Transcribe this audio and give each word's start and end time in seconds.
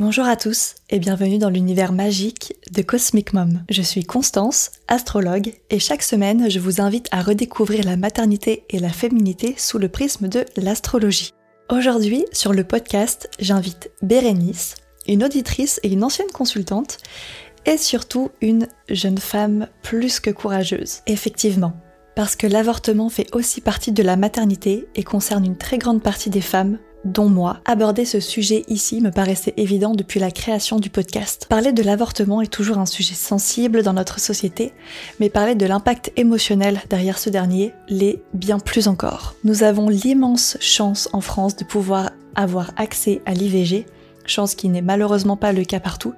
Bonjour 0.00 0.24
à 0.24 0.34
tous 0.34 0.74
et 0.90 0.98
bienvenue 0.98 1.38
dans 1.38 1.50
l'univers 1.50 1.92
magique 1.92 2.56
de 2.72 2.82
Cosmic 2.82 3.32
Mom. 3.32 3.62
Je 3.70 3.80
suis 3.80 4.02
Constance, 4.02 4.72
astrologue, 4.88 5.52
et 5.70 5.78
chaque 5.78 6.02
semaine 6.02 6.50
je 6.50 6.58
vous 6.58 6.80
invite 6.80 7.06
à 7.12 7.22
redécouvrir 7.22 7.84
la 7.84 7.96
maternité 7.96 8.64
et 8.70 8.80
la 8.80 8.88
féminité 8.88 9.54
sous 9.56 9.78
le 9.78 9.88
prisme 9.88 10.26
de 10.26 10.44
l'astrologie. 10.56 11.30
Aujourd'hui, 11.70 12.24
sur 12.32 12.52
le 12.52 12.64
podcast, 12.64 13.30
j'invite 13.38 13.92
Bérénice, 14.02 14.74
une 15.06 15.22
auditrice 15.22 15.78
et 15.84 15.92
une 15.92 16.02
ancienne 16.02 16.32
consultante, 16.34 16.98
et 17.64 17.78
surtout 17.78 18.32
une 18.40 18.66
jeune 18.88 19.18
femme 19.18 19.68
plus 19.84 20.18
que 20.18 20.30
courageuse. 20.30 21.02
Effectivement, 21.06 21.76
parce 22.16 22.34
que 22.34 22.48
l'avortement 22.48 23.10
fait 23.10 23.32
aussi 23.32 23.60
partie 23.60 23.92
de 23.92 24.02
la 24.02 24.16
maternité 24.16 24.88
et 24.96 25.04
concerne 25.04 25.44
une 25.44 25.56
très 25.56 25.78
grande 25.78 26.02
partie 26.02 26.30
des 26.30 26.40
femmes 26.40 26.80
dont 27.04 27.28
moi, 27.28 27.60
aborder 27.64 28.04
ce 28.04 28.20
sujet 28.20 28.64
ici 28.68 29.00
me 29.00 29.10
paraissait 29.10 29.54
évident 29.56 29.92
depuis 29.92 30.20
la 30.20 30.30
création 30.30 30.78
du 30.78 30.90
podcast. 30.90 31.46
Parler 31.48 31.72
de 31.72 31.82
l'avortement 31.82 32.40
est 32.42 32.52
toujours 32.52 32.78
un 32.78 32.86
sujet 32.86 33.14
sensible 33.14 33.82
dans 33.82 33.92
notre 33.92 34.20
société, 34.20 34.72
mais 35.20 35.28
parler 35.28 35.54
de 35.54 35.66
l'impact 35.66 36.12
émotionnel 36.16 36.80
derrière 36.88 37.18
ce 37.18 37.30
dernier 37.30 37.72
l'est 37.88 38.22
bien 38.32 38.58
plus 38.58 38.88
encore. 38.88 39.34
Nous 39.44 39.62
avons 39.62 39.88
l'immense 39.88 40.56
chance 40.60 41.08
en 41.12 41.20
France 41.20 41.56
de 41.56 41.64
pouvoir 41.64 42.10
avoir 42.34 42.70
accès 42.76 43.22
à 43.26 43.34
l'IVG, 43.34 43.86
chance 44.26 44.54
qui 44.54 44.68
n'est 44.68 44.82
malheureusement 44.82 45.36
pas 45.36 45.52
le 45.52 45.64
cas 45.64 45.80
partout. 45.80 46.14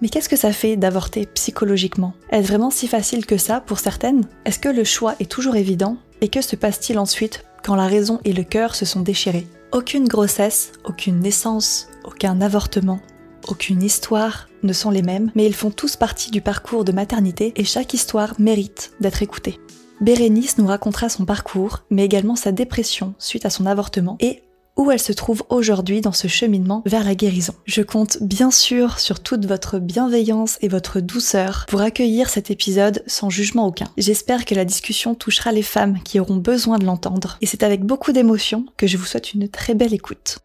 Mais 0.00 0.08
qu'est-ce 0.08 0.30
que 0.30 0.36
ça 0.36 0.52
fait 0.52 0.76
d'avorter 0.76 1.26
psychologiquement? 1.26 2.14
Est-ce 2.30 2.48
vraiment 2.48 2.70
si 2.70 2.88
facile 2.88 3.26
que 3.26 3.36
ça 3.36 3.60
pour 3.60 3.78
certaines? 3.78 4.24
Est-ce 4.46 4.58
que 4.58 4.70
le 4.70 4.84
choix 4.84 5.14
est 5.20 5.30
toujours 5.30 5.56
évident? 5.56 5.98
Et 6.22 6.28
que 6.28 6.40
se 6.40 6.56
passe-t-il 6.56 6.98
ensuite 6.98 7.44
quand 7.62 7.74
la 7.74 7.86
raison 7.86 8.18
et 8.24 8.32
le 8.32 8.42
cœur 8.42 8.74
se 8.74 8.86
sont 8.86 9.00
déchirés? 9.00 9.46
Aucune 9.72 10.08
grossesse, 10.08 10.72
aucune 10.84 11.20
naissance, 11.20 11.88
aucun 12.04 12.40
avortement, 12.40 13.00
aucune 13.48 13.82
histoire 13.82 14.48
ne 14.62 14.72
sont 14.72 14.90
les 14.90 15.02
mêmes, 15.02 15.30
mais 15.34 15.46
ils 15.46 15.54
font 15.54 15.70
tous 15.70 15.96
partie 15.96 16.30
du 16.30 16.40
parcours 16.40 16.84
de 16.84 16.92
maternité 16.92 17.52
et 17.56 17.64
chaque 17.64 17.94
histoire 17.94 18.34
mérite 18.38 18.92
d'être 19.00 19.22
écoutée. 19.22 19.58
Bérénice 20.00 20.58
nous 20.58 20.66
racontera 20.66 21.08
son 21.08 21.24
parcours, 21.24 21.80
mais 21.90 22.04
également 22.04 22.36
sa 22.36 22.52
dépression 22.52 23.14
suite 23.18 23.44
à 23.44 23.50
son 23.50 23.66
avortement 23.66 24.16
et 24.20 24.42
où 24.80 24.90
elle 24.90 24.98
se 24.98 25.12
trouve 25.12 25.42
aujourd'hui 25.50 26.00
dans 26.00 26.12
ce 26.12 26.26
cheminement 26.26 26.82
vers 26.86 27.04
la 27.04 27.14
guérison. 27.14 27.54
Je 27.66 27.82
compte 27.82 28.22
bien 28.22 28.50
sûr 28.50 28.98
sur 28.98 29.20
toute 29.20 29.44
votre 29.44 29.78
bienveillance 29.78 30.56
et 30.62 30.68
votre 30.68 31.00
douceur 31.00 31.66
pour 31.68 31.82
accueillir 31.82 32.30
cet 32.30 32.50
épisode 32.50 33.02
sans 33.06 33.28
jugement 33.28 33.66
aucun. 33.66 33.88
J'espère 33.98 34.46
que 34.46 34.54
la 34.54 34.64
discussion 34.64 35.14
touchera 35.14 35.52
les 35.52 35.62
femmes 35.62 36.02
qui 36.02 36.18
auront 36.18 36.36
besoin 36.36 36.78
de 36.78 36.86
l'entendre 36.86 37.36
et 37.42 37.46
c'est 37.46 37.62
avec 37.62 37.84
beaucoup 37.84 38.12
d'émotion 38.12 38.64
que 38.78 38.86
je 38.86 38.96
vous 38.96 39.04
souhaite 39.04 39.34
une 39.34 39.50
très 39.50 39.74
belle 39.74 39.92
écoute. 39.92 40.38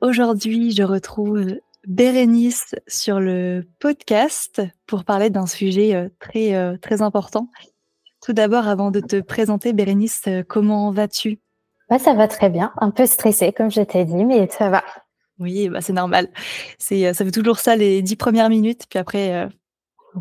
Aujourd'hui, 0.00 0.72
je 0.72 0.82
retrouve 0.82 1.56
Bérénice 1.86 2.74
sur 2.88 3.20
le 3.20 3.64
podcast 3.78 4.60
pour 4.86 5.04
parler 5.04 5.30
d'un 5.30 5.46
sujet 5.46 5.94
euh, 5.94 6.08
très 6.18 6.54
euh, 6.54 6.76
très 6.76 7.00
important 7.02 7.48
tout 8.28 8.34
d'abord, 8.34 8.68
avant 8.68 8.90
de 8.90 9.00
te 9.00 9.22
présenter, 9.22 9.72
Bérénice, 9.72 10.20
euh, 10.28 10.42
comment 10.46 10.90
vas-tu? 10.90 11.38
Bah, 11.88 11.98
Ça 11.98 12.12
va 12.12 12.28
très 12.28 12.50
bien, 12.50 12.72
un 12.76 12.90
peu 12.90 13.06
stressée, 13.06 13.54
comme 13.54 13.70
je 13.70 13.80
t'ai 13.80 14.04
dit, 14.04 14.26
mais 14.26 14.46
ça 14.50 14.68
va. 14.68 14.84
Oui, 15.38 15.70
bah, 15.70 15.80
c'est 15.80 15.94
normal. 15.94 16.28
C'est, 16.76 17.06
euh, 17.06 17.14
ça 17.14 17.24
fait 17.24 17.30
toujours 17.30 17.58
ça 17.58 17.74
les 17.74 18.02
dix 18.02 18.16
premières 18.16 18.50
minutes, 18.50 18.82
puis 18.90 18.98
après, 18.98 19.32
euh, 19.32 19.48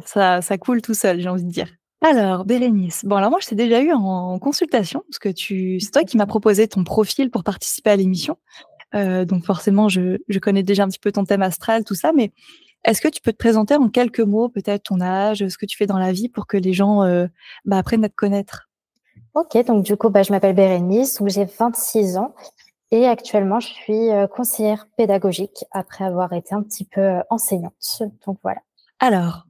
ça, 0.06 0.42
ça 0.42 0.58
coule 0.58 0.82
tout 0.82 0.94
seul, 0.94 1.20
j'ai 1.20 1.28
envie 1.28 1.44
de 1.44 1.52
dire. 1.52 1.68
Alors, 2.00 2.46
Bérénice, 2.46 3.04
bon, 3.04 3.18
alors 3.18 3.30
moi, 3.30 3.40
je 3.42 3.48
t'ai 3.48 3.56
déjà 3.56 3.82
eu 3.82 3.92
en 3.92 4.40
consultation, 4.40 5.04
parce 5.10 5.20
que 5.20 5.28
tu, 5.28 5.82
c'est 5.82 5.92
toi 5.92 6.04
qui 6.06 6.16
m'as 6.16 6.28
proposé 6.28 6.70
ton 6.70 6.86
profil 6.86 7.30
pour 7.30 7.44
participer 7.44 7.90
à 7.90 7.98
l'émission. 7.98 8.38
donc 8.94 9.44
forcément, 9.44 9.90
je, 9.90 10.20
je 10.30 10.40
connais 10.40 10.64
déjà 10.64 10.84
un 10.84 10.88
petit 10.88 10.98
peu 10.98 11.12
ton 11.12 11.26
thème 11.26 11.42
astral, 11.42 11.84
tout 11.84 11.96
ça, 11.96 12.14
mais 12.14 12.32
est-ce 12.84 13.02
que 13.02 13.08
tu 13.08 13.22
peux 13.22 13.32
te 13.32 13.38
présenter 13.38 13.76
en 13.76 13.90
quelques 13.90 14.22
mots, 14.22 14.50
peut-être 14.50 14.84
ton 14.84 15.02
âge, 15.02 15.48
ce 15.48 15.58
que 15.58 15.66
tu 15.66 15.78
fais 15.78 15.88
dans 15.88 15.98
la 15.98 16.12
vie 16.12 16.30
pour 16.30 16.48
que 16.48 16.58
les 16.58 16.74
gens 16.74 17.04
euh, 17.04 17.28
bah, 17.66 17.78
apprennent 17.78 18.06
à 18.06 18.10
te 18.10 18.16
connaître? 18.16 18.70
Ok, 19.34 19.58
donc 19.66 19.84
du 19.84 19.98
coup, 19.98 20.10
bah, 20.10 20.24
je 20.24 20.32
m'appelle 20.32 20.56
Bérénice, 20.56 21.22
j'ai 21.26 21.46
26 21.46 22.18
ans 22.18 22.34
et 22.92 23.06
actuellement, 23.06 23.60
je 23.60 23.68
suis 23.68 24.10
euh, 24.12 24.28
conseillère 24.28 24.88
pédagogique 24.98 25.66
après 25.72 26.06
avoir 26.06 26.34
été 26.34 26.56
un 26.56 26.64
petit 26.64 26.86
peu 26.86 27.02
euh, 27.02 27.22
enseignante. 27.30 28.02
Donc 28.26 28.40
voilà. 28.42 28.62
Alors, 29.00 29.46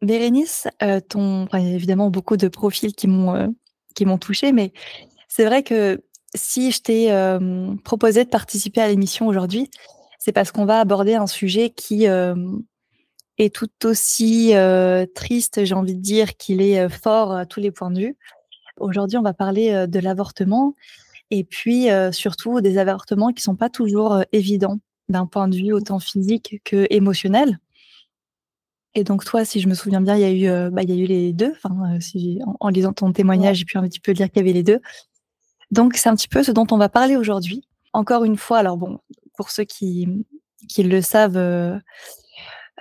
Bérénice, 0.00 0.68
ton, 1.08 1.48
il 1.54 1.68
y 1.68 1.72
a 1.72 1.74
évidemment 1.74 2.10
beaucoup 2.10 2.36
de 2.36 2.46
profils 2.46 2.94
qui 2.94 3.08
m'ont 3.08 3.52
qui 3.96 4.04
m'ont 4.04 4.16
touché, 4.16 4.52
mais 4.52 4.72
c'est 5.26 5.44
vrai 5.44 5.64
que 5.64 6.04
si 6.36 6.70
je 6.70 6.80
t'ai 6.80 7.78
proposé 7.82 8.22
de 8.24 8.28
participer 8.28 8.80
à 8.80 8.86
l'émission 8.86 9.26
aujourd'hui, 9.26 9.70
c'est 10.18 10.32
parce 10.32 10.50
qu'on 10.52 10.66
va 10.66 10.80
aborder 10.80 11.14
un 11.14 11.28
sujet 11.28 11.70
qui 11.70 12.08
euh, 12.08 12.34
est 13.38 13.54
tout 13.54 13.70
aussi 13.84 14.54
euh, 14.54 15.06
triste, 15.14 15.64
j'ai 15.64 15.74
envie 15.74 15.94
de 15.94 16.02
dire, 16.02 16.36
qu'il 16.36 16.60
est 16.60 16.80
euh, 16.80 16.88
fort 16.88 17.32
à 17.32 17.46
tous 17.46 17.60
les 17.60 17.70
points 17.70 17.90
de 17.90 18.00
vue. 18.00 18.16
Aujourd'hui, 18.78 19.16
on 19.16 19.22
va 19.22 19.32
parler 19.32 19.86
de 19.88 19.98
l'avortement 19.98 20.76
et 21.32 21.42
puis 21.42 21.88
surtout 22.12 22.60
des 22.60 22.78
avortements 22.78 23.32
qui 23.32 23.42
sont 23.42 23.56
pas 23.56 23.68
toujours 23.68 24.22
évidents 24.30 24.78
d'un 25.08 25.26
point 25.26 25.48
de 25.48 25.56
vue 25.56 25.72
autant 25.72 25.98
physique 25.98 26.60
que 26.62 26.86
émotionnel. 26.88 27.58
Et 28.94 29.02
donc 29.02 29.24
toi, 29.24 29.44
si 29.44 29.58
je 29.58 29.68
me 29.68 29.74
souviens 29.74 30.00
bien, 30.00 30.14
il 30.14 30.20
y 30.20 30.24
a 30.24 30.30
eu, 30.30 30.70
bah, 30.70 30.84
il 30.84 30.90
y 30.90 30.92
a 30.92 30.96
eu 30.96 31.06
les 31.06 31.32
deux. 31.32 31.52
Enfin, 31.56 31.98
si, 31.98 32.38
en, 32.60 32.68
lisant 32.68 32.92
ton 32.92 33.12
témoignage, 33.12 33.56
j'ai 33.56 33.64
pu 33.64 33.78
un 33.78 33.82
petit 33.82 33.98
peu 33.98 34.14
dire 34.14 34.28
qu'il 34.30 34.36
y 34.36 34.44
avait 34.44 34.52
les 34.52 34.62
deux. 34.62 34.80
Donc 35.72 35.96
c'est 35.96 36.08
un 36.08 36.14
petit 36.14 36.28
peu 36.28 36.44
ce 36.44 36.52
dont 36.52 36.66
on 36.70 36.78
va 36.78 36.88
parler 36.88 37.16
aujourd'hui. 37.16 37.66
Encore 37.92 38.22
une 38.22 38.36
fois, 38.36 38.58
alors 38.58 38.76
bon, 38.76 39.00
pour 39.38 39.50
ceux 39.50 39.64
qui, 39.64 40.08
qui 40.68 40.82
le 40.82 41.00
savent, 41.00 41.36
euh, 41.36 41.78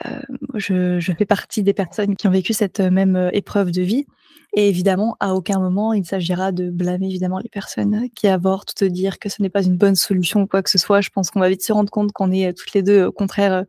euh, 0.07 0.19
je, 0.55 0.99
je, 0.99 1.11
fais 1.13 1.25
partie 1.25 1.61
des 1.61 1.73
personnes 1.73 2.15
qui 2.15 2.27
ont 2.27 2.31
vécu 2.31 2.51
cette 2.51 2.79
même 2.79 3.15
euh, 3.15 3.29
épreuve 3.31 3.71
de 3.71 3.83
vie. 3.83 4.07
Et 4.55 4.67
évidemment, 4.67 5.15
à 5.19 5.35
aucun 5.35 5.59
moment, 5.59 5.93
il 5.93 6.03
s'agira 6.03 6.51
de 6.51 6.71
blâmer 6.71 7.05
évidemment 7.05 7.37
les 7.37 7.49
personnes 7.49 8.09
qui 8.15 8.27
avortent, 8.27 8.81
de 8.81 8.87
dire 8.87 9.19
que 9.19 9.29
ce 9.29 9.43
n'est 9.43 9.51
pas 9.51 9.61
une 9.61 9.77
bonne 9.77 9.93
solution 9.93 10.41
ou 10.41 10.47
quoi 10.47 10.63
que 10.63 10.71
ce 10.71 10.79
soit. 10.79 10.99
Je 10.99 11.11
pense 11.11 11.29
qu'on 11.29 11.39
va 11.39 11.49
vite 11.49 11.63
se 11.63 11.71
rendre 11.71 11.91
compte 11.91 12.11
qu'on 12.11 12.31
est 12.31 12.57
toutes 12.57 12.73
les 12.73 12.81
deux, 12.81 13.05
au 13.05 13.11
contraire, 13.11 13.65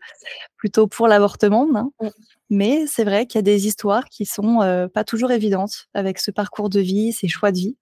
plutôt 0.57 0.87
pour 0.87 1.09
l'avortement. 1.09 1.69
Hein. 1.75 1.91
Mais 2.49 2.87
c'est 2.87 3.05
vrai 3.05 3.27
qu'il 3.27 3.37
y 3.37 3.41
a 3.41 3.43
des 3.43 3.67
histoires 3.67 4.07
qui 4.07 4.25
sont 4.25 4.89
pas 4.95 5.05
toujours 5.05 5.31
évidentes 5.31 5.89
avec 5.93 6.19
ce 6.21 6.31
parcours 6.31 6.71
de 6.71 6.81
vie, 6.81 7.13
ces 7.13 7.29
choix 7.29 7.53
de 7.53 7.59
vie. 7.59 7.77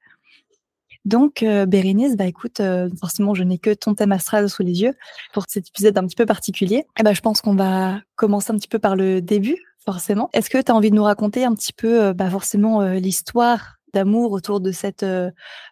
Donc, 1.07 1.45
euh, 1.45 1.67
Bérénice, 1.67 2.17
bah 2.17 2.27
écoute, 2.27 2.59
euh, 2.59 2.91
forcément, 3.01 3.33
je 3.33 3.45
n'ai 3.45 3.59
que 3.59 3.73
ton 3.73 3.95
thème 3.95 4.11
astral 4.11 4.51
sous 4.51 4.65
les 4.65 4.83
yeux 4.83 4.93
pour 5.33 5.45
cet 5.49 5.69
épisode 5.69 5.97
un 5.97 6.05
petit 6.05 6.17
peu 6.17 6.27
particulier. 6.27 6.79
Et 6.79 6.87
eh 7.01 7.03
ben, 7.05 7.15
je 7.15 7.21
pense 7.21 7.41
qu'on 7.41 7.55
va 7.55 8.01
commencer 8.17 8.53
un 8.53 8.57
petit 8.57 8.67
peu 8.67 8.81
par 8.81 8.97
le 8.97 9.23
début, 9.23 9.57
forcément. 9.85 10.29
Est-ce 10.33 10.51
que 10.51 10.61
tu 10.61 10.73
as 10.73 10.75
envie 10.75 10.91
de 10.91 10.97
nous 10.97 11.05
raconter 11.05 11.45
un 11.45 11.55
petit 11.55 11.73
peu, 11.73 12.07
euh, 12.07 12.13
bah, 12.13 12.29
forcément, 12.29 12.83
l'histoire 12.83 13.77
d'amour 13.95 14.33
autour 14.33 14.61
de 14.61 14.73
cette 14.73 15.07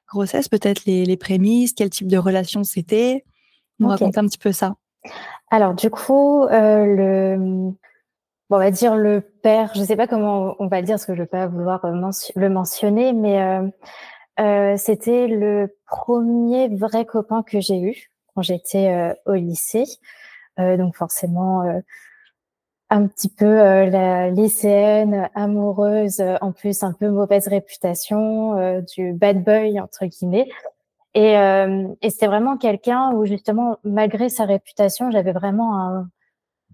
grossesse, 0.08 0.48
peut-être 0.48 0.84
les, 0.86 1.04
les, 1.04 1.16
prémices, 1.16 1.72
quel 1.72 1.90
type 1.90 2.06
de 2.06 2.16
relation 2.16 2.62
c'était? 2.62 3.24
Nous 3.80 3.88
raconter 3.88 4.20
un 4.20 4.26
petit 4.26 4.38
peu 4.38 4.52
ça. 4.52 4.76
Alors, 5.50 5.74
du 5.74 5.90
coup, 5.90 6.46
le 6.48 7.72
bon, 8.50 8.56
on 8.56 8.58
va 8.58 8.70
dire 8.70 8.96
le 8.96 9.20
père, 9.20 9.72
je 9.74 9.80
ne 9.80 9.84
sais 9.84 9.96
pas 9.96 10.06
comment 10.06 10.54
on 10.58 10.68
va 10.68 10.80
le 10.80 10.86
dire, 10.86 10.94
parce 10.94 11.06
que 11.06 11.14
je 11.14 11.18
ne 11.18 11.24
vais 11.24 11.28
pas 11.28 11.46
vouloir 11.46 11.80
le 11.84 12.48
mentionner, 12.48 13.12
mais 13.12 13.42
euh, 13.42 13.66
c'était 14.38 15.26
le 15.28 15.76
premier 15.86 16.68
vrai 16.68 17.04
copain 17.04 17.42
que 17.42 17.60
j'ai 17.60 17.80
eu 17.80 18.10
quand 18.34 18.42
j'étais 18.42 18.88
euh, 18.88 19.14
au 19.26 19.34
lycée. 19.34 19.84
Euh, 20.58 20.76
donc 20.76 20.96
forcément, 20.96 21.62
un 22.90 23.06
petit 23.08 23.28
peu 23.28 23.46
la 23.54 24.30
lycéenne, 24.30 25.28
amoureuse, 25.34 26.22
en 26.40 26.52
plus 26.52 26.82
un 26.82 26.92
peu 26.92 27.08
mauvaise 27.08 27.48
réputation, 27.48 28.80
du 28.94 29.12
bad 29.12 29.42
boy 29.42 29.80
entre 29.80 30.06
guillemets. 30.06 30.48
Et, 31.14 31.34
et 32.02 32.10
c'était 32.10 32.26
vraiment 32.26 32.56
quelqu'un 32.56 33.12
où 33.12 33.24
justement, 33.24 33.78
malgré 33.84 34.28
sa 34.28 34.44
réputation, 34.44 35.10
j'avais 35.10 35.32
vraiment 35.32 35.80
un 35.80 36.08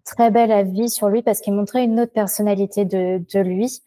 très 0.04 0.30
bel 0.30 0.50
avis 0.52 0.90
sur 0.90 1.08
lui 1.08 1.22
parce 1.22 1.40
qu'il 1.40 1.54
montrait 1.54 1.84
une 1.84 2.00
autre 2.00 2.12
personnalité 2.12 2.84
de, 2.84 3.22
de 3.32 3.40
lui. 3.40 3.82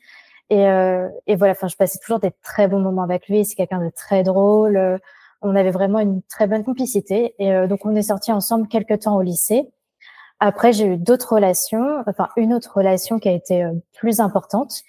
Et, 0.49 0.67
euh, 0.67 1.09
et 1.27 1.35
voilà, 1.35 1.51
enfin, 1.53 1.67
je 1.67 1.75
passais 1.75 1.99
toujours 1.99 2.19
des 2.19 2.31
très 2.43 2.67
bons 2.67 2.79
moments 2.79 3.03
avec 3.03 3.27
lui. 3.27 3.45
C'est 3.45 3.55
quelqu'un 3.55 3.83
de 3.83 3.89
très 3.89 4.23
drôle. 4.23 4.77
Euh, 4.77 4.97
on 5.41 5.55
avait 5.55 5.71
vraiment 5.71 5.99
une 5.99 6.21
très 6.23 6.47
bonne 6.47 6.63
complicité. 6.63 7.35
Et 7.39 7.53
euh, 7.53 7.67
donc, 7.67 7.85
on 7.85 7.95
est 7.95 8.03
sortis 8.03 8.31
ensemble 8.31 8.67
quelques 8.67 8.99
temps 8.99 9.15
au 9.15 9.21
lycée. 9.21 9.71
Après, 10.39 10.73
j'ai 10.73 10.85
eu 10.85 10.97
d'autres 10.97 11.35
relations, 11.35 12.03
enfin 12.05 12.27
une 12.35 12.53
autre 12.53 12.75
relation 12.75 13.19
qui 13.19 13.29
a 13.29 13.31
été 13.31 13.65
plus 13.93 14.19
importante. 14.19 14.81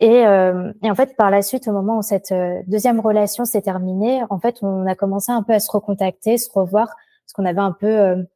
Et, 0.00 0.20
et, 0.20 0.90
en 0.90 0.94
fait, 0.94 1.16
par 1.16 1.30
la 1.30 1.40
suite, 1.42 1.68
au 1.68 1.72
moment 1.72 1.98
où 1.98 2.02
cette 2.02 2.34
deuxième 2.66 3.00
relation 3.00 3.46
s'est 3.46 3.62
terminée, 3.62 4.22
en 4.28 4.38
fait, 4.38 4.58
on 4.62 4.86
a 4.86 4.94
commencé 4.94 5.32
un 5.32 5.42
peu 5.42 5.54
à 5.54 5.60
se 5.60 5.70
recontacter, 5.70 6.36
se 6.36 6.50
revoir, 6.50 6.88
parce 6.88 7.32
qu'on 7.34 7.46
avait 7.46 7.60
un 7.60 7.72
peu 7.72 8.26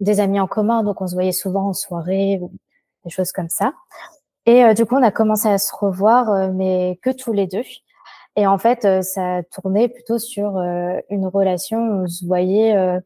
des 0.00 0.20
amis 0.20 0.40
en 0.40 0.46
commun, 0.46 0.82
donc 0.82 1.02
on 1.02 1.06
se 1.06 1.14
voyait 1.14 1.32
souvent 1.32 1.68
en 1.68 1.72
soirée 1.74 2.38
ou 2.40 2.52
des 3.04 3.10
choses 3.10 3.32
comme 3.32 3.50
ça. 3.50 3.74
Et 4.46 4.64
euh, 4.64 4.74
du 4.74 4.84
coup, 4.84 4.96
on 4.96 5.02
a 5.02 5.10
commencé 5.10 5.48
à 5.48 5.58
se 5.58 5.74
revoir, 5.74 6.30
euh, 6.30 6.50
mais 6.52 6.98
que 7.02 7.10
tous 7.10 7.32
les 7.32 7.46
deux. 7.46 7.64
Et 8.36 8.46
en 8.46 8.58
fait, 8.58 8.84
euh, 8.84 9.02
ça 9.02 9.42
tournait 9.44 9.88
plutôt 9.88 10.18
sur 10.18 10.56
euh, 10.56 10.98
une 11.08 11.26
relation 11.26 11.78
où 11.78 12.04
on 12.04 12.06
se 12.06 12.26
voyait 12.26 12.76
euh, 12.76 13.00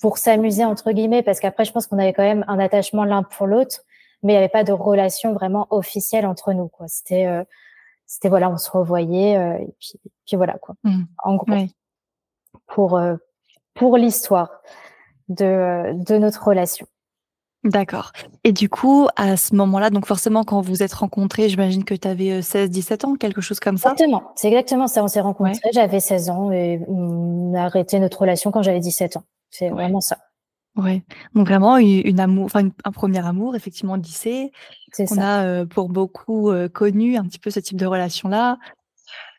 pour 0.00 0.18
s'amuser 0.18 0.64
entre 0.64 0.92
guillemets, 0.92 1.22
parce 1.22 1.40
qu'après, 1.40 1.64
je 1.64 1.72
pense 1.72 1.86
qu'on 1.86 1.98
avait 1.98 2.12
quand 2.12 2.22
même 2.22 2.44
un 2.46 2.58
attachement 2.58 3.04
l'un 3.04 3.24
pour 3.24 3.46
l'autre, 3.46 3.80
mais 4.22 4.32
il 4.32 4.36
n'y 4.36 4.38
avait 4.38 4.48
pas 4.48 4.64
de 4.64 4.72
relation 4.72 5.32
vraiment 5.32 5.66
officielle 5.70 6.26
entre 6.26 6.52
nous. 6.52 6.68
Quoi. 6.68 6.86
C'était, 6.86 7.26
c'était 8.06 8.28
voilà, 8.28 8.48
on 8.48 8.56
se 8.56 8.70
revoyait 8.70 9.32
et 9.32 9.74
puis, 9.80 9.94
puis 10.24 10.36
voilà 10.36 10.54
quoi. 10.54 10.76
Mmh. 10.84 11.02
En 11.24 11.34
gros, 11.34 11.52
pour 12.66 13.00
pour 13.74 13.96
l'histoire 13.96 14.62
de 15.28 15.92
de 15.94 16.16
notre 16.16 16.46
relation. 16.46 16.86
D'accord. 17.68 18.12
Et 18.44 18.52
du 18.52 18.70
coup, 18.70 19.08
à 19.16 19.36
ce 19.36 19.54
moment-là, 19.54 19.90
donc 19.90 20.06
forcément, 20.06 20.42
quand 20.42 20.62
vous 20.62 20.82
êtes 20.82 20.94
rencontrés, 20.94 21.50
j'imagine 21.50 21.84
que 21.84 21.94
tu 21.94 22.08
avais 22.08 22.40
16-17 22.40 23.04
ans, 23.04 23.14
quelque 23.14 23.42
chose 23.42 23.60
comme 23.60 23.76
ça? 23.76 23.92
Exactement, 23.92 24.32
c'est 24.36 24.48
exactement 24.48 24.86
ça. 24.86 25.04
On 25.04 25.08
s'est 25.08 25.20
rencontrés, 25.20 25.70
j'avais 25.72 26.00
16 26.00 26.30
ans 26.30 26.50
et 26.50 26.80
on 26.88 27.54
a 27.54 27.64
arrêté 27.64 28.00
notre 28.00 28.20
relation 28.20 28.50
quand 28.50 28.62
j'avais 28.62 28.80
17 28.80 29.18
ans. 29.18 29.24
C'est 29.50 29.68
vraiment 29.68 30.00
ça. 30.00 30.16
Ouais. 30.76 31.02
Donc 31.34 31.48
vraiment 31.48 31.76
une, 31.76 32.20
amour, 32.20 32.46
enfin 32.46 32.68
un 32.84 32.92
premier 32.92 33.24
amour, 33.26 33.54
effectivement, 33.54 33.96
lycée. 33.96 34.50
On 34.98 35.18
a 35.18 35.66
pour 35.66 35.90
beaucoup 35.90 36.50
connu 36.72 37.16
un 37.16 37.24
petit 37.24 37.38
peu 37.38 37.50
ce 37.50 37.60
type 37.60 37.76
de 37.76 37.86
relation-là. 37.86 38.58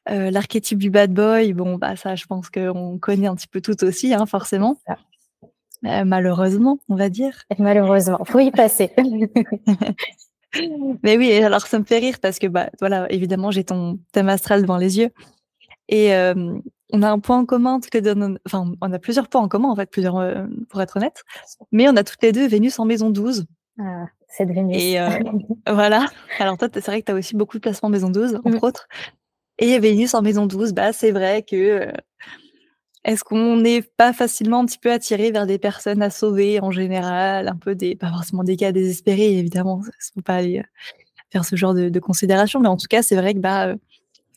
L'archétype 0.08 0.78
du 0.78 0.92
bad 0.92 1.14
boy, 1.14 1.54
bon, 1.54 1.78
bah 1.78 1.96
ça, 1.96 2.16
je 2.16 2.26
pense 2.26 2.50
qu'on 2.50 3.00
connaît 3.00 3.28
un 3.28 3.36
petit 3.36 3.48
peu 3.48 3.62
tout 3.62 3.84
aussi, 3.84 4.14
hein, 4.14 4.26
forcément. 4.28 4.78
Euh, 5.86 6.04
malheureusement, 6.04 6.80
on 6.90 6.96
va 6.96 7.10
dire. 7.10 7.44
Malheureusement, 7.58 8.24
faut 8.26 8.40
y 8.40 8.52
passer. 8.52 8.92
Mais 11.04 11.18
oui, 11.18 11.32
alors 11.34 11.68
ça 11.68 11.80
me 11.80 11.86
fait 11.86 12.00
rire 12.00 12.18
parce 12.22 12.40
que 12.40 12.48
bah 12.48 12.70
voilà, 12.80 13.10
évidemment, 13.12 13.52
j'ai 13.52 13.64
ton 13.64 14.00
thème 14.12 14.30
astral 14.30 14.64
devant 14.64 14.78
les 14.78 14.98
yeux 14.98 15.10
et 15.88 16.14
euh, 16.16 16.58
on 16.92 17.04
a 17.04 17.10
un 17.10 17.20
point 17.20 17.38
en 17.38 17.46
commun 17.46 17.80
toutes 17.80 17.94
les 17.94 18.02
deux. 18.02 18.16
Enfin, 18.46 18.72
on 18.82 18.92
a 18.92 19.00
plusieurs 19.00 19.30
points 19.30 19.42
en 19.42 19.48
commun 19.48 19.70
en 19.70 19.76
fait, 19.76 19.90
plusieurs 19.90 20.18
euh, 20.18 20.46
pour 20.70 20.82
être 20.82 20.98
honnête. 20.98 21.24
Mais 21.72 21.88
on 21.88 21.96
a 21.96 22.04
toutes 22.04 22.24
les 22.24 22.32
deux 22.32 22.48
Vénus 22.48 22.80
en 22.80 22.86
maison 22.86 23.12
12. 23.12 23.46
Ah, 23.80 24.08
cette 24.28 24.50
Vénus. 24.50 24.82
Et 24.82 24.98
voilà. 25.72 26.08
Alors 26.40 26.58
toi, 26.58 26.68
c'est 26.74 26.86
vrai 26.88 27.02
que 27.02 27.06
tu 27.06 27.12
as 27.12 27.16
aussi 27.16 27.36
beaucoup 27.36 27.58
de 27.58 27.62
placements 27.62 27.88
en 27.88 27.92
maison 27.92 28.10
12, 28.10 28.42
entre 28.44 28.50
mm. 28.50 28.60
autres. 28.64 28.88
Et 29.60 29.78
Vénus 29.78 30.16
en 30.16 30.24
maison 30.24 30.48
12, 30.48 30.74
bah 30.74 30.94
c'est 30.94 31.12
vrai 31.12 31.44
que 31.44 31.92
est-ce 33.06 33.24
qu'on 33.24 33.58
n'est 33.58 33.82
pas 33.82 34.12
facilement 34.14 34.60
un 34.60 34.66
petit 34.66 34.78
peu 34.78 34.92
attiré 34.92 35.32
vers 35.32 35.48
des 35.48 35.58
personnes 35.58 36.02
à 36.02 36.10
sauver 36.10 36.60
en 36.60 36.72
général, 36.72 37.48
un 37.48 37.56
peu 37.56 37.76
des, 37.76 37.96
pas 37.96 38.10
forcément 38.10 38.44
des 38.44 38.58
cas 38.58 38.72
désespérés, 38.72 39.38
évidemment, 39.38 39.82
il 39.86 40.14
faut 40.14 40.22
pas 40.22 40.36
aller 40.36 40.60
euh, 40.60 40.64
faire 41.32 41.46
ce 41.46 41.56
genre 41.56 41.74
de, 41.74 42.00
considération, 42.00 42.60
mais 42.60 42.68
en 42.68 42.78
tout 42.78 42.88
cas, 42.90 43.02
c'est 43.02 43.16
vrai 43.16 43.34
que 43.34 43.40
bah, 43.40 43.68
euh, 43.68 43.76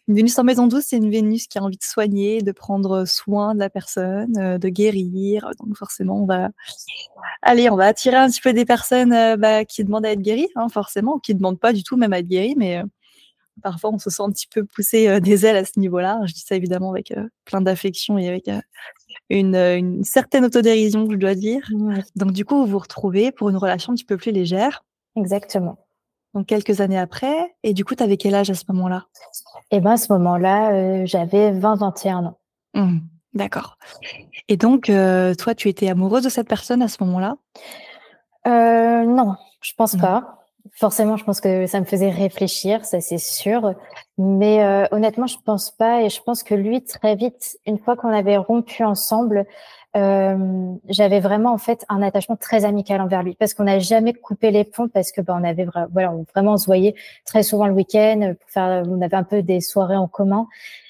une 0.08 0.16
Vénus 0.16 0.38
en 0.38 0.44
maison 0.44 0.66
douce, 0.68 0.84
c'est 0.88 0.96
une 0.96 1.10
Vénus 1.10 1.48
qui 1.48 1.58
a 1.58 1.62
envie 1.62 1.76
de 1.76 1.82
soigner, 1.82 2.42
de 2.42 2.52
prendre 2.52 3.04
soin 3.04 3.54
de 3.54 3.60
la 3.60 3.70
personne, 3.70 4.36
euh, 4.38 4.58
de 4.58 4.68
guérir. 4.68 5.50
Donc 5.60 5.76
forcément, 5.76 6.22
on 6.22 6.26
va, 6.26 6.50
allez, 7.42 7.68
on 7.70 7.76
va 7.76 7.86
attirer 7.86 8.16
un 8.16 8.28
petit 8.28 8.40
peu 8.40 8.52
des 8.52 8.64
personnes 8.64 9.36
bah, 9.38 9.64
qui 9.64 9.84
demandent 9.84 10.06
à 10.06 10.12
être 10.12 10.22
guéries, 10.22 10.48
hein, 10.56 10.68
forcément, 10.68 11.18
qui 11.18 11.34
ne 11.34 11.38
demandent 11.38 11.60
pas 11.60 11.72
du 11.72 11.82
tout 11.82 11.96
même 11.96 12.12
à 12.12 12.20
être 12.20 12.28
guéries, 12.28 12.54
mais 12.56 12.82
parfois 13.62 13.90
on 13.90 13.98
se 13.98 14.10
sent 14.10 14.22
un 14.22 14.30
petit 14.30 14.46
peu 14.46 14.64
poussé 14.64 15.08
euh, 15.08 15.20
des 15.20 15.44
ailes 15.46 15.56
à 15.56 15.64
ce 15.64 15.78
niveau-là. 15.78 16.20
Je 16.24 16.32
dis 16.32 16.40
ça 16.40 16.56
évidemment 16.56 16.90
avec 16.90 17.10
euh, 17.12 17.28
plein 17.44 17.60
d'affection 17.60 18.18
et 18.18 18.28
avec 18.28 18.48
euh, 18.48 18.60
une, 19.28 20.02
certaine 20.04 20.44
autodérision, 20.44 21.08
je 21.10 21.16
dois 21.16 21.34
dire. 21.34 21.68
Donc 22.16 22.32
du 22.32 22.44
coup, 22.44 22.56
vous 22.56 22.66
vous 22.66 22.78
retrouvez 22.78 23.32
pour 23.32 23.50
une 23.50 23.56
relation 23.56 23.92
un 23.92 23.96
petit 23.96 24.04
peu 24.04 24.16
plus 24.16 24.32
légère. 24.32 24.84
Exactement. 25.16 25.78
Donc 26.34 26.46
quelques 26.46 26.80
années 26.80 26.98
après, 26.98 27.54
et 27.62 27.74
du 27.74 27.84
coup, 27.84 27.94
tu 27.94 28.02
avais 28.02 28.16
quel 28.16 28.34
âge 28.34 28.48
à 28.48 28.54
ce 28.54 28.64
moment-là? 28.68 29.06
Eh 29.70 29.80
ben, 29.80 29.92
à 29.92 29.96
ce 29.98 30.10
moment-là, 30.14 31.04
j'avais 31.04 31.52
20-21 31.52 32.24
ans. 32.24 32.38
Mmh, 32.72 33.00
d'accord. 33.34 33.76
Et 34.48 34.56
donc, 34.56 34.86
toi, 34.86 35.54
tu 35.54 35.68
étais 35.68 35.90
amoureuse 35.90 36.24
de 36.24 36.30
cette 36.30 36.48
personne 36.48 36.80
à 36.80 36.88
ce 36.88 37.04
moment-là? 37.04 37.36
Non, 38.46 39.36
je 39.60 39.72
pense 39.76 39.94
pas 39.96 40.41
forcément, 40.70 41.16
je 41.16 41.24
pense 41.24 41.40
que 41.40 41.66
ça 41.66 41.80
me 41.80 41.84
faisait 41.84 42.10
réfléchir, 42.10 42.84
ça 42.84 43.00
c'est 43.00 43.18
sûr. 43.18 43.74
Mais 44.18 44.64
euh, 44.64 44.86
honnêtement, 44.90 45.26
je 45.26 45.36
pense 45.44 45.70
pas. 45.70 46.02
Et 46.02 46.10
je 46.10 46.22
pense 46.22 46.42
que 46.42 46.54
lui, 46.54 46.82
très 46.84 47.16
vite, 47.16 47.58
une 47.66 47.78
fois 47.78 47.96
qu'on 47.96 48.12
avait 48.12 48.36
rompu 48.36 48.84
ensemble, 48.84 49.46
euh, 49.94 50.74
j'avais 50.88 51.20
vraiment 51.20 51.52
en 51.52 51.58
fait 51.58 51.84
un 51.90 52.00
attachement 52.00 52.36
très 52.36 52.64
amical 52.64 53.02
envers 53.02 53.22
lui 53.22 53.34
parce 53.34 53.52
qu'on 53.52 53.64
n'a 53.64 53.78
jamais 53.78 54.14
coupé 54.14 54.50
les 54.50 54.64
ponts 54.64 54.88
parce 54.88 55.12
que 55.12 55.20
ben 55.20 55.38
on 55.38 55.44
avait 55.44 55.66
voilà 55.92 56.14
vraiment 56.34 56.54
on 56.54 56.56
se 56.56 56.64
voyait 56.64 56.94
très 57.26 57.42
souvent 57.42 57.66
le 57.66 57.74
week-end 57.74 58.34
pour 58.40 58.50
faire 58.50 58.84
on 58.88 59.02
avait 59.02 59.16
un 59.16 59.22
peu 59.22 59.42
des 59.42 59.60
soirées 59.60 59.98
en 59.98 60.08
commun 60.08 60.46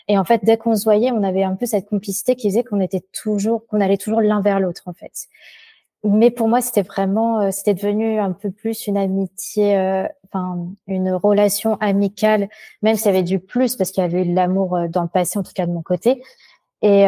et 0.07 0.19
en 0.19 0.25
fait 0.25 0.45
dès 0.45 0.57
qu'on 0.57 0.77
se 0.77 0.85
voyait 0.85 1.11
on 1.11 1.25
avait 1.25 1.43
un 1.43 1.57
peu 1.57 1.67
cette 1.67 1.89
complicité 1.89 2.37
qui 2.37 2.49
faisait 2.49 2.63
qu'on 2.63 2.81
était 2.81 3.03
toujours 3.13 3.67
qu'on 3.67 3.81
allait 3.81 3.97
toujours 3.97 4.21
l'un 4.21 4.41
vers 4.41 4.61
l'autre 4.61 4.83
en 4.87 4.93
fait 4.93 5.27
mais 6.05 6.31
pour 6.31 6.49
moi, 6.49 6.61
c'était 6.61 6.83
vraiment, 6.83 7.41
euh, 7.41 7.51
c'était 7.53 7.75
devenu 7.75 8.19
un 8.19 8.33
peu 8.33 8.51
plus 8.51 8.87
une 8.87 8.97
amitié, 8.97 9.77
euh, 9.77 10.07
enfin 10.27 10.69
une 10.89 11.13
relation 11.13 11.77
amicale, 11.77 12.49
même 12.83 12.97
s'il 12.97 13.07
y 13.07 13.09
avait 13.11 13.23
du 13.23 13.39
plus 13.39 13.77
parce 13.77 13.93
qu'il 13.93 14.03
y 14.03 14.07
avait 14.07 14.23
eu 14.23 14.27
de 14.29 14.35
l'amour 14.35 14.77
euh, 14.77 14.89
dans 14.89 15.03
le 15.03 15.09
passé, 15.09 15.39
en 15.39 15.43
tout 15.45 15.53
cas 15.55 15.67
de 15.67 15.73
mon 15.73 15.83
côté. 15.83 16.23
Et 16.83 17.05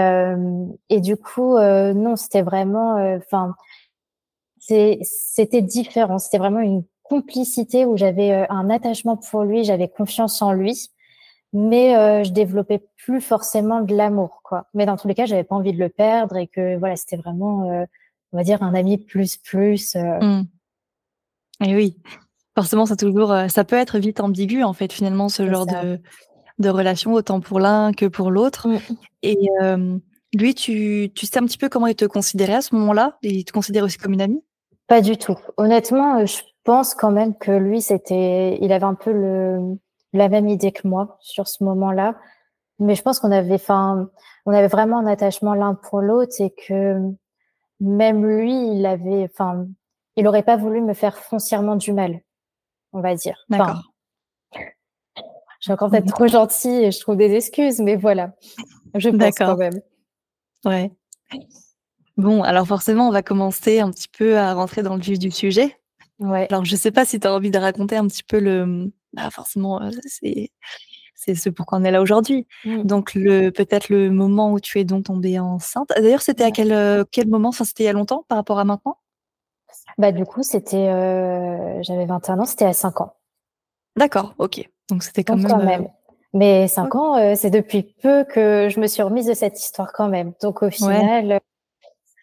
et 0.89 1.01
du 1.01 1.17
coup, 1.17 1.59
non, 1.59 2.15
c'était 2.15 2.43
vraiment, 2.43 2.95
enfin, 3.17 3.57
c'était 4.61 5.63
différent. 5.63 6.21
C'était 6.21 6.39
vraiment 6.39 6.61
une 6.61 6.85
complicité 7.03 7.85
où 7.85 7.97
j'avais 7.97 8.47
un 8.51 8.71
attachement 8.71 9.17
pour 9.17 9.43
lui, 9.43 9.65
j'avais 9.65 9.89
confiance 9.89 10.41
en 10.43 10.53
lui, 10.53 10.91
mais 11.53 12.23
je 12.25 12.31
développais 12.31 12.87
plus 12.99 13.21
forcément 13.21 13.81
de 13.81 13.97
l'amour, 13.97 14.43
quoi. 14.45 14.67
Mais 14.75 14.87
dans 14.87 14.97
tous 14.97 15.09
les 15.09 15.15
cas, 15.17 15.27
j'avais 15.27 15.43
pas 15.43 15.57
envie 15.57 15.73
de 15.73 15.81
le 15.81 15.89
perdre 15.89 16.37
et 16.37 16.47
que 16.47 16.77
voilà, 16.79 16.95
c'était 16.95 17.17
vraiment 17.17 17.85
on 18.35 18.37
va 18.37 18.45
dire 18.45 18.63
un 18.63 18.75
ami 18.75 18.99
plus 18.99 19.39
plus. 19.39 19.97
Euh. 19.97 20.21
Mmh. 20.21 20.47
Et 21.65 21.75
oui, 21.75 21.97
forcément, 22.55 22.85
ça 22.85 22.97
toujours, 22.97 23.33
euh, 23.33 23.49
ça 23.49 23.65
peut 23.65 23.77
être 23.77 23.99
vite 23.99 24.21
ambigu 24.21 24.63
en 24.63 24.75
fait 24.75 24.93
finalement 24.93 25.31
ce 25.31 25.49
genre 25.49 25.65
de, 25.65 25.99
de 26.59 26.69
relation 26.69 27.15
autant 27.15 27.41
pour 27.41 27.61
l'un 27.61 27.93
que 27.93 28.05
pour 28.05 28.31
l'autre. 28.31 28.69
Mmh. 28.69 28.79
Et 29.23 29.39
lui, 30.37 30.55
tu, 30.55 31.13
tu 31.15 31.27
sais 31.27 31.39
un 31.39 31.45
petit 31.45 31.59
peu 31.59 31.69
comment 31.69 31.87
il 31.87 31.95
te 31.95 32.05
considérait 32.05 32.57
à 32.57 32.61
ce 32.61 32.75
moment-là? 32.75 33.19
Il 33.23 33.45
te 33.45 33.53
considère 33.53 33.85
aussi 33.85 33.99
comme 33.99 34.15
une 34.15 34.21
amie? 34.21 34.43
Pas 34.89 35.01
du 35.01 35.17
tout. 35.17 35.37
Honnêtement, 35.57 36.19
euh, 36.19 36.27
je 36.27 36.43
pense 36.65 36.95
quand 36.95 37.13
même 37.13 37.39
que 37.39 37.53
lui, 37.53 37.81
c'était, 37.81 38.59
il 38.61 38.73
avait 38.73 38.85
un 38.85 38.97
peu 38.97 39.13
le, 39.13 39.79
la 40.13 40.29
même 40.29 40.49
idée 40.49 40.73
que 40.73 40.89
moi 40.89 41.19
sur 41.21 41.47
ce 41.47 41.63
moment-là. 41.63 42.17
Mais 42.81 42.97
je 42.97 43.03
pense 43.03 43.21
qu'on 43.21 43.31
avait, 43.31 43.55
enfin, 43.55 44.11
on 44.45 44.53
avait 44.53 44.67
vraiment 44.67 44.99
un 44.99 45.07
attachement 45.07 45.55
l'un 45.55 45.75
pour 45.75 46.01
l'autre 46.01 46.35
et 46.41 46.53
que 46.67 46.99
même 47.85 48.25
lui, 48.27 48.77
il 48.77 48.87
avait, 48.87 49.29
enfin, 49.33 49.67
il 50.17 50.27
aurait 50.27 50.43
pas 50.43 50.57
voulu 50.57 50.81
me 50.81 50.95
faire 50.95 51.19
foncièrement 51.19 51.77
du 51.77 51.93
mal, 51.93 52.21
on 52.93 53.01
va 53.01 53.15
dire. 53.15 53.45
D'accord. 53.49 53.93
j'ai 55.61 55.73
encore 55.73 55.91
peut-être 55.91 56.13
trop 56.13 56.27
gentil 56.27 56.71
et 56.71 56.91
je 56.91 57.01
trouve 57.01 57.17
des 57.17 57.35
excuses, 57.35 57.81
mais 57.81 57.97
voilà, 57.97 58.33
je 58.95 59.11
pense 59.11 59.35
quand 59.37 59.57
même. 59.57 59.81
Ouais. 60.65 60.91
Bon, 62.17 62.43
alors 62.43 62.67
forcément, 62.67 63.09
on 63.09 63.13
va 63.13 63.23
commencer 63.23 63.81
un 63.81 63.91
petit 63.91 64.09
peu 64.09 64.39
à 64.39 64.55
rentrer 64.55 64.83
dans 64.83 64.95
le 64.95 65.03
vif 65.03 65.19
du 65.19 65.31
sujet. 65.31 65.77
Ouais. 66.21 66.47
Alors, 66.51 66.65
je 66.65 66.77
sais 66.77 66.93
pas 66.93 67.05
si 67.05 67.19
tu 67.19 67.27
as 67.27 67.35
envie 67.35 67.51
de 67.51 67.59
raconter 67.59 67.97
un 67.97 68.07
petit 68.07 68.23
peu 68.23 68.39
le. 68.39 68.93
Bah, 69.13 69.31
forcément, 69.31 69.83
euh, 69.83 69.91
c'est 70.07 70.51
c'est 71.25 71.35
ce 71.35 71.49
pourquoi 71.49 71.79
on 71.79 71.85
est 71.85 71.91
là 71.91 72.03
aujourd'hui. 72.03 72.47
Mmh. 72.65 72.83
Donc 72.83 73.15
le 73.15 73.51
peut-être 73.51 73.89
le 73.89 74.11
moment 74.11 74.53
où 74.53 74.61
tu 74.61 74.79
es 74.79 74.85
donc 74.85 75.05
tombée 75.05 75.39
enceinte. 75.39 75.91
D'ailleurs, 75.97 76.23
c'était 76.23 76.45
à 76.45 76.51
quel 76.51 76.73
euh, 76.73 77.05
quel 77.11 77.29
moment? 77.29 77.49
Enfin, 77.49 77.65
c'était 77.65 77.85
il 77.85 77.87
y 77.87 77.91
a 77.91 77.93
longtemps 77.93 78.25
par 78.29 78.37
rapport 78.37 78.59
à 78.59 78.65
maintenant? 78.65 78.99
Bah 79.99 80.13
du 80.13 80.25
coup, 80.25 80.43
c'était 80.43 80.89
euh, 80.89 81.83
j'avais 81.83 82.07
21 82.07 82.41
ans, 82.41 82.45
c'était 82.45 82.65
à 82.65 82.73
5 82.73 83.01
ans. 83.01 83.15
D'accord, 83.97 84.35
ok. 84.39 84.69
Donc 84.91 85.03
c'était 85.03 85.25
quand, 85.25 85.37
même, 85.37 85.85
euh, 85.85 85.89
Mais 86.35 86.69
5 86.69 86.95
ans, 86.95 87.37
c'est 87.37 87.51
depuis 87.51 87.95
peu 88.03 88.25
que 88.25 88.69
je 88.69 88.81
me 88.81 88.87
suis 88.87 89.03
remise 89.03 89.27
de 89.27 89.35
cette 89.35 89.59
histoire 89.59 89.93
quand 89.93 90.09
même. 90.09 90.33
Donc 90.43 90.63
au 90.63 90.71
final, 90.71 91.41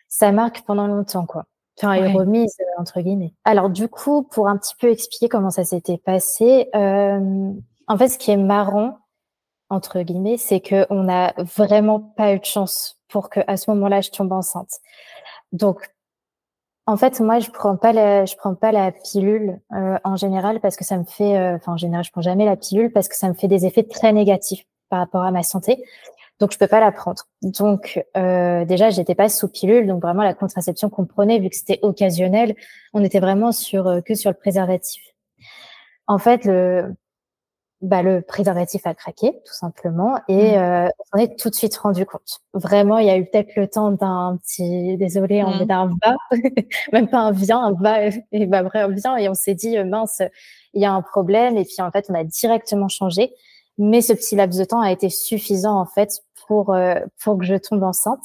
ça 0.09 0.31
marque 0.31 0.61
pendant 0.63 0.87
longtemps 0.87 1.25
quoi. 1.25 1.45
Enfin, 1.77 1.93
est 1.93 2.11
remise 2.11 2.55
entre 2.77 3.01
guillemets. 3.01 3.33
Alors 3.45 3.69
du 3.69 3.87
coup, 3.87 4.23
pour 4.23 4.47
un 4.47 4.57
petit 4.57 4.75
peu 4.79 4.91
expliquer 4.91 5.29
comment 5.29 5.49
ça 5.49 5.63
s'était 5.63 5.97
passé, 5.97 6.69
en 7.91 7.97
fait, 7.97 8.07
ce 8.07 8.17
qui 8.17 8.31
est 8.31 8.37
marrant, 8.37 8.99
entre 9.69 10.01
guillemets, 10.01 10.37
c'est 10.37 10.61
qu'on 10.61 11.03
n'a 11.03 11.33
vraiment 11.37 11.99
pas 11.99 12.33
eu 12.33 12.39
de 12.39 12.45
chance 12.45 13.01
pour 13.09 13.29
que 13.29 13.41
à 13.47 13.57
ce 13.57 13.69
moment-là, 13.71 13.99
je 13.99 14.11
tombe 14.11 14.31
enceinte. 14.31 14.79
Donc, 15.51 15.91
en 16.85 16.95
fait, 16.95 17.19
moi, 17.19 17.39
je 17.39 17.49
prends 17.49 17.75
pas 17.75 17.91
la, 17.91 18.23
je 18.25 18.37
prends 18.37 18.55
pas 18.55 18.71
la 18.71 18.93
pilule 18.93 19.59
euh, 19.73 19.97
en 20.05 20.15
général 20.15 20.61
parce 20.61 20.77
que 20.77 20.85
ça 20.85 20.97
me 20.97 21.03
fait, 21.03 21.37
euh, 21.37 21.55
enfin, 21.57 21.73
en 21.73 21.77
général, 21.77 22.05
je 22.05 22.11
prends 22.11 22.21
jamais 22.21 22.45
la 22.45 22.55
pilule 22.55 22.93
parce 22.93 23.09
que 23.09 23.17
ça 23.17 23.27
me 23.27 23.33
fait 23.33 23.49
des 23.49 23.65
effets 23.65 23.83
très 23.83 24.13
négatifs 24.13 24.63
par 24.89 24.99
rapport 24.99 25.23
à 25.23 25.31
ma 25.31 25.43
santé. 25.43 25.83
Donc, 26.39 26.53
je 26.53 26.57
peux 26.57 26.67
pas 26.67 26.79
la 26.79 26.93
prendre. 26.93 27.23
Donc, 27.41 28.01
euh, 28.15 28.63
déjà, 28.63 28.89
j'étais 28.89 29.15
pas 29.15 29.27
sous 29.27 29.49
pilule, 29.49 29.85
donc 29.85 30.01
vraiment 30.01 30.23
la 30.23 30.33
contraception 30.33 30.89
qu'on 30.89 31.05
prenait, 31.05 31.39
vu 31.39 31.49
que 31.49 31.57
c'était 31.57 31.79
occasionnel, 31.81 32.55
on 32.93 33.03
était 33.03 33.19
vraiment 33.19 33.51
sur 33.51 33.87
euh, 33.87 33.99
que 33.99 34.15
sur 34.15 34.31
le 34.31 34.37
préservatif. 34.37 35.03
En 36.07 36.19
fait, 36.19 36.45
le, 36.45 36.95
bah, 37.81 38.03
le 38.03 38.21
préservatif 38.21 38.85
a 38.85 38.93
craqué, 38.93 39.31
tout 39.45 39.53
simplement, 39.53 40.19
et 40.27 40.55
mmh. 40.55 40.59
euh, 40.59 40.87
on 40.87 41.17
s'en 41.17 41.23
est 41.23 41.39
tout 41.39 41.49
de 41.49 41.55
suite 41.55 41.75
rendu 41.77 42.05
compte. 42.05 42.41
Vraiment, 42.53 42.99
il 42.99 43.07
y 43.07 43.09
a 43.09 43.17
eu 43.17 43.25
peut-être 43.25 43.55
le 43.55 43.67
temps 43.67 43.91
d'un 43.91 44.37
petit, 44.37 44.97
désolé, 44.97 45.43
on 45.43 45.55
mmh. 45.55 45.65
met 45.65 45.73
un 45.73 45.87
va, 45.87 46.15
même 46.93 47.07
pas 47.07 47.19
un 47.19 47.31
vient, 47.31 47.59
un 47.59 47.73
va, 47.73 48.05
et 48.31 48.45
bah, 48.45 48.63
bref, 48.63 48.85
un 48.85 48.93
vient, 48.93 49.17
et 49.17 49.29
on 49.29 49.33
s'est 49.33 49.55
dit, 49.55 49.77
euh, 49.77 49.85
mince, 49.85 50.21
il 50.73 50.81
y 50.81 50.85
a 50.85 50.91
un 50.91 51.01
problème, 51.01 51.57
et 51.57 51.65
puis 51.65 51.81
en 51.81 51.91
fait, 51.91 52.05
on 52.09 52.13
a 52.13 52.23
directement 52.23 52.87
changé. 52.87 53.33
Mais 53.77 54.01
ce 54.01 54.13
petit 54.13 54.35
laps 54.35 54.59
de 54.59 54.65
temps 54.65 54.81
a 54.81 54.91
été 54.91 55.09
suffisant, 55.09 55.79
en 55.79 55.85
fait, 55.85 56.21
pour, 56.45 56.75
euh, 56.75 56.95
pour 57.23 57.39
que 57.39 57.45
je 57.45 57.55
tombe 57.55 57.81
enceinte. 57.81 58.21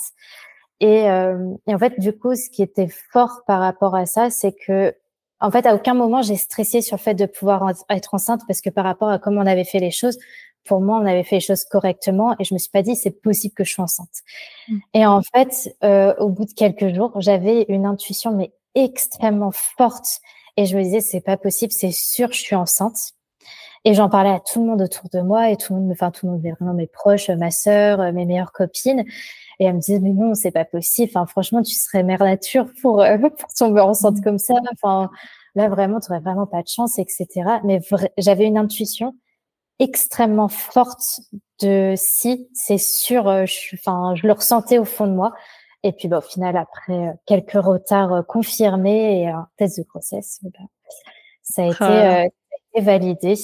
Et, 0.81 1.09
euh, 1.09 1.55
et 1.67 1.75
en 1.75 1.79
fait, 1.79 1.99
du 1.99 2.13
coup, 2.13 2.35
ce 2.35 2.51
qui 2.51 2.63
était 2.63 2.89
fort 2.89 3.43
par 3.47 3.61
rapport 3.61 3.95
à 3.95 4.05
ça, 4.05 4.29
c'est 4.29 4.53
que 4.53 4.95
en 5.41 5.51
fait, 5.51 5.67
à 5.67 5.75
aucun 5.75 5.95
moment 5.95 6.23
j'ai 6.23 6.37
stressé 6.37 6.81
sur 6.81 6.97
le 6.97 7.03
fait 7.03 7.15
de 7.15 7.27
pouvoir 7.27 7.73
être 7.91 8.15
enceinte 8.15 8.43
parce 8.47 8.61
que 8.61 8.71
par 8.71 8.85
rapport 8.85 9.09
à 9.09 9.19
comment 9.19 9.43
on 9.43 9.47
avait 9.47 9.65
fait 9.65 9.81
les 9.81 9.91
choses, 9.91 10.19
pour 10.65 10.81
moi, 10.81 10.99
on 10.99 11.07
avait 11.07 11.23
fait 11.23 11.37
les 11.37 11.41
choses 11.41 11.65
correctement 11.65 12.35
et 12.39 12.45
je 12.45 12.53
me 12.53 12.59
suis 12.59 12.71
pas 12.71 12.83
dit 12.83 12.97
c'est 12.97 13.23
possible 13.23 13.55
que 13.55 13.65
je 13.65 13.73
sois 13.73 13.85
enceinte. 13.85 14.23
Mmh. 14.69 14.79
Et 14.95 15.07
en 15.07 15.23
fait, 15.23 15.77
euh, 15.85 16.15
au 16.19 16.29
bout 16.29 16.45
de 16.45 16.53
quelques 16.53 16.95
jours, 16.95 17.13
j'avais 17.21 17.67
une 17.69 17.87
intuition 17.87 18.33
mais 18.33 18.53
extrêmement 18.75 19.53
forte 19.53 20.21
et 20.57 20.67
je 20.67 20.77
me 20.77 20.83
disais 20.83 21.01
c'est 21.01 21.21
pas 21.21 21.37
possible, 21.37 21.73
c'est 21.73 21.93
sûr, 21.93 22.33
je 22.33 22.41
suis 22.41 22.57
enceinte. 22.57 23.13
Et 23.85 23.95
j'en 23.95 24.09
parlais 24.09 24.31
à 24.31 24.41
tout 24.41 24.61
le 24.61 24.67
monde 24.67 24.83
autour 24.83 25.09
de 25.13 25.21
moi 25.21 25.51
et 25.51 25.57
tout 25.57 25.73
le 25.73 25.81
monde, 25.81 25.93
enfin 25.93 26.11
tout 26.11 26.27
le 26.27 26.33
monde, 26.33 26.43
vraiment 26.59 26.75
mes 26.75 26.89
proches, 26.89 27.31
ma 27.31 27.53
sœur, 27.53 27.99
mes 28.13 28.25
meilleures 28.25 28.51
copines. 28.51 29.05
Et 29.59 29.65
elle 29.65 29.75
me 29.75 29.81
disait, 29.81 30.01
mais 30.01 30.13
non, 30.13 30.35
c'est 30.35 30.51
pas 30.51 30.65
possible. 30.65 31.11
Enfin, 31.15 31.27
franchement, 31.27 31.63
tu 31.63 31.75
serais 31.75 32.03
mère 32.03 32.23
nature 32.23 32.67
pour, 32.83 33.01
euh, 33.01 33.17
pour 33.39 33.49
tomber 33.57 33.81
enceinte 33.81 34.19
mmh. 34.19 34.23
comme 34.23 34.39
ça. 34.39 34.55
Enfin, 34.73 35.11
là, 35.55 35.69
vraiment, 35.69 36.01
tu 36.01 36.11
aurais 36.11 36.21
vraiment 36.21 36.47
pas 36.47 36.63
de 36.63 36.69
chance, 36.69 36.99
etc. 36.99 37.27
Mais 37.65 37.81
j'avais 38.19 38.45
une 38.45 38.59
intuition 38.59 39.15
extrêmement 39.79 40.49
forte 40.49 41.21
de 41.61 41.95
si, 41.97 42.49
c'est 42.55 42.79
sûr, 42.79 43.29
euh, 43.29 43.45
je, 43.47 43.77
enfin, 43.77 44.15
je 44.15 44.27
le 44.27 44.33
ressentais 44.33 44.79
au 44.79 44.85
fond 44.85 45.07
de 45.07 45.13
moi. 45.13 45.33
Et 45.83 45.93
puis, 45.93 46.09
bah, 46.09 46.19
au 46.19 46.23
final, 46.23 46.57
après 46.57 47.09
euh, 47.09 47.13
quelques 47.27 47.53
retards 47.53 48.27
confirmés 48.27 49.23
et 49.23 49.29
un 49.29 49.49
test 49.57 49.79
de 49.79 49.85
grossesse, 49.85 50.41
bah, 50.43 50.59
ça, 51.43 51.63
a 51.63 51.67
été, 51.67 51.77
ah. 51.81 51.87
ça 51.87 52.21
a 52.21 52.25
été 52.25 52.85
validé. 52.85 53.35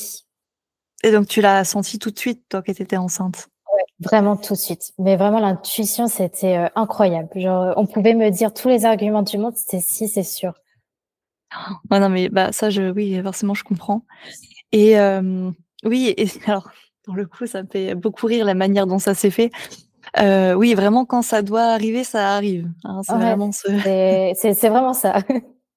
Et 1.04 1.11
donc, 1.11 1.26
tu 1.26 1.40
l'as 1.40 1.64
senti 1.64 1.99
tout 1.99 2.11
de 2.11 2.19
suite, 2.19 2.49
toi, 2.49 2.62
que 2.62 2.73
tu 2.73 2.83
étais 2.83 2.97
enceinte? 2.97 3.49
Vraiment 4.02 4.37
tout 4.37 4.54
de 4.54 4.59
suite. 4.59 4.92
Mais 4.99 5.16
vraiment, 5.16 5.38
l'intuition, 5.38 6.09
c'était 6.09 6.56
euh, 6.56 6.68
incroyable. 6.75 7.28
Genre, 7.37 7.75
on 7.76 7.87
pouvait 7.87 8.14
me 8.14 8.30
dire 8.30 8.52
tous 8.52 8.68
les 8.68 8.85
arguments 8.85 9.23
du 9.23 9.38
monde, 9.38 9.54
c'était 9.56 9.80
si, 9.80 10.09
c'est 10.09 10.23
sûr. 10.23 10.54
Ouais, 11.90 12.00
non, 12.00 12.09
mais 12.09 12.28
bah, 12.28 12.52
ça, 12.52 12.71
je, 12.71 12.90
oui, 12.90 13.21
forcément, 13.23 13.54
je 13.54 13.64
comprends. 13.64 14.04
Et 14.73 14.99
euh, 14.99 15.50
oui, 15.85 16.14
et 16.16 16.26
alors, 16.47 16.71
pour 17.04 17.14
le 17.14 17.26
coup, 17.26 17.47
ça 17.47 17.62
me 17.62 17.68
fait 17.68 17.94
beaucoup 17.94 18.26
rire 18.26 18.44
la 18.44 18.54
manière 18.54 18.87
dont 18.87 18.99
ça 18.99 19.14
s'est 19.14 19.30
fait. 19.30 19.50
Euh, 20.18 20.54
oui, 20.54 20.75
vraiment, 20.75 21.04
quand 21.04 21.23
ça 21.23 21.42
doit 21.42 21.62
arriver, 21.62 22.02
ça 22.02 22.35
arrive. 22.35 22.68
Hein, 22.85 23.02
c'est 23.04 23.14
vraiment, 23.14 23.52
ce... 23.52 23.68
c'est 24.35 24.68
vraiment 24.68 24.94
ça. 24.94 25.18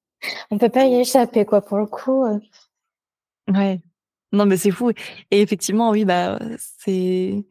on 0.51 0.57
peut 0.57 0.69
pas 0.69 0.85
y 0.85 0.95
échapper, 0.95 1.45
quoi, 1.45 1.61
pour 1.61 1.77
le 1.77 1.85
coup. 1.85 2.25
Ouais. 3.47 3.81
Non, 4.31 4.45
mais 4.45 4.57
c'est 4.57 4.71
fou. 4.71 4.91
Et 5.31 5.41
effectivement, 5.41 5.91
oui, 5.91 6.05
bah, 6.05 6.39
c'est 6.57 7.45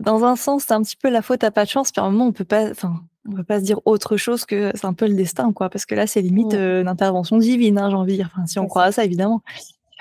dans 0.00 0.24
un 0.24 0.36
sens, 0.36 0.64
c'est 0.66 0.74
un 0.74 0.82
petit 0.82 0.96
peu 0.96 1.10
la 1.10 1.22
faute 1.22 1.44
à 1.44 1.50
pas 1.50 1.64
de 1.64 1.70
chance. 1.70 1.92
Puis 1.92 2.00
à 2.00 2.04
un 2.04 2.10
moment, 2.10 2.26
on 2.26 2.32
peut 2.32 2.44
pas, 2.44 2.70
enfin, 2.70 3.00
on 3.28 3.32
peut 3.32 3.44
pas 3.44 3.60
se 3.60 3.64
dire 3.64 3.80
autre 3.84 4.16
chose 4.16 4.44
que 4.44 4.70
c'est 4.74 4.86
un 4.86 4.94
peu 4.94 5.06
le 5.06 5.14
destin, 5.14 5.52
quoi. 5.52 5.70
Parce 5.70 5.86
que 5.86 5.94
là, 5.94 6.06
c'est 6.06 6.22
limite 6.22 6.54
euh, 6.54 6.82
une 6.82 6.88
intervention 6.88 7.38
divine, 7.38 7.78
hein, 7.78 7.90
j'ai 7.90 7.96
envie 7.96 8.12
de 8.12 8.16
dire. 8.16 8.30
Enfin, 8.34 8.46
si 8.46 8.58
on 8.58 8.66
croit 8.66 8.84
à 8.84 8.92
ça, 8.92 9.04
évidemment. 9.04 9.42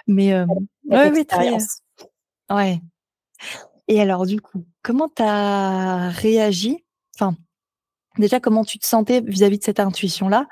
Mais 0.08 0.34
euh, 0.34 0.46
ouais, 0.90 1.12
oui, 1.12 1.26
très. 1.26 1.58
Ouais. 2.50 2.82
Et 3.88 4.02
alors, 4.02 4.26
du 4.26 4.42
coup, 4.42 4.66
comment 4.84 5.10
tu 5.10 5.22
as 5.24 6.10
réagi? 6.10 6.84
Enfin, 7.16 7.36
déjà, 8.18 8.40
comment 8.40 8.64
tu 8.64 8.80
te 8.80 8.88
sentais 8.88 9.22
vis-à-vis 9.22 9.60
de 9.60 9.64
cette 9.64 9.80
intuition-là? 9.80 10.48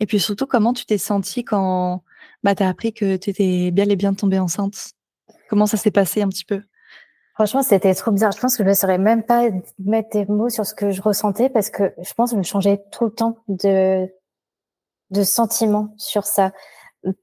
Et 0.00 0.06
puis 0.06 0.18
surtout, 0.18 0.46
comment 0.46 0.72
tu 0.72 0.84
t'es 0.84 0.98
senti 0.98 1.44
quand 1.44 2.02
bah, 2.42 2.54
tu 2.54 2.62
as 2.62 2.68
appris 2.68 2.92
que 2.92 3.16
tu 3.16 3.30
étais 3.30 3.70
bien 3.70 3.88
et 3.88 3.96
bien 3.96 4.14
tombée 4.14 4.38
enceinte? 4.38 4.92
Comment 5.48 5.66
ça 5.66 5.76
s'est 5.76 5.90
passé 5.90 6.22
un 6.22 6.28
petit 6.28 6.44
peu? 6.44 6.62
Franchement, 7.34 7.62
c'était 7.62 7.94
trop 7.94 8.10
bizarre. 8.10 8.32
Je 8.32 8.40
pense 8.40 8.56
que 8.56 8.62
je 8.62 8.68
ne 8.68 8.74
saurais 8.74 8.98
même 8.98 9.22
pas 9.22 9.48
mettre 9.78 10.10
des 10.10 10.26
mots 10.26 10.50
sur 10.50 10.66
ce 10.66 10.74
que 10.74 10.90
je 10.90 11.00
ressentais 11.00 11.48
parce 11.48 11.70
que 11.70 11.94
je 12.02 12.12
pense 12.14 12.32
que 12.32 12.36
je 12.36 12.42
changeais 12.42 12.82
tout 12.92 13.06
le 13.06 13.10
temps 13.10 13.38
de, 13.48 14.06
de 15.10 15.22
sentiments 15.22 15.94
sur 15.96 16.24
ça. 16.24 16.52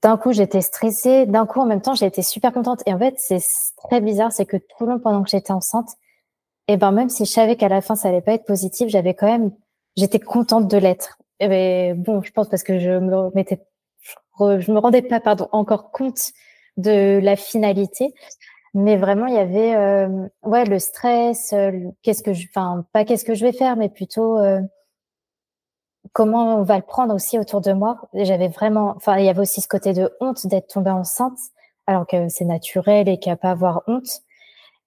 D'un 0.01 0.17
coup, 0.17 0.33
j'étais 0.33 0.61
stressée. 0.61 1.25
D'un 1.25 1.45
coup, 1.45 1.59
en 1.59 1.65
même 1.65 1.81
temps, 1.81 1.93
j'étais 1.93 2.23
super 2.23 2.53
contente. 2.53 2.81
Et 2.87 2.93
en 2.93 2.99
fait, 2.99 3.15
c'est 3.17 3.39
très 3.77 4.01
bizarre, 4.01 4.31
c'est 4.31 4.45
que 4.45 4.57
tout 4.57 4.85
le 4.85 4.93
long 4.93 4.99
pendant 4.99 5.23
que 5.23 5.29
j'étais 5.29 5.53
enceinte, 5.53 5.89
et 6.69 6.77
ben 6.77 6.91
même 6.91 7.09
si 7.09 7.25
je 7.25 7.31
savais 7.31 7.55
qu'à 7.55 7.67
la 7.67 7.81
fin 7.81 7.95
ça 7.95 8.09
allait 8.09 8.21
pas 8.21 8.33
être 8.33 8.45
positif, 8.45 8.89
j'avais 8.89 9.15
quand 9.15 9.25
même, 9.25 9.51
j'étais 9.97 10.19
contente 10.19 10.67
de 10.67 10.77
l'être. 10.77 11.17
Et 11.39 11.47
ben, 11.47 11.99
bon, 11.99 12.21
je 12.21 12.31
pense 12.31 12.47
parce 12.47 12.61
que 12.61 12.77
je 12.77 12.91
me 12.91 13.33
mettais, 13.33 13.59
je 14.39 14.71
me 14.71 14.77
rendais 14.77 15.01
pas, 15.01 15.19
pardon, 15.19 15.49
encore 15.51 15.89
compte 15.91 16.31
de 16.77 17.19
la 17.23 17.35
finalité. 17.35 18.13
Mais 18.73 18.97
vraiment, 18.97 19.25
il 19.25 19.33
y 19.33 19.37
avait 19.37 19.75
euh, 19.75 20.27
ouais 20.43 20.65
le 20.65 20.79
stress. 20.79 21.53
Euh, 21.53 21.71
qu'est-ce 22.03 22.23
que 22.23 22.33
je, 22.33 22.47
enfin 22.49 22.85
pas 22.93 23.05
qu'est-ce 23.05 23.25
que 23.25 23.33
je 23.33 23.45
vais 23.45 23.51
faire, 23.51 23.75
mais 23.75 23.89
plutôt 23.89 24.37
euh, 24.37 24.61
comment 26.13 26.57
on 26.57 26.63
va 26.63 26.77
le 26.77 26.83
prendre 26.83 27.13
aussi 27.13 27.39
autour 27.39 27.61
de 27.61 27.73
moi. 27.73 27.99
J'avais 28.13 28.47
vraiment, 28.47 28.93
enfin 28.95 29.17
il 29.17 29.25
y 29.25 29.29
avait 29.29 29.41
aussi 29.41 29.61
ce 29.61 29.67
côté 29.67 29.93
de 29.93 30.11
honte 30.19 30.45
d'être 30.47 30.67
tombée 30.67 30.91
enceinte, 30.91 31.37
alors 31.87 32.05
que 32.05 32.29
c'est 32.29 32.45
naturel 32.45 33.09
et 33.09 33.19
qu'il 33.19 33.31
n'y 33.31 33.33
a 33.33 33.37
pas 33.37 33.49
à 33.49 33.51
avoir 33.51 33.83
honte. 33.87 34.21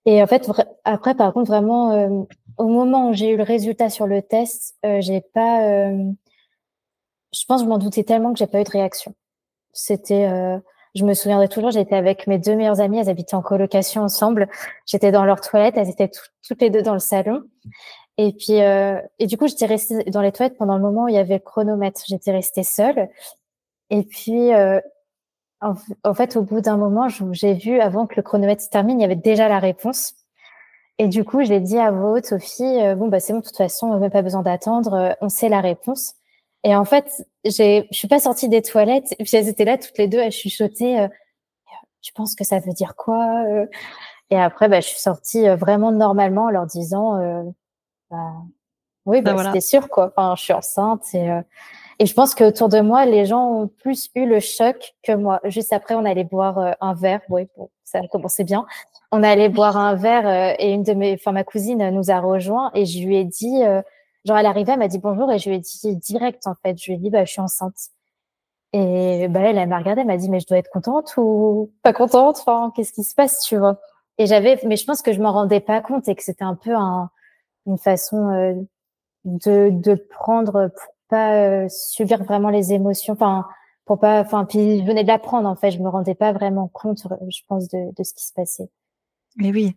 Et 0.06 0.22
en 0.22 0.26
fait, 0.26 0.50
après, 0.84 1.14
par 1.14 1.32
contre, 1.32 1.48
vraiment, 1.48 2.26
au 2.58 2.66
moment 2.66 3.10
où 3.10 3.12
j'ai 3.12 3.30
eu 3.30 3.36
le 3.36 3.44
résultat 3.44 3.88
sur 3.88 4.08
le 4.08 4.20
test, 4.20 4.74
j'ai 4.82 5.20
pas, 5.20 5.92
je 5.92 7.44
pense, 7.46 7.60
que 7.60 7.64
je 7.66 7.68
m'en 7.68 7.78
doutais 7.78 8.02
tellement 8.02 8.32
que 8.32 8.38
j'ai 8.40 8.48
pas 8.48 8.60
eu 8.60 8.64
de 8.64 8.70
réaction. 8.70 9.14
C'était 9.72 10.28
je 10.94 11.04
me 11.04 11.14
souviendrai 11.14 11.48
toujours, 11.48 11.70
j'étais 11.70 11.94
avec 11.94 12.26
mes 12.26 12.38
deux 12.38 12.54
meilleures 12.54 12.80
amies, 12.80 12.98
elles 12.98 13.08
habitaient 13.08 13.34
en 13.34 13.42
colocation 13.42 14.02
ensemble. 14.02 14.48
J'étais 14.86 15.10
dans 15.10 15.24
leur 15.24 15.40
toilette, 15.40 15.76
elles 15.76 15.88
étaient 15.88 16.10
toutes 16.46 16.60
les 16.60 16.70
deux 16.70 16.82
dans 16.82 16.92
le 16.92 16.98
salon. 16.98 17.42
Et 18.18 18.32
puis, 18.32 18.60
euh, 18.60 19.00
et 19.18 19.26
du 19.26 19.38
coup, 19.38 19.48
j'étais 19.48 19.66
restée 19.66 20.04
dans 20.04 20.20
les 20.20 20.32
toilettes 20.32 20.58
pendant 20.58 20.76
le 20.76 20.82
moment 20.82 21.04
où 21.04 21.08
il 21.08 21.14
y 21.14 21.18
avait 21.18 21.34
le 21.34 21.40
chronomètre. 21.40 22.02
J'étais 22.06 22.32
restée 22.32 22.62
seule. 22.62 23.08
Et 23.90 24.02
puis, 24.02 24.52
euh, 24.52 24.80
en, 25.60 26.14
fait, 26.14 26.36
au 26.36 26.42
bout 26.42 26.60
d'un 26.60 26.76
moment, 26.76 27.08
j'ai 27.08 27.54
vu, 27.54 27.80
avant 27.80 28.06
que 28.06 28.14
le 28.16 28.22
chronomètre 28.22 28.62
se 28.62 28.68
termine, 28.68 28.98
il 28.98 29.02
y 29.02 29.04
avait 29.04 29.16
déjà 29.16 29.48
la 29.48 29.58
réponse. 29.58 30.14
Et 30.98 31.08
du 31.08 31.24
coup, 31.24 31.42
j'ai 31.42 31.60
dit 31.60 31.78
à 31.78 31.90
vos 31.90 32.16
haute, 32.16 32.26
Sophie, 32.26 32.64
euh, 32.64 32.94
bon, 32.94 33.08
bah, 33.08 33.20
c'est 33.20 33.32
bon, 33.32 33.40
de 33.40 33.44
toute 33.44 33.56
façon, 33.56 33.88
on 33.88 33.98
n'a 33.98 34.10
pas 34.10 34.22
besoin 34.22 34.42
d'attendre, 34.42 34.94
euh, 34.94 35.12
on 35.20 35.28
sait 35.28 35.48
la 35.48 35.60
réponse. 35.60 36.14
Et 36.64 36.76
en 36.76 36.84
fait, 36.84 37.26
je 37.44 37.84
suis 37.90 38.08
pas 38.08 38.20
sortie 38.20 38.48
des 38.48 38.62
toilettes. 38.62 39.14
Et 39.18 39.24
puis 39.24 39.36
elles 39.36 39.48
étaient 39.48 39.64
là 39.64 39.78
toutes 39.78 39.98
les 39.98 40.08
deux 40.08 40.20
à 40.20 40.30
chuchoter. 40.30 41.00
Euh, 41.00 41.08
tu 42.00 42.12
penses 42.12 42.34
que 42.34 42.44
ça 42.44 42.58
veut 42.58 42.72
dire 42.72 42.94
quoi 42.96 43.44
euh? 43.46 43.66
Et 44.30 44.38
après, 44.38 44.68
bah, 44.68 44.80
je 44.80 44.88
suis 44.88 45.00
sortie 45.00 45.46
euh, 45.48 45.56
vraiment 45.56 45.92
normalement 45.92 46.44
en 46.44 46.50
leur 46.50 46.66
disant, 46.66 47.16
euh, 47.16 47.42
bah, 48.10 48.32
oui, 49.04 49.20
bah, 49.20 49.34
bah 49.34 49.44
c'était 49.44 49.60
sûr 49.60 49.88
quoi. 49.88 50.12
Enfin, 50.16 50.34
je 50.36 50.42
suis 50.42 50.52
enceinte 50.52 51.02
et 51.14 51.28
et 51.98 52.06
je 52.06 52.14
pense 52.14 52.34
qu'autour 52.34 52.68
de 52.68 52.80
moi, 52.80 53.04
les 53.04 53.26
gens 53.26 53.46
ont 53.46 53.68
plus 53.68 54.10
eu 54.16 54.26
le 54.26 54.40
choc 54.40 54.94
que 55.04 55.12
moi. 55.12 55.40
Juste 55.44 55.72
après, 55.72 55.94
on 55.94 56.04
allait 56.04 56.24
boire 56.24 56.74
un 56.80 56.94
verre. 56.94 57.20
Oui, 57.28 57.46
bon, 57.56 57.70
ça 57.84 57.98
a 57.98 58.08
commencé 58.08 58.42
bien. 58.42 58.66
On 59.12 59.22
allait 59.22 59.48
boire 59.48 59.76
un 59.76 59.94
verre 59.94 60.56
et 60.58 60.72
une 60.72 60.82
de 60.82 60.94
mes, 60.94 61.14
enfin 61.14 61.30
ma 61.30 61.44
cousine 61.44 61.90
nous 61.90 62.10
a 62.10 62.18
rejoint 62.18 62.72
et 62.74 62.86
je 62.86 63.06
lui 63.06 63.18
ai 63.18 63.24
dit 63.24 63.62
Genre, 64.24 64.38
elle 64.38 64.46
arrivait, 64.46 64.72
elle 64.72 64.78
m'a 64.78 64.88
dit 64.88 64.98
bonjour 64.98 65.30
et 65.32 65.38
je 65.38 65.48
lui 65.48 65.56
ai 65.56 65.58
dit 65.60 65.96
direct, 65.96 66.46
en 66.46 66.54
fait. 66.62 66.78
Je 66.78 66.90
lui 66.90 66.94
ai 66.94 66.98
dit, 66.98 67.10
bah, 67.10 67.24
je 67.24 67.32
suis 67.32 67.40
enceinte. 67.40 67.74
Et 68.72 69.28
bah, 69.28 69.40
elle, 69.40 69.68
m'a 69.68 69.78
regardé, 69.78 70.00
elle 70.02 70.06
m'a 70.06 70.16
dit, 70.16 70.30
mais 70.30 70.40
je 70.40 70.46
dois 70.46 70.58
être 70.58 70.70
contente 70.70 71.14
ou 71.18 71.70
pas 71.82 71.92
contente? 71.92 72.38
Enfin, 72.40 72.72
qu'est-ce 72.74 72.92
qui 72.92 73.04
se 73.04 73.14
passe, 73.14 73.40
tu 73.40 73.56
vois? 73.58 73.78
Et 74.18 74.26
j'avais, 74.26 74.58
mais 74.64 74.76
je 74.76 74.86
pense 74.86 75.02
que 75.02 75.12
je 75.12 75.20
m'en 75.20 75.32
rendais 75.32 75.60
pas 75.60 75.80
compte 75.80 76.08
et 76.08 76.14
que 76.14 76.22
c'était 76.22 76.44
un 76.44 76.54
peu 76.54 76.74
un, 76.74 77.10
une 77.66 77.78
façon 77.78 78.28
euh, 78.30 78.54
de, 79.24 79.70
de 79.70 79.94
prendre 79.94 80.68
pour 80.68 80.94
pas 81.08 81.34
euh, 81.64 81.68
subir 81.68 82.24
vraiment 82.24 82.50
les 82.50 82.72
émotions. 82.72 83.14
Enfin, 83.14 83.46
pour 83.84 83.98
pas, 83.98 84.20
enfin, 84.20 84.44
puis 84.46 84.80
je 84.80 84.84
venais 84.84 85.02
de 85.02 85.08
l'apprendre, 85.08 85.48
en 85.48 85.56
fait. 85.56 85.70
Je 85.72 85.80
me 85.80 85.88
rendais 85.88 86.14
pas 86.14 86.32
vraiment 86.32 86.68
compte, 86.68 87.02
je 87.28 87.40
pense, 87.48 87.68
de, 87.68 87.92
de 87.94 88.02
ce 88.04 88.14
qui 88.14 88.24
se 88.26 88.32
passait. 88.32 88.70
Mais 89.36 89.50
oui, 89.50 89.76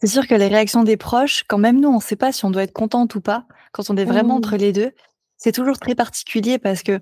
c'est 0.00 0.08
sûr 0.08 0.26
que 0.26 0.34
les 0.34 0.48
réactions 0.48 0.82
des 0.82 0.96
proches, 0.96 1.44
quand 1.48 1.58
même 1.58 1.80
nous, 1.80 1.88
on 1.88 1.96
ne 1.96 2.00
sait 2.00 2.16
pas 2.16 2.32
si 2.32 2.44
on 2.44 2.50
doit 2.50 2.62
être 2.62 2.72
contente 2.72 3.14
ou 3.14 3.20
pas, 3.20 3.46
quand 3.72 3.88
on 3.90 3.96
est 3.96 4.04
vraiment 4.04 4.34
mmh. 4.34 4.38
entre 4.38 4.56
les 4.56 4.72
deux, 4.72 4.92
c'est 5.36 5.52
toujours 5.52 5.78
très 5.78 5.94
particulier 5.94 6.58
parce 6.58 6.82
que 6.82 7.00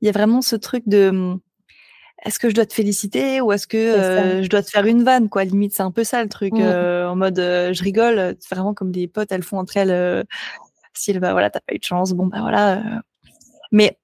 il 0.00 0.06
y 0.06 0.08
a 0.08 0.12
vraiment 0.12 0.42
ce 0.42 0.56
truc 0.56 0.84
de 0.86 1.10
mmh, 1.10 1.40
est-ce 2.24 2.38
que 2.38 2.48
je 2.48 2.54
dois 2.54 2.66
te 2.66 2.72
féliciter 2.72 3.40
ou 3.40 3.52
est-ce 3.52 3.66
que 3.66 3.76
euh, 3.76 4.42
je 4.42 4.48
dois 4.48 4.62
te 4.62 4.70
faire 4.70 4.86
une 4.86 5.02
vanne 5.02 5.28
quoi. 5.28 5.44
Limite 5.44 5.74
c'est 5.74 5.82
un 5.82 5.90
peu 5.90 6.04
ça 6.04 6.22
le 6.22 6.28
truc 6.28 6.52
mmh. 6.52 6.60
euh, 6.60 7.08
en 7.08 7.16
mode 7.16 7.38
euh, 7.38 7.72
je 7.72 7.82
rigole 7.82 8.36
vraiment 8.50 8.74
comme 8.74 8.92
des 8.92 9.08
potes 9.08 9.32
elles 9.32 9.42
font 9.42 9.58
entre 9.58 9.76
elles 9.76 10.24
si 10.94 11.12
bah 11.18 11.32
voilà 11.32 11.50
t'as 11.50 11.60
pas 11.60 11.74
eu 11.74 11.78
de 11.78 11.84
chance 11.84 12.12
bon 12.12 12.26
bah 12.26 12.40
voilà 12.40 12.82
mais 13.72 13.98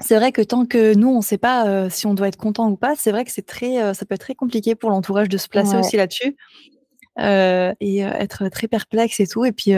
c'est 0.00 0.16
vrai 0.16 0.32
que 0.32 0.42
tant 0.42 0.66
que 0.66 0.94
nous, 0.94 1.08
on 1.08 1.18
ne 1.18 1.22
sait 1.22 1.38
pas 1.38 1.88
si 1.90 2.06
on 2.06 2.14
doit 2.14 2.28
être 2.28 2.36
content 2.36 2.68
ou 2.70 2.76
pas, 2.76 2.94
c'est 2.96 3.10
vrai 3.10 3.24
que 3.24 3.30
c'est 3.30 3.46
très, 3.46 3.94
ça 3.94 4.06
peut 4.06 4.14
être 4.14 4.22
très 4.22 4.34
compliqué 4.34 4.74
pour 4.74 4.90
l'entourage 4.90 5.28
de 5.28 5.38
se 5.38 5.48
placer 5.48 5.76
aussi 5.76 5.96
là-dessus 5.96 6.36
et 7.18 8.00
être 8.00 8.48
très 8.48 8.68
perplexe 8.68 9.20
et 9.20 9.26
tout. 9.26 9.44
Et 9.44 9.52
puis, 9.52 9.72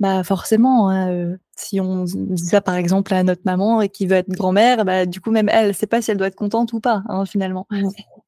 bah 0.00 0.24
forcément, 0.24 0.90
hein, 0.90 1.36
si 1.56 1.80
on 1.80 2.04
dit 2.04 2.44
ça 2.44 2.60
par 2.60 2.74
exemple 2.74 3.14
à 3.14 3.22
notre 3.22 3.42
maman 3.44 3.80
et 3.80 3.88
qui 3.88 4.06
veut 4.06 4.16
être 4.16 4.28
grand-mère, 4.28 4.84
bah 4.84 5.06
du 5.06 5.20
coup 5.20 5.30
même 5.30 5.48
elle, 5.48 5.68
ne 5.68 5.72
sait 5.72 5.86
pas 5.86 6.02
si 6.02 6.10
elle 6.10 6.16
doit 6.16 6.26
être 6.26 6.34
contente 6.34 6.72
ou 6.72 6.80
pas 6.80 7.04
hein, 7.08 7.24
finalement. 7.26 7.68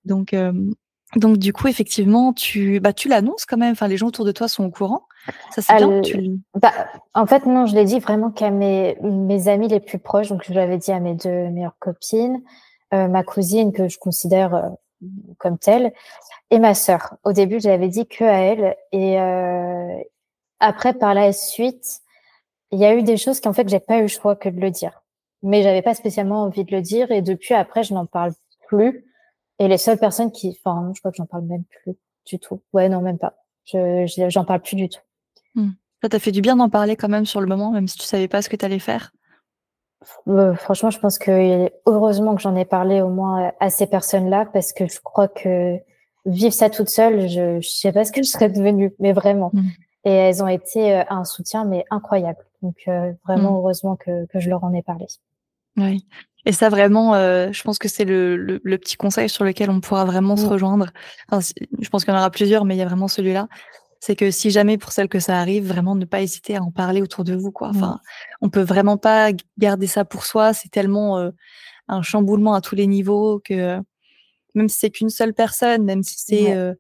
Donc 0.05 0.35
donc 1.15 1.39
du 1.39 1.53
coup 1.53 1.69
effectivement 1.69 2.33
tu 2.33 2.81
bah 2.81 2.93
tu 2.93 3.09
l'annonces 3.09 3.47
quand 3.47 3.57
même. 3.57 3.73
Enfin 3.73 3.87
les 3.87 3.97
gens 3.97 4.09
autour 4.09 4.25
de 4.25 4.33
toi 4.33 4.49
sont 4.49 4.65
au 4.65 4.71
courant. 4.71 5.03
Ça 5.51 5.63
c'est 5.63 5.77
bien. 5.77 6.03
Bah, 6.55 6.73
en 7.15 7.27
fait 7.27 7.47
non, 7.47 7.67
je 7.67 7.75
l'ai 7.75 7.85
dit 7.85 8.01
vraiment 8.01 8.31
qu'à 8.31 8.51
mes 8.51 8.97
mes 9.01 9.49
amis 9.49 9.69
les 9.69 9.81
plus 9.81 9.99
proches. 9.99 10.29
Donc 10.29 10.43
je 10.45 10.53
l'avais 10.53 10.79
dit 10.79 10.91
à 10.91 10.99
mes 10.99 11.15
deux 11.15 11.49
meilleures 11.51 11.79
copines, 11.79 12.43
euh, 12.93 13.07
ma 13.07 13.23
cousine 13.23 13.73
que 13.73 13.89
je 13.89 13.99
considère 13.99 14.55
euh, 14.55 14.69
comme 15.39 15.59
telle 15.59 15.93
et 16.51 16.59
ma 16.59 16.75
sœur. 16.75 17.15
Au 17.23 17.33
début 17.33 17.61
je 17.61 17.69
l'avais 17.69 17.89
dit 17.89 18.07
que 18.07 18.25
à 18.25 18.39
elle 18.39 18.77
et 18.91 19.21
euh, 19.21 19.97
après 20.59 20.93
par 20.93 21.15
la 21.15 21.33
suite 21.33 22.01
il 22.73 22.81
y 22.81 22.85
a 22.85 22.95
eu 22.95 23.05
des 23.05 23.17
choses 23.17 23.41
qu'en 23.41 23.53
fait 23.53 23.69
j'ai 23.69 23.81
pas 23.81 23.99
eu 23.99 24.03
le 24.03 24.09
choix 24.09 24.35
que 24.35 24.49
de 24.49 24.61
le 24.61 24.73
dire. 24.73 25.03
Mais 25.43 25.63
j'avais 25.63 25.83
pas 25.83 25.95
spécialement 25.95 26.43
envie 26.43 26.65
de 26.65 26.75
le 26.75 26.83
dire 26.83 27.13
et 27.13 27.23
depuis 27.23 27.55
après 27.55 27.85
je 27.85 27.95
n'en 27.95 28.07
parle 28.07 28.33
plus 28.67 29.05
et 29.59 29.69
les 29.69 29.79
seules 29.79 29.99
personnes 29.99 30.33
qui, 30.33 30.59
enfin, 30.65 30.93
je 30.95 31.01
crois 31.01 31.11
que 31.11 31.17
j'en 31.17 31.27
parle 31.27 31.45
même 31.45 31.65
plus 31.65 31.97
du 32.27 32.39
tout. 32.39 32.61
Ouais, 32.73 32.89
non, 32.89 33.01
même 33.01 33.19
pas. 33.19 33.35
Je, 33.65 34.07
j'en 34.29 34.45
parle 34.45 34.61
plus 34.61 34.77
du 34.77 34.89
tout. 34.89 35.01
Hmm. 35.55 35.71
Ça 36.03 36.09
t'a 36.09 36.19
fait 36.19 36.33
du 36.33 36.41
bien 36.41 36.57
d'en 36.57 36.69
parler 36.69 36.97
quand 36.97 37.09
même 37.09 37.27
sur 37.27 37.41
le 37.41 37.47
moment, 37.47 37.71
même 37.71 37.89
si 37.89 37.99
tu 37.99 38.05
savais 38.05 38.29
pas 38.29 38.43
ce 38.43 38.49
que 38.49 38.57
tu 38.57 38.65
allais 38.65 38.79
faire? 38.79 39.13
Euh, 40.29 40.55
franchement, 40.55 40.91
je 40.91 41.01
pense 41.01 41.19
que 41.19 41.71
heureusement 41.87 42.37
que 42.37 42.43
j'en 42.43 42.55
ai 42.55 42.65
parlé 42.65 43.01
au 43.01 43.09
moins 43.09 43.53
à 43.61 43.71
ces 43.71 43.87
personnes-là, 43.87 44.47
parce 44.53 44.73
que 44.73 44.87
je 44.87 45.01
crois 45.03 45.27
que 45.27 45.79
vivre 46.27 46.53
ça 46.53 46.71
toute 46.71 46.91
seule, 46.91 47.29
je, 47.29 47.61
je 47.61 47.69
sais 47.69 47.93
pas 47.93 48.05
ce 48.05 48.13
que 48.13 48.23
je 48.23 48.29
serais 48.29 48.51
devenue, 48.51 48.95
mais 48.99 49.13
vraiment. 49.13 49.51
Hmm. 49.53 49.69
Et 50.05 50.13
elles 50.13 50.43
ont 50.43 50.49
été 50.49 50.95
euh, 50.95 51.03
un 51.09 51.25
soutien, 51.25 51.65
mais 51.65 51.85
incroyable. 51.91 52.45
Donc 52.63 52.77
euh, 52.89 53.13
vraiment 53.25 53.53
hmm. 53.53 53.57
heureusement 53.57 53.97
que, 53.97 54.27
que 54.27 54.39
je 54.39 54.51
leur 54.51 54.63
en 54.65 54.73
ai 54.75 54.83
parlé. 54.83 55.07
Oui. 55.77 56.07
Et 56.47 56.53
ça, 56.53 56.69
vraiment, 56.69 57.15
euh, 57.15 57.51
je 57.51 57.61
pense 57.65 57.77
que 57.79 57.89
c'est 57.89 58.05
le, 58.05 58.37
le, 58.37 58.61
le, 58.63 58.79
petit 58.79 58.97
conseil 58.97 59.29
sur 59.29 59.45
lequel 59.45 59.69
on 59.69 59.81
pourra 59.81 60.05
vraiment 60.05 60.37
se 60.37 60.47
rejoindre. 60.47 60.93
Enfin, 61.29 61.45
je 61.81 61.89
pense 61.89 62.05
qu'il 62.05 62.15
y 62.15 62.17
en 62.17 62.21
aura 62.21 62.31
plusieurs, 62.31 62.65
mais 62.65 62.77
il 62.77 62.79
y 62.79 62.83
a 62.83 62.87
vraiment 62.87 63.09
celui-là. 63.09 63.49
C'est 63.99 64.15
que 64.15 64.31
si 64.31 64.53
jamais, 64.53 64.79
pour 64.79 64.93
celle 64.93 65.09
que 65.09 65.19
ça 65.19 65.41
arrive, 65.41 65.67
vraiment 65.67 65.97
ne 65.97 66.05
pas 66.05 66.23
hésiter 66.23 66.55
à 66.55 66.63
en 66.63 66.71
parler 66.71 67.03
autour 67.03 67.25
de 67.25 67.35
vous. 67.35 67.51
Quoi. 67.51 67.71
Enfin, 67.71 67.99
on 68.41 68.49
peut 68.49 68.63
vraiment 68.63 68.97
pas 68.97 69.31
garder 69.59 69.89
ça 69.89 70.05
pour 70.05 70.25
soi. 70.25 70.53
C'est 70.53 70.69
tellement 70.69 71.19
euh, 71.19 71.31
un 71.89 72.03
chamboulement 72.03 72.55
à 72.55 72.61
tous 72.61 72.77
les 72.77 72.87
niveaux 72.87 73.41
que 73.41 73.81
même 74.55 74.69
si 74.69 74.79
c'est 74.79 74.91
qu'une 74.91 75.11
seule 75.11 75.35
personne, 75.35 75.83
même 75.83 76.05
si 76.05 76.15
c'est... 76.19 76.45
Ouais. 76.45 76.55
Euh, 76.55 76.75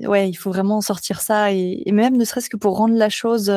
ouais. 0.00 0.30
il 0.30 0.34
faut 0.34 0.50
vraiment 0.50 0.80
sortir 0.80 1.20
ça. 1.20 1.52
Et, 1.52 1.82
et 1.84 1.92
même 1.92 2.16
ne 2.16 2.24
serait-ce 2.24 2.48
que 2.48 2.56
pour 2.56 2.78
rendre 2.78 2.96
la 2.96 3.10
chose 3.10 3.52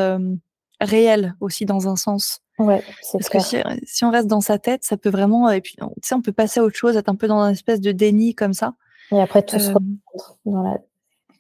réelle 0.81 1.35
aussi 1.39 1.63
dans 1.63 1.87
un 1.87 1.95
sens. 1.95 2.41
Ouais, 2.59 2.83
Parce 3.11 3.29
que 3.29 3.39
si, 3.39 4.03
on 4.03 4.09
reste 4.09 4.27
dans 4.27 4.41
sa 4.41 4.57
tête, 4.57 4.83
ça 4.83 4.97
peut 4.97 5.09
vraiment. 5.09 5.49
Et 5.49 5.61
puis, 5.61 5.75
tu 5.75 5.85
sais, 6.01 6.15
on 6.15 6.21
peut 6.21 6.31
passer 6.31 6.59
à 6.59 6.63
autre 6.63 6.75
chose, 6.75 6.97
être 6.97 7.09
un 7.09 7.15
peu 7.15 7.27
dans 7.27 7.43
une 7.45 7.51
espèce 7.51 7.81
de 7.81 7.91
déni 7.91 8.33
comme 8.33 8.53
ça. 8.53 8.73
Et 9.11 9.21
après, 9.21 9.43
tout 9.43 9.59
se 9.59 9.69
euh, 9.69 9.75
dans 10.45 10.63
la, 10.63 10.77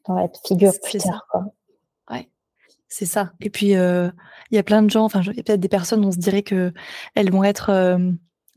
dans 0.07 0.13
la 0.13 0.27
figure 0.45 0.73
plus 0.81 0.99
tard. 0.99 1.25
Quoi. 1.31 1.45
Ouais, 2.11 2.29
c'est 2.87 3.07
ça. 3.07 3.31
Et 3.41 3.49
puis, 3.49 3.75
euh, 3.75 4.09
il 4.51 4.55
y 4.55 4.59
a 4.59 4.63
plein 4.63 4.83
de 4.83 4.91
gens, 4.91 5.05
enfin, 5.05 5.21
il 5.21 5.37
y 5.37 5.39
a 5.39 5.43
peut-être 5.43 5.59
des 5.59 5.67
personnes, 5.67 6.05
on 6.05 6.11
se 6.11 6.17
dirait 6.17 6.43
que 6.43 6.71
elles 7.15 7.31
vont 7.31 7.43
être 7.43 7.71
euh, 7.71 8.11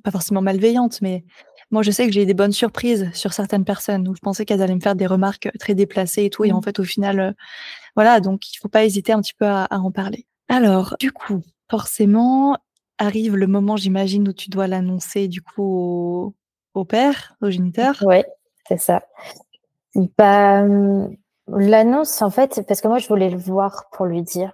pas 0.05 0.11
forcément 0.11 0.43
malveillantes, 0.43 1.01
mais 1.01 1.25
moi, 1.71 1.83
je 1.83 1.91
sais 1.91 2.07
que 2.07 2.13
j'ai 2.13 2.25
eu 2.25 2.27
des 2.27 2.35
bonnes 2.35 2.53
surprises 2.53 3.11
sur 3.15 3.33
certaines 3.33 3.65
personnes 3.65 4.07
où 4.07 4.15
je 4.15 4.21
pensais 4.21 4.45
qu'elles 4.45 4.61
allaient 4.61 4.75
me 4.75 4.81
faire 4.81 4.97
des 4.97 5.07
remarques 5.07 5.49
très 5.59 5.75
déplacées 5.75 6.25
et 6.25 6.31
tout. 6.31 6.45
Et 6.45 6.53
en 6.53 6.59
mmh. 6.59 6.65
fait, 6.65 6.79
au 6.79 6.85
final, 6.85 7.35
voilà, 7.97 8.21
donc 8.21 8.53
il 8.53 8.59
faut 8.59 8.69
pas 8.69 8.85
hésiter 8.85 9.13
un 9.13 9.21
petit 9.21 9.35
peu 9.35 9.47
à, 9.47 9.65
à 9.65 9.79
en 9.79 9.91
parler. 9.91 10.27
Alors, 10.49 10.97
du 10.99 11.11
coup, 11.11 11.43
forcément, 11.71 12.59
arrive 12.99 13.37
le 13.37 13.47
moment, 13.47 13.77
j'imagine, 13.77 14.29
où 14.29 14.33
tu 14.33 14.51
dois 14.51 14.67
l'annoncer 14.67 15.29
du 15.29 15.41
coup 15.41 16.35
au, 16.75 16.85
père, 16.85 17.35
au 17.41 17.51
géniteur. 17.51 17.97
Oui, 18.03 18.23
c'est 18.69 18.79
ça. 18.79 19.03
Bah, 20.19 20.63
hum, 20.63 21.17
l'annonce, 21.49 22.23
en 22.23 22.31
fait, 22.31 22.63
parce 22.69 22.81
que 22.81 22.89
moi, 22.89 22.99
je 22.99 23.09
voulais 23.09 23.31
le 23.31 23.39
voir 23.39 23.87
pour 23.93 24.07
lui 24.07 24.23
dire. 24.23 24.53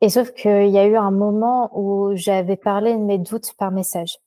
Et 0.00 0.08
sauf 0.08 0.32
qu'il 0.32 0.68
y 0.68 0.78
a 0.78 0.86
eu 0.86 0.96
un 0.96 1.10
moment 1.10 1.70
où 1.78 2.12
j'avais 2.14 2.56
parlé 2.56 2.94
de 2.94 2.98
mes 2.98 3.18
doutes 3.18 3.54
par 3.58 3.70
message. 3.70 4.18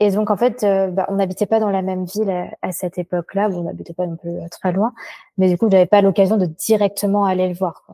Et 0.00 0.10
donc, 0.10 0.30
en 0.30 0.36
fait, 0.36 0.62
euh, 0.62 0.88
bah, 0.88 1.06
on 1.08 1.16
n'habitait 1.16 1.46
pas 1.46 1.58
dans 1.58 1.70
la 1.70 1.82
même 1.82 2.04
ville 2.04 2.32
à, 2.62 2.72
cette 2.72 2.98
époque-là. 2.98 3.48
on 3.52 3.62
n'habitait 3.62 3.94
pas 3.94 4.06
non 4.06 4.16
plus 4.16 4.30
euh, 4.30 4.48
très 4.50 4.72
loin. 4.72 4.92
Mais 5.38 5.48
du 5.48 5.58
coup, 5.58 5.68
j'avais 5.70 5.86
pas 5.86 6.02
l'occasion 6.02 6.36
de 6.36 6.46
directement 6.46 7.24
aller 7.24 7.48
le 7.48 7.54
voir. 7.54 7.84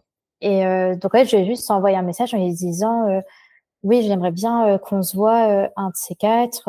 Et 0.43 0.67
euh, 0.67 0.95
donc, 0.97 1.15
ouais, 1.15 1.25
je 1.25 1.37
vais 1.37 1.47
juste 1.47 1.71
envoyer 1.71 1.97
un 1.97 2.03
message 2.03 2.35
en 2.35 2.39
lui 2.39 2.53
disant 2.53 3.23
Oui, 3.85 4.03
j'aimerais 4.03 4.33
bien 4.33 4.67
euh, 4.67 4.79
qu'on 4.79 5.03
se 5.03 5.17
voit 5.17 5.49
euh, 5.49 5.69
un 5.77 5.89
de 5.89 5.97
ces 5.97 6.15
quatre. 6.15 6.69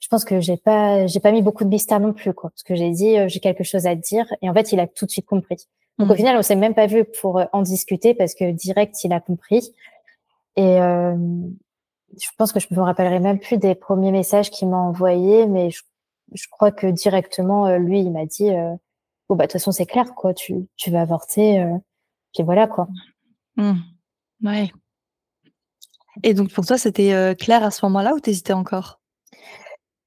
je 0.00 0.08
pense 0.08 0.24
que 0.24 0.40
j'ai 0.40 0.56
pas, 0.56 1.06
j'ai 1.06 1.20
pas 1.20 1.32
mis 1.32 1.42
beaucoup 1.42 1.64
de 1.64 1.70
mystère 1.70 2.00
non 2.00 2.12
plus, 2.12 2.34
quoi, 2.34 2.50
parce 2.50 2.62
que 2.62 2.74
j'ai 2.74 2.90
dit 2.90 3.16
j'ai 3.28 3.40
quelque 3.40 3.64
chose 3.64 3.86
à 3.86 3.96
te 3.96 4.00
dire. 4.00 4.26
Et 4.42 4.50
en 4.50 4.54
fait, 4.54 4.72
il 4.72 4.80
a 4.80 4.86
tout 4.86 5.06
de 5.06 5.10
suite 5.10 5.26
compris. 5.26 5.68
Donc, 5.98 6.10
au 6.10 6.12
mmh. 6.12 6.16
final, 6.16 6.36
on 6.36 6.42
s'est 6.42 6.56
même 6.56 6.74
pas 6.74 6.86
vu 6.86 7.04
pour 7.20 7.42
en 7.52 7.62
discuter 7.62 8.14
parce 8.14 8.34
que 8.34 8.52
direct, 8.52 9.02
il 9.02 9.12
a 9.12 9.20
compris. 9.20 9.72
Et 10.56 10.78
je 10.78 12.28
pense 12.36 12.52
que 12.52 12.60
je 12.60 12.68
me 12.70 12.80
rappellerai 12.80 13.18
même 13.18 13.40
plus 13.40 13.58
des 13.58 13.74
premiers 13.74 14.12
messages 14.12 14.50
qu'il 14.50 14.68
m'a 14.68 14.76
envoyés, 14.76 15.46
mais 15.46 15.70
je, 15.70 15.82
je, 16.34 16.46
crois 16.50 16.70
que 16.70 16.86
directement, 16.86 17.76
lui, 17.78 18.00
il 18.00 18.12
m'a 18.12 18.26
dit 18.26 18.50
Bon, 19.28 19.36
bah, 19.36 19.46
de 19.46 19.48
toute 19.48 19.52
façon, 19.60 19.72
c'est 19.72 19.86
clair, 19.86 20.14
quoi, 20.14 20.34
tu, 20.34 20.68
tu 20.76 20.90
vas 20.90 21.00
avorter. 21.00 21.64
Puis 22.34 22.42
voilà 22.42 22.66
quoi. 22.66 22.88
Mmh. 23.56 23.72
Ouais. 24.44 24.70
Et 26.22 26.34
donc 26.34 26.52
pour 26.52 26.66
toi, 26.66 26.78
c'était 26.78 27.34
clair 27.38 27.62
à 27.62 27.70
ce 27.70 27.84
moment-là 27.86 28.14
ou 28.14 28.20
t'hésitais 28.20 28.52
encore? 28.52 29.00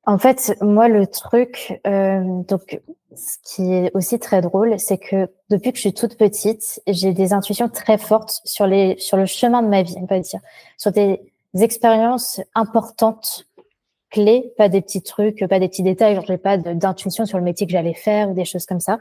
En 0.06 0.18
fait, 0.18 0.58
moi, 0.62 0.88
le 0.88 1.06
truc, 1.08 1.80
donc, 1.86 2.82
ce 3.16 3.38
qui 3.44 3.74
est 3.74 3.92
aussi 3.94 4.20
très 4.20 4.42
drôle, 4.42 4.80
c'est 4.80 4.98
que 4.98 5.30
depuis 5.50 5.72
que 5.72 5.78
je 5.78 5.82
suis 5.82 5.94
toute 5.94 6.18
petite, 6.18 6.82
j'ai 6.88 7.14
des 7.14 7.34
intuitions 7.34 7.70
très 7.70 7.98
fortes 7.98 8.42
sur 8.46 8.68
sur 8.98 9.18
le 9.18 9.26
chemin 9.26 9.62
de 9.62 9.68
ma 9.68 9.84
vie, 9.84 9.96
on 9.98 10.06
va 10.06 10.20
dire, 10.20 10.40
sur 10.78 10.92
des 10.92 11.22
expériences 11.60 12.42
importantes, 12.56 13.48
clés, 14.10 14.54
pas 14.58 14.70
des 14.70 14.82
petits 14.82 15.02
trucs, 15.02 15.46
pas 15.48 15.60
des 15.60 15.70
petits 15.70 15.84
détails, 15.84 16.16
genre 16.16 16.26
j'ai 16.26 16.38
pas 16.38 16.58
d'intuition 16.58 17.26
sur 17.26 17.38
le 17.38 17.44
métier 17.44 17.68
que 17.68 17.72
j'allais 17.72 17.94
faire 17.94 18.30
ou 18.30 18.34
des 18.34 18.46
choses 18.46 18.66
comme 18.66 18.80
ça 18.80 19.00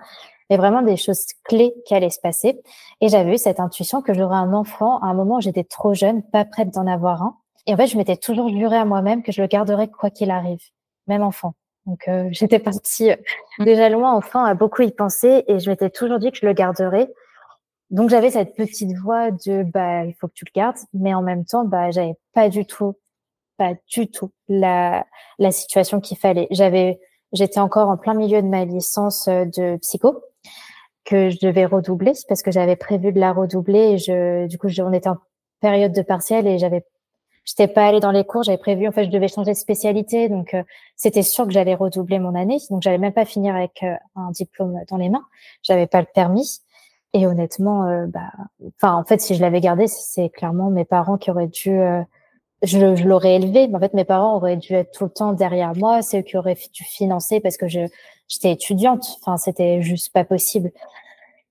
mais 0.50 0.56
vraiment 0.56 0.82
des 0.82 0.96
choses 0.96 1.24
clés 1.44 1.72
qui 1.86 1.94
allaient 1.94 2.10
se 2.10 2.20
passer. 2.20 2.60
Et 3.00 3.08
j'avais 3.08 3.34
eu 3.34 3.38
cette 3.38 3.60
intuition 3.60 4.02
que 4.02 4.12
j'aurais 4.12 4.36
un 4.36 4.52
enfant 4.52 4.98
à 4.98 5.06
un 5.06 5.14
moment 5.14 5.36
où 5.36 5.40
j'étais 5.40 5.64
trop 5.64 5.94
jeune, 5.94 6.22
pas 6.22 6.44
prête 6.44 6.70
d'en 6.74 6.86
avoir 6.88 7.22
un. 7.22 7.36
Et 7.66 7.74
en 7.74 7.76
fait, 7.76 7.86
je 7.86 7.96
m'étais 7.96 8.16
toujours 8.16 8.48
juré 8.48 8.76
à 8.76 8.84
moi-même 8.84 9.22
que 9.22 9.32
je 9.32 9.40
le 9.40 9.46
garderais 9.46 9.88
quoi 9.88 10.10
qu'il 10.10 10.30
arrive, 10.30 10.60
même 11.06 11.22
enfant. 11.22 11.54
Donc 11.86 12.08
euh, 12.08 12.28
j'étais 12.32 12.58
partie 12.58 13.12
euh, 13.12 13.16
mmh. 13.58 13.64
déjà 13.64 13.88
loin, 13.88 14.12
enfant, 14.12 14.44
à 14.44 14.54
beaucoup 14.54 14.82
y 14.82 14.90
penser, 14.90 15.44
et 15.46 15.58
je 15.60 15.70
m'étais 15.70 15.90
toujours 15.90 16.18
dit 16.18 16.32
que 16.32 16.38
je 16.38 16.46
le 16.46 16.52
garderais. 16.52 17.12
Donc 17.90 18.10
j'avais 18.10 18.30
cette 18.30 18.54
petite 18.54 18.96
voix 18.98 19.30
de 19.30 19.64
bah 19.64 20.04
il 20.04 20.14
faut 20.14 20.28
que 20.28 20.34
tu 20.34 20.44
le 20.44 20.52
gardes, 20.54 20.76
mais 20.92 21.12
en 21.12 21.22
même 21.22 21.44
temps 21.44 21.64
bah 21.64 21.90
j'avais 21.90 22.14
pas 22.34 22.48
du 22.48 22.64
tout, 22.64 22.94
pas 23.56 23.74
du 23.88 24.08
tout 24.08 24.30
la 24.48 25.04
la 25.38 25.50
situation 25.50 26.00
qu'il 26.00 26.16
fallait. 26.16 26.46
J'avais 26.52 27.00
j'étais 27.32 27.58
encore 27.58 27.88
en 27.88 27.96
plein 27.96 28.14
milieu 28.14 28.42
de 28.42 28.46
ma 28.46 28.64
licence 28.64 29.26
euh, 29.26 29.44
de 29.44 29.76
psycho 29.78 30.22
que 31.04 31.30
je 31.30 31.38
devais 31.40 31.64
redoubler 31.64 32.12
parce 32.28 32.42
que 32.42 32.50
j'avais 32.50 32.76
prévu 32.76 33.12
de 33.12 33.20
la 33.20 33.32
redoubler 33.32 33.92
et 33.92 33.98
je, 33.98 34.46
du 34.46 34.58
coup, 34.58 34.68
on 34.80 34.92
était 34.92 35.08
en 35.08 35.18
période 35.60 35.92
de 35.92 36.02
partiel 36.02 36.46
et 36.46 36.58
j'avais, 36.58 36.84
j'étais 37.44 37.68
pas 37.68 37.86
allée 37.86 38.00
dans 38.00 38.10
les 38.10 38.24
cours, 38.24 38.42
j'avais 38.42 38.58
prévu, 38.58 38.86
en 38.88 38.92
fait, 38.92 39.04
je 39.04 39.10
devais 39.10 39.28
changer 39.28 39.52
de 39.52 39.56
spécialité, 39.56 40.28
donc 40.28 40.54
euh, 40.54 40.62
c'était 40.96 41.22
sûr 41.22 41.46
que 41.46 41.52
j'allais 41.52 41.74
redoubler 41.74 42.18
mon 42.18 42.34
année, 42.34 42.58
donc 42.70 42.82
j'allais 42.82 42.98
même 42.98 43.12
pas 43.12 43.24
finir 43.24 43.54
avec 43.54 43.82
euh, 43.82 43.94
un 44.16 44.30
diplôme 44.30 44.78
dans 44.88 44.96
les 44.96 45.08
mains, 45.08 45.24
j'avais 45.62 45.86
pas 45.86 46.00
le 46.00 46.06
permis. 46.12 46.60
Et 47.12 47.26
honnêtement, 47.26 47.86
euh, 47.86 48.06
bah, 48.06 48.30
enfin, 48.76 48.94
en 48.94 49.04
fait, 49.04 49.20
si 49.20 49.34
je 49.34 49.40
l'avais 49.40 49.60
gardé, 49.60 49.88
c'est 49.88 50.28
clairement 50.28 50.70
mes 50.70 50.84
parents 50.84 51.18
qui 51.18 51.30
auraient 51.30 51.48
dû, 51.48 51.80
je, 52.62 52.94
je 52.94 53.08
l'aurais 53.08 53.36
élevé, 53.36 53.68
mais 53.68 53.76
en 53.76 53.80
fait, 53.80 53.94
mes 53.94 54.04
parents 54.04 54.36
auraient 54.36 54.56
dû 54.56 54.74
être 54.74 54.92
tout 54.92 55.04
le 55.04 55.10
temps 55.10 55.32
derrière 55.32 55.74
moi, 55.76 56.02
c'est 56.02 56.20
eux 56.20 56.22
qui 56.22 56.36
auraient 56.36 56.58
dû 56.72 56.84
financer 56.84 57.40
parce 57.40 57.56
que 57.56 57.68
j'étais 57.68 58.52
étudiante. 58.52 59.18
Enfin, 59.20 59.36
c'était 59.36 59.82
juste 59.82 60.12
pas 60.12 60.24
possible. 60.24 60.70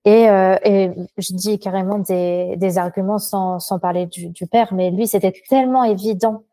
Et, 0.04 0.30
euh, 0.30 0.56
et 0.64 0.90
je 1.18 1.34
dis 1.34 1.58
carrément 1.58 1.98
des, 1.98 2.56
des 2.56 2.78
arguments 2.78 3.18
sans, 3.18 3.58
sans 3.58 3.78
parler 3.78 4.06
du, 4.06 4.28
du 4.28 4.46
père, 4.46 4.72
mais 4.72 4.90
lui, 4.90 5.06
c'était 5.06 5.32
tellement 5.48 5.84
évident. 5.84 6.44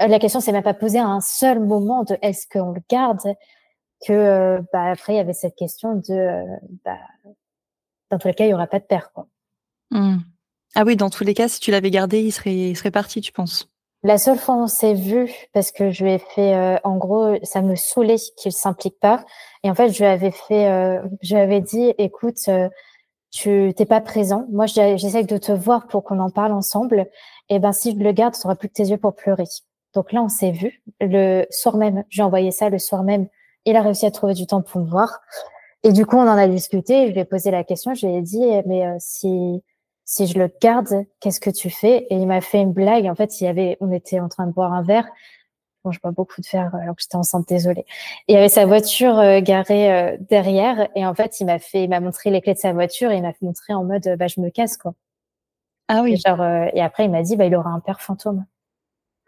La 0.00 0.18
question 0.18 0.40
s'est 0.40 0.52
même 0.52 0.64
pas 0.64 0.74
posée 0.74 0.98
à 0.98 1.06
un 1.06 1.20
seul 1.20 1.60
moment 1.60 2.02
de 2.02 2.18
est-ce 2.20 2.46
qu'on 2.46 2.72
le 2.72 2.82
garde? 2.90 3.20
que 4.04 4.12
euh, 4.12 4.60
bah, 4.72 4.90
après 4.90 5.14
il 5.14 5.16
y 5.16 5.20
avait 5.20 5.32
cette 5.32 5.54
question 5.56 5.94
de 5.94 6.12
euh, 6.12 6.44
bah, 6.84 6.98
dans 8.10 8.18
tous 8.18 8.28
les 8.28 8.34
cas 8.34 8.44
il 8.44 8.50
y 8.50 8.54
aura 8.54 8.66
pas 8.66 8.80
de 8.80 8.84
père 8.84 9.12
quoi. 9.12 9.26
Mmh. 9.90 10.18
Ah 10.76 10.82
oui, 10.84 10.96
dans 10.96 11.10
tous 11.10 11.22
les 11.22 11.34
cas, 11.34 11.46
si 11.46 11.60
tu 11.60 11.70
l'avais 11.70 11.90
gardé, 11.92 12.20
il 12.20 12.32
serait, 12.32 12.70
il 12.70 12.76
serait 12.76 12.90
parti, 12.90 13.20
tu 13.20 13.30
penses? 13.30 13.70
La 14.04 14.18
seule 14.18 14.36
fois 14.36 14.56
où 14.56 14.58
on 14.58 14.66
s'est 14.66 14.92
vu, 14.92 15.32
parce 15.54 15.72
que 15.72 15.90
je 15.90 16.04
lui 16.04 16.12
ai 16.12 16.18
fait, 16.18 16.54
euh, 16.54 16.76
en 16.84 16.98
gros, 16.98 17.36
ça 17.42 17.62
me 17.62 17.74
saoulait 17.74 18.18
qu'il 18.36 18.52
s'implique 18.52 19.00
pas. 19.00 19.24
Et 19.62 19.70
en 19.70 19.74
fait, 19.74 19.88
je 19.88 19.98
lui 19.98 20.04
avais 20.04 20.30
fait, 20.30 20.68
euh, 20.68 21.00
je 21.22 21.34
lui 21.34 21.40
avais 21.40 21.62
dit, 21.62 21.94
écoute, 21.96 22.36
euh, 22.48 22.68
tu 23.30 23.72
t'es 23.74 23.86
pas 23.86 24.02
présent. 24.02 24.46
Moi, 24.52 24.66
j'essaie 24.66 25.24
de 25.24 25.38
te 25.38 25.52
voir 25.52 25.86
pour 25.86 26.04
qu'on 26.04 26.18
en 26.20 26.28
parle 26.28 26.52
ensemble. 26.52 27.08
Et 27.48 27.58
ben, 27.58 27.72
si 27.72 27.92
je 27.92 27.96
le 27.96 28.12
garde, 28.12 28.34
tu 28.34 28.46
n'auras 28.46 28.56
plus 28.56 28.68
que 28.68 28.74
tes 28.74 28.84
yeux 28.84 28.98
pour 28.98 29.14
pleurer. 29.14 29.44
Donc 29.94 30.12
là, 30.12 30.22
on 30.22 30.28
s'est 30.28 30.50
vu 30.50 30.82
le 31.00 31.46
soir 31.50 31.78
même. 31.78 32.04
J'ai 32.10 32.22
envoyé 32.22 32.50
ça 32.50 32.68
le 32.68 32.78
soir 32.78 33.04
même. 33.04 33.26
Il 33.64 33.74
a 33.74 33.80
réussi 33.80 34.04
à 34.04 34.10
trouver 34.10 34.34
du 34.34 34.46
temps 34.46 34.60
pour 34.60 34.82
me 34.82 34.86
voir. 34.86 35.20
Et 35.82 35.92
du 35.92 36.04
coup, 36.04 36.16
on 36.16 36.28
en 36.28 36.36
a 36.36 36.46
discuté. 36.46 37.08
Je 37.08 37.12
lui 37.12 37.20
ai 37.20 37.24
posé 37.24 37.50
la 37.50 37.64
question. 37.64 37.94
Je 37.94 38.06
lui 38.06 38.16
ai 38.16 38.20
dit, 38.20 38.44
mais 38.66 38.84
si 38.98 39.62
si 40.04 40.26
je 40.26 40.38
le 40.38 40.50
garde, 40.60 41.06
qu'est-ce 41.20 41.40
que 41.40 41.50
tu 41.50 41.70
fais? 41.70 42.06
Et 42.10 42.16
il 42.16 42.26
m'a 42.26 42.40
fait 42.40 42.60
une 42.60 42.72
blague. 42.72 43.06
En 43.06 43.14
fait, 43.14 43.40
il 43.40 43.44
y 43.44 43.46
avait, 43.46 43.76
on 43.80 43.90
était 43.90 44.20
en 44.20 44.28
train 44.28 44.46
de 44.46 44.52
boire 44.52 44.72
un 44.72 44.82
verre. 44.82 45.06
Bon, 45.82 45.92
je 45.92 46.00
bois 46.00 46.12
beaucoup 46.12 46.40
de 46.40 46.46
verre 46.50 46.74
alors 46.74 46.94
que 46.96 47.02
j'étais 47.02 47.16
enceinte, 47.16 47.46
désolée. 47.48 47.84
il 48.28 48.34
y 48.34 48.38
avait 48.38 48.48
sa 48.48 48.64
voiture 48.64 49.18
euh, 49.18 49.40
garée 49.40 49.92
euh, 49.92 50.16
derrière. 50.18 50.88
Et 50.94 51.04
en 51.06 51.14
fait, 51.14 51.40
il 51.40 51.46
m'a 51.46 51.58
fait, 51.58 51.84
il 51.84 51.90
m'a 51.90 52.00
montré 52.00 52.30
les 52.30 52.40
clés 52.40 52.54
de 52.54 52.58
sa 52.58 52.72
voiture 52.72 53.10
et 53.10 53.16
il 53.16 53.22
m'a 53.22 53.32
montré 53.42 53.74
en 53.74 53.84
mode, 53.84 54.16
bah, 54.18 54.26
je 54.26 54.40
me 54.40 54.50
casse, 54.50 54.76
quoi. 54.76 54.94
Ah 55.88 56.00
oui. 56.02 56.14
Et, 56.14 56.16
genre, 56.16 56.40
euh, 56.40 56.66
et 56.72 56.80
après, 56.80 57.04
il 57.04 57.10
m'a 57.10 57.22
dit, 57.22 57.36
bah, 57.36 57.44
il 57.44 57.54
aura 57.54 57.70
un 57.70 57.80
père 57.80 58.00
fantôme. 58.00 58.46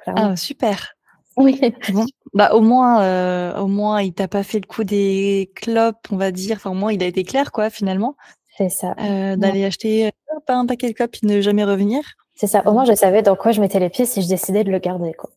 Ah, 0.07 0.37
super. 0.37 0.95
Oui. 1.37 1.61
Bon, 1.93 2.07
bah 2.33 2.55
au 2.55 2.61
moins, 2.63 3.59
au 3.59 3.67
moins, 3.67 4.01
il 4.01 4.15
t'a 4.15 4.29
pas 4.29 4.43
fait 4.43 4.61
le 4.61 4.67
coup 4.67 4.85
des 4.85 5.53
clopes, 5.55 6.07
on 6.11 6.17
va 6.17 6.31
dire. 6.31 6.57
Enfin, 6.57 6.71
au 6.71 6.75
moins, 6.75 6.93
il 6.93 7.03
a 7.03 7.07
été 7.07 7.25
clair, 7.25 7.53
quoi, 7.53 7.69
finalement. 7.69 8.17
C'est 8.57 8.71
ça. 8.71 8.95
D'aller 8.95 9.65
acheter 9.65 10.11
pas 10.47 10.55
un 10.55 10.67
paquet 10.67 10.89
de 10.89 10.93
clopes 10.95 11.17
et 11.23 11.27
ne 11.27 11.41
jamais 11.41 11.65
revenir. 11.65 12.03
C'est 12.35 12.47
ça. 12.47 12.67
Au 12.67 12.73
moins, 12.73 12.85
je 12.85 12.95
savais 12.95 13.23
dans 13.23 13.37
quoi 13.37 13.53
je 13.53 13.61
mettais 13.61 13.81
les 13.81 13.91
pieds 13.91 14.05
si 14.07 14.23
je 14.23 14.29
décidais 14.29 14.65
de 14.65 14.71
le 14.71 14.79
garder, 14.79 15.15
quoi. 15.15 15.31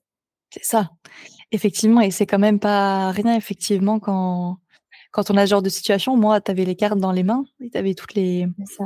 C'est 0.52 0.64
ça. 0.64 0.90
Effectivement, 1.52 2.02
et 2.02 2.12
c'est 2.12 2.26
quand 2.26 2.40
même 2.40 2.60
pas 2.60 3.12
rien, 3.12 3.36
effectivement, 3.36 4.00
quand, 4.00 4.58
quand 5.12 5.32
on 5.32 5.38
a 5.38 5.46
ce 5.46 5.52
genre 5.52 5.62
de 5.62 5.70
situation. 5.70 6.18
Moi, 6.18 6.42
tu 6.42 6.52
avais 6.52 6.66
les 6.66 6.76
cartes 6.76 7.00
dans 7.00 7.12
les 7.12 7.24
mains 7.24 7.46
et 7.62 7.70
tu 7.70 7.78
avais 7.78 7.94
toutes 7.94 8.14
les. 8.16 8.48
Ça. 8.66 8.86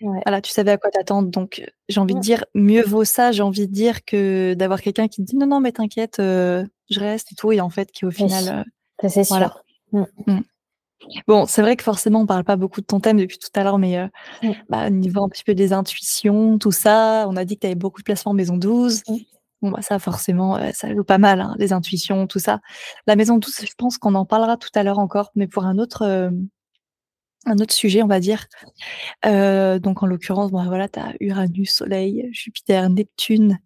Voilà, 0.00 0.40
tu 0.40 0.52
savais 0.52 0.70
à 0.70 0.76
quoi 0.76 0.90
t'attendre. 0.90 1.28
Donc, 1.28 1.64
j'ai 1.88 2.00
envie 2.00 2.14
de 2.14 2.20
dire, 2.20 2.44
mieux 2.54 2.84
vaut 2.84 3.04
ça, 3.04 3.32
j'ai 3.32 3.42
envie 3.42 3.66
de 3.66 3.72
dire, 3.72 4.04
que 4.04 4.54
d'avoir 4.54 4.80
quelqu'un 4.80 5.08
qui 5.08 5.22
te 5.22 5.26
dit 5.26 5.36
non, 5.36 5.46
non, 5.46 5.60
mais 5.60 5.72
t'inquiète, 5.72 6.16
je 6.18 7.00
reste 7.00 7.32
et 7.32 7.34
tout. 7.34 7.50
Et 7.50 7.60
en 7.60 7.70
fait, 7.70 7.90
qui 7.90 8.04
au 8.06 8.10
final. 8.10 8.64
c'est 9.02 9.24
sûr. 9.24 9.36
Voilà. 9.36 9.56
Mmh. 9.90 10.04
Mmh. 10.26 10.40
Bon, 11.26 11.46
c'est 11.46 11.62
vrai 11.62 11.76
que 11.76 11.84
forcément, 11.84 12.20
on 12.22 12.26
parle 12.26 12.44
pas 12.44 12.56
beaucoup 12.56 12.80
de 12.80 12.86
ton 12.86 13.00
thème 13.00 13.18
depuis 13.18 13.38
tout 13.38 13.48
à 13.54 13.62
l'heure, 13.62 13.78
mais 13.78 13.98
euh, 13.98 14.08
bah, 14.68 14.88
au 14.88 14.90
niveau 14.90 15.22
un 15.22 15.28
petit 15.28 15.44
peu 15.44 15.54
des 15.54 15.72
intuitions, 15.72 16.58
tout 16.58 16.72
ça, 16.72 17.26
on 17.28 17.36
a 17.36 17.44
dit 17.44 17.54
que 17.56 17.60
tu 17.60 17.66
avais 17.66 17.74
beaucoup 17.76 18.00
de 18.00 18.04
placements 18.04 18.32
en 18.32 18.34
maison 18.34 18.56
12. 18.56 19.02
Bon, 19.62 19.70
bah, 19.70 19.82
ça, 19.82 19.98
forcément, 19.98 20.56
euh, 20.56 20.70
ça 20.72 20.92
joue 20.94 21.04
pas 21.04 21.18
mal, 21.18 21.40
hein, 21.40 21.54
les 21.58 21.72
intuitions, 21.72 22.26
tout 22.26 22.38
ça. 22.38 22.60
La 23.06 23.16
maison 23.16 23.38
12, 23.38 23.54
je 23.60 23.74
pense 23.76 23.98
qu'on 23.98 24.14
en 24.14 24.24
parlera 24.24 24.56
tout 24.56 24.70
à 24.74 24.82
l'heure 24.82 24.98
encore, 24.98 25.30
mais 25.34 25.46
pour 25.46 25.64
un 25.64 25.78
autre, 25.78 26.02
euh, 26.02 26.30
un 27.46 27.58
autre 27.58 27.74
sujet, 27.74 28.02
on 28.02 28.08
va 28.08 28.20
dire. 28.20 28.46
donc, 29.24 30.02
en 30.02 30.06
l'occurrence, 30.06 30.50
bon, 30.50 30.64
voilà, 30.64 30.88
tu 30.88 30.98
as 30.98 31.14
Uranus, 31.20 31.72
Soleil, 31.72 32.28
Jupiter, 32.32 32.90
Neptune 32.90 33.58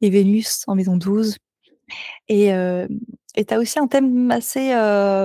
et 0.00 0.10
Vénus 0.10 0.64
en 0.66 0.74
maison 0.74 0.96
12. 0.96 1.36
Et, 2.28 2.48
et 2.48 3.44
tu 3.44 3.54
as 3.54 3.58
aussi 3.58 3.78
un 3.78 3.86
thème 3.86 4.30
assez 4.30 4.72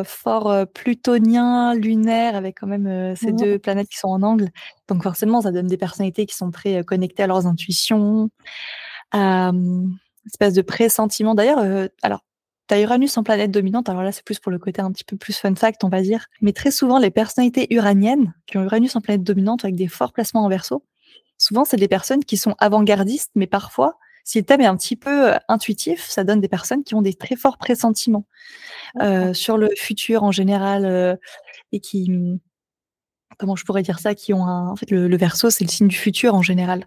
fort 0.06 0.66
plutonien, 0.74 1.74
lunaire, 1.74 2.36
avec 2.36 2.60
quand 2.60 2.68
même 2.68 3.16
ces 3.16 3.32
deux 3.32 3.60
planètes 3.60 3.90
qui 3.90 3.98
sont 3.98 4.10
en 4.10 4.22
angle. 4.24 4.50
Donc 4.88 5.04
forcément, 5.04 5.42
ça 5.42 5.52
donne 5.52 5.68
des 5.68 5.78
personnalités 5.78 6.26
qui 6.26 6.36
sont 6.36 6.52
très 6.52 6.84
connectées 6.84 7.24
à 7.24 7.28
leurs 7.28 7.48
intuitions, 7.48 8.30
à 9.12 9.50
une 9.50 9.98
espèce 10.26 10.54
de 10.54 10.62
pressentiment. 10.62 11.36
D'ailleurs, 11.36 11.90
alors, 12.02 12.22
tu 12.70 12.76
as 12.76 12.82
Uranus 12.82 13.18
en 13.18 13.24
planète 13.24 13.52
dominante, 13.52 13.90
alors 13.90 14.04
là 14.04 14.14
c'est 14.14 14.24
plus 14.24 14.40
pour 14.40 14.50
le 14.50 14.58
côté 14.58 14.82
un 14.82 14.90
petit 14.94 15.04
peu 15.04 15.18
plus 15.18 15.38
fun 15.38 15.54
fact, 15.54 15.84
on 15.84 15.90
va 15.90 16.02
dire. 16.02 16.28
Mais 16.40 16.54
très 16.54 16.72
souvent, 16.72 16.98
les 16.98 17.12
personnalités 17.12 17.68
uraniennes, 17.74 18.34
qui 18.46 18.58
ont 18.58 18.64
Uranus 18.64 18.96
en 18.96 19.02
planète 19.02 19.24
dominante 19.24 19.66
avec 19.66 19.76
des 19.76 19.90
forts 19.90 20.14
placements 20.14 20.46
en 20.46 20.50
verso, 20.50 20.86
souvent 21.38 21.66
c'est 21.66 21.76
des 21.76 21.90
personnes 21.90 22.24
qui 22.24 22.38
sont 22.38 22.56
avant-gardistes, 22.60 23.32
mais 23.36 23.48
parfois 23.48 23.98
si 24.24 24.40
le 24.40 24.46
thème 24.46 24.62
est 24.62 24.66
un 24.66 24.78
petit 24.78 24.96
peu 24.96 25.34
intuitif, 25.48 26.08
ça 26.08 26.24
donne 26.24 26.40
des 26.40 26.48
personnes 26.48 26.84
qui 26.84 26.96
ont 26.96 27.02
des 27.02 27.14
très 27.14 27.36
forts 27.36 27.58
pressentiments 27.58 28.26
sur 29.34 29.58
le 29.58 29.70
futur 29.76 30.24
en 30.24 30.32
général 30.32 31.20
et 31.72 31.80
qui, 31.80 32.10
mmh, 32.10 32.40
comment 33.38 33.56
je 33.56 33.66
pourrais 33.66 33.84
dire 33.84 34.00
ça, 34.00 34.16
qui 34.16 34.34
ont 34.34 34.46
un, 34.46 34.70
en 34.70 34.76
fait, 34.76 34.92
le, 34.92 35.18
verso, 35.18 35.50
c'est 35.50 35.64
le 35.64 35.70
signe 35.70 35.88
du 35.88 35.98
futur 35.98 36.36
en 36.36 36.42
général. 36.42 36.86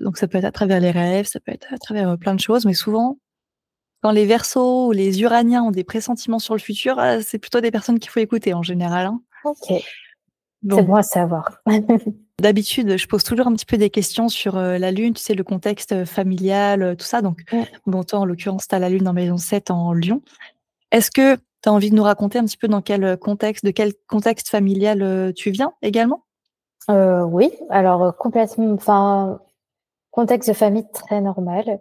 donc 0.00 0.18
ça 0.18 0.28
peut 0.28 0.38
être 0.38 0.44
à 0.44 0.52
travers 0.52 0.80
les 0.80 0.90
rêves, 0.90 1.26
ça 1.26 1.40
peut 1.40 1.52
être 1.52 1.72
à 1.72 1.78
travers 1.78 2.18
plein 2.18 2.34
de 2.34 2.40
choses, 2.40 2.66
mais 2.66 2.74
souvent, 2.74 3.18
quand 4.04 4.10
les 4.10 4.26
versos 4.26 4.88
ou 4.88 4.92
les 4.92 5.22
uraniens 5.22 5.62
ont 5.62 5.70
des 5.70 5.82
pressentiments 5.82 6.38
sur 6.38 6.52
le 6.52 6.60
futur, 6.60 7.00
c'est 7.22 7.38
plutôt 7.38 7.62
des 7.62 7.70
personnes 7.70 7.98
qu'il 7.98 8.10
faut 8.10 8.20
écouter 8.20 8.52
en 8.52 8.62
général. 8.62 9.06
Hein. 9.06 9.22
Ok. 9.44 9.82
C'est 10.70 10.82
bon 10.82 10.94
à 10.94 11.02
savoir. 11.02 11.62
D'habitude, 12.40 12.96
je 12.98 13.06
pose 13.06 13.22
toujours 13.22 13.46
un 13.46 13.52
petit 13.52 13.64
peu 13.64 13.76
des 13.76 13.90
questions 13.90 14.28
sur 14.28 14.56
euh, 14.56 14.76
la 14.76 14.90
Lune, 14.90 15.14
tu 15.14 15.22
sais, 15.22 15.34
le 15.34 15.44
contexte 15.44 15.92
euh, 15.92 16.04
familial, 16.04 16.82
euh, 16.82 16.94
tout 16.96 17.04
ça. 17.04 17.22
Donc, 17.22 17.44
bon, 17.86 18.02
toi, 18.02 18.18
en 18.18 18.24
l'occurrence, 18.24 18.66
tu 18.66 18.74
as 18.74 18.80
la 18.80 18.88
Lune 18.88 19.06
en 19.06 19.12
maison 19.12 19.36
7 19.36 19.70
en 19.70 19.92
Lyon. 19.92 20.20
Est-ce 20.90 21.12
que 21.12 21.36
tu 21.36 21.68
as 21.68 21.72
envie 21.72 21.90
de 21.90 21.94
nous 21.94 22.02
raconter 22.02 22.40
un 22.40 22.44
petit 22.44 22.56
peu 22.56 22.66
dans 22.66 22.82
quel 22.82 23.16
contexte, 23.18 23.64
de 23.64 23.70
quel 23.70 23.92
contexte 24.08 24.48
familial 24.48 25.32
tu 25.34 25.50
viens 25.50 25.72
également? 25.80 26.24
Oui, 26.88 27.50
alors 27.70 28.14
complètement, 28.16 28.72
enfin, 28.72 29.40
contexte 30.10 30.50
de 30.50 30.54
famille 30.54 30.86
très 30.92 31.20
normal. 31.20 31.80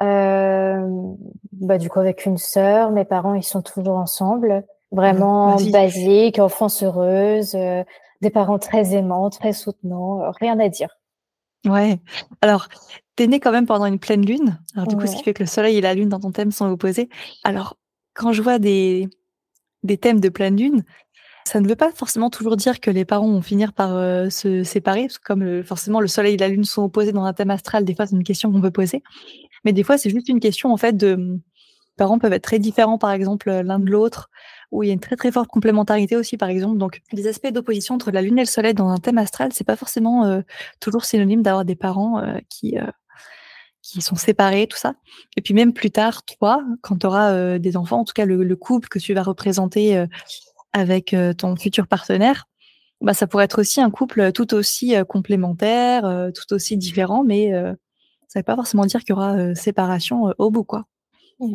bah, 0.00 1.78
du 1.78 1.90
coup, 1.90 1.98
avec 1.98 2.24
une 2.24 2.38
sœur, 2.38 2.92
mes 2.92 3.04
parents, 3.04 3.34
ils 3.34 3.42
sont 3.42 3.62
toujours 3.62 3.96
ensemble. 3.96 4.64
Vraiment 4.90 5.56
basique, 5.70 6.38
enfance 6.38 6.82
heureuse 6.82 7.54
des 8.20 8.30
parents 8.30 8.58
très 8.58 8.94
aimants, 8.94 9.30
très 9.30 9.52
soutenants, 9.52 10.22
euh, 10.22 10.30
rien 10.40 10.58
à 10.58 10.68
dire. 10.68 10.88
Ouais. 11.66 11.98
Alors, 12.40 12.68
tu 13.16 13.24
es 13.24 13.26
né 13.26 13.40
quand 13.40 13.52
même 13.52 13.66
pendant 13.66 13.86
une 13.86 13.98
pleine 13.98 14.24
lune. 14.24 14.60
Alors, 14.74 14.86
du 14.86 14.96
coup, 14.96 15.06
ce 15.06 15.16
qui 15.16 15.24
fait 15.24 15.34
que 15.34 15.42
le 15.42 15.48
soleil 15.48 15.76
et 15.76 15.80
la 15.80 15.94
lune 15.94 16.08
dans 16.08 16.20
ton 16.20 16.30
thème 16.30 16.52
sont 16.52 16.70
opposés. 16.70 17.08
Alors, 17.44 17.76
quand 18.14 18.32
je 18.32 18.42
vois 18.42 18.58
des, 18.58 19.08
des 19.82 19.98
thèmes 19.98 20.20
de 20.20 20.28
pleine 20.28 20.56
lune, 20.56 20.84
ça 21.44 21.60
ne 21.60 21.68
veut 21.68 21.76
pas 21.76 21.90
forcément 21.92 22.30
toujours 22.30 22.56
dire 22.56 22.78
que 22.78 22.90
les 22.90 23.04
parents 23.04 23.28
vont 23.28 23.42
finir 23.42 23.72
par 23.72 23.96
euh, 23.96 24.28
se 24.28 24.62
séparer, 24.62 25.02
parce 25.02 25.18
que 25.18 25.24
comme 25.24 25.64
forcément 25.64 26.00
le 26.00 26.06
soleil 26.06 26.34
et 26.34 26.38
la 26.38 26.48
lune 26.48 26.64
sont 26.64 26.82
opposés 26.82 27.12
dans 27.12 27.24
un 27.24 27.32
thème 27.32 27.50
astral, 27.50 27.84
des 27.84 27.94
fois 27.94 28.06
c'est 28.06 28.16
une 28.16 28.24
question 28.24 28.52
qu'on 28.52 28.60
peut 28.60 28.70
poser. 28.70 29.02
Mais 29.64 29.72
des 29.72 29.82
fois, 29.82 29.98
c'est 29.98 30.10
juste 30.10 30.28
une 30.28 30.40
question 30.40 30.72
en 30.72 30.76
fait 30.76 30.96
de 30.96 31.16
les 31.16 32.04
parents 32.04 32.18
peuvent 32.18 32.32
être 32.32 32.44
très 32.44 32.60
différents, 32.60 32.98
par 32.98 33.10
exemple, 33.10 33.50
l'un 33.50 33.80
de 33.80 33.90
l'autre, 33.90 34.30
où 34.70 34.82
il 34.82 34.88
y 34.88 34.90
a 34.90 34.92
une 34.92 35.00
très 35.00 35.16
très 35.16 35.32
forte 35.32 35.48
complémentarité 35.48 36.16
aussi, 36.16 36.36
par 36.36 36.48
exemple. 36.48 36.78
Donc, 36.78 37.00
les 37.12 37.26
aspects 37.26 37.50
d'opposition 37.50 37.94
entre 37.94 38.10
la 38.10 38.22
Lune 38.22 38.38
et 38.38 38.42
le 38.42 38.46
Soleil 38.46 38.74
dans 38.74 38.88
un 38.88 38.98
thème 38.98 39.18
astral, 39.18 39.50
c'est 39.52 39.64
pas 39.64 39.76
forcément 39.76 40.24
euh, 40.24 40.42
toujours 40.80 41.04
synonyme 41.04 41.42
d'avoir 41.42 41.64
des 41.64 41.76
parents 41.76 42.18
euh, 42.18 42.38
qui 42.48 42.78
euh, 42.78 42.86
qui 43.82 44.02
sont 44.02 44.16
séparés, 44.16 44.66
tout 44.66 44.76
ça. 44.76 44.94
Et 45.36 45.40
puis 45.40 45.54
même 45.54 45.72
plus 45.72 45.90
tard, 45.90 46.22
toi, 46.24 46.62
quand 46.82 46.98
tu 46.98 47.06
auras 47.06 47.58
des 47.58 47.76
enfants, 47.76 48.00
en 48.00 48.04
tout 48.04 48.12
cas 48.12 48.26
le, 48.26 48.56
couple 48.56 48.88
que 48.88 48.98
tu 48.98 49.14
vas 49.14 49.22
représenter 49.22 50.04
avec 50.74 51.16
ton 51.38 51.56
futur 51.56 51.86
partenaire, 51.86 52.44
bah, 53.00 53.14
ça 53.14 53.26
pourrait 53.26 53.44
être 53.44 53.60
aussi 53.60 53.80
un 53.80 53.90
couple 53.90 54.32
tout 54.32 54.52
aussi 54.52 54.94
complémentaire, 55.08 56.02
tout 56.34 56.52
aussi 56.52 56.76
différent, 56.76 57.24
mais 57.24 57.50
ça 57.52 58.40
ne 58.40 58.40
veut 58.40 58.44
pas 58.44 58.56
forcément 58.56 58.84
dire 58.84 59.00
qu'il 59.00 59.10
y 59.10 59.12
aura 59.12 59.54
séparation 59.54 60.34
au 60.36 60.50
bout, 60.50 60.64
quoi. 60.64 60.84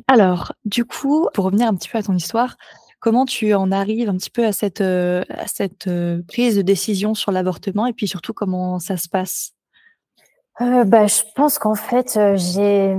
Alors, 0.08 0.54
du 0.66 0.86
coup, 0.86 1.28
pour 1.34 1.46
revenir 1.46 1.68
un 1.68 1.76
petit 1.76 1.90
peu 1.90 1.98
à 1.98 2.04
ton 2.04 2.16
histoire, 2.16 2.56
Comment 3.04 3.26
tu 3.26 3.54
en 3.54 3.74
arrives 3.74 4.08
un 4.08 4.16
petit 4.16 4.30
peu 4.30 4.46
à 4.46 4.54
cette, 4.54 4.80
euh, 4.80 5.26
à 5.28 5.46
cette 5.48 5.88
euh, 5.88 6.22
prise 6.26 6.56
de 6.56 6.62
décision 6.62 7.16
sur 7.16 7.34
l'avortement 7.34 7.86
et 7.86 7.92
puis 7.92 8.08
surtout 8.08 8.32
comment 8.32 8.80
ça 8.80 8.96
se 8.96 9.10
passe? 9.10 9.52
Euh, 10.62 10.86
bah, 10.86 11.06
je 11.08 11.22
pense 11.36 11.60
qu'en 11.60 11.76
fait 11.76 12.18
j'ai 12.36 12.96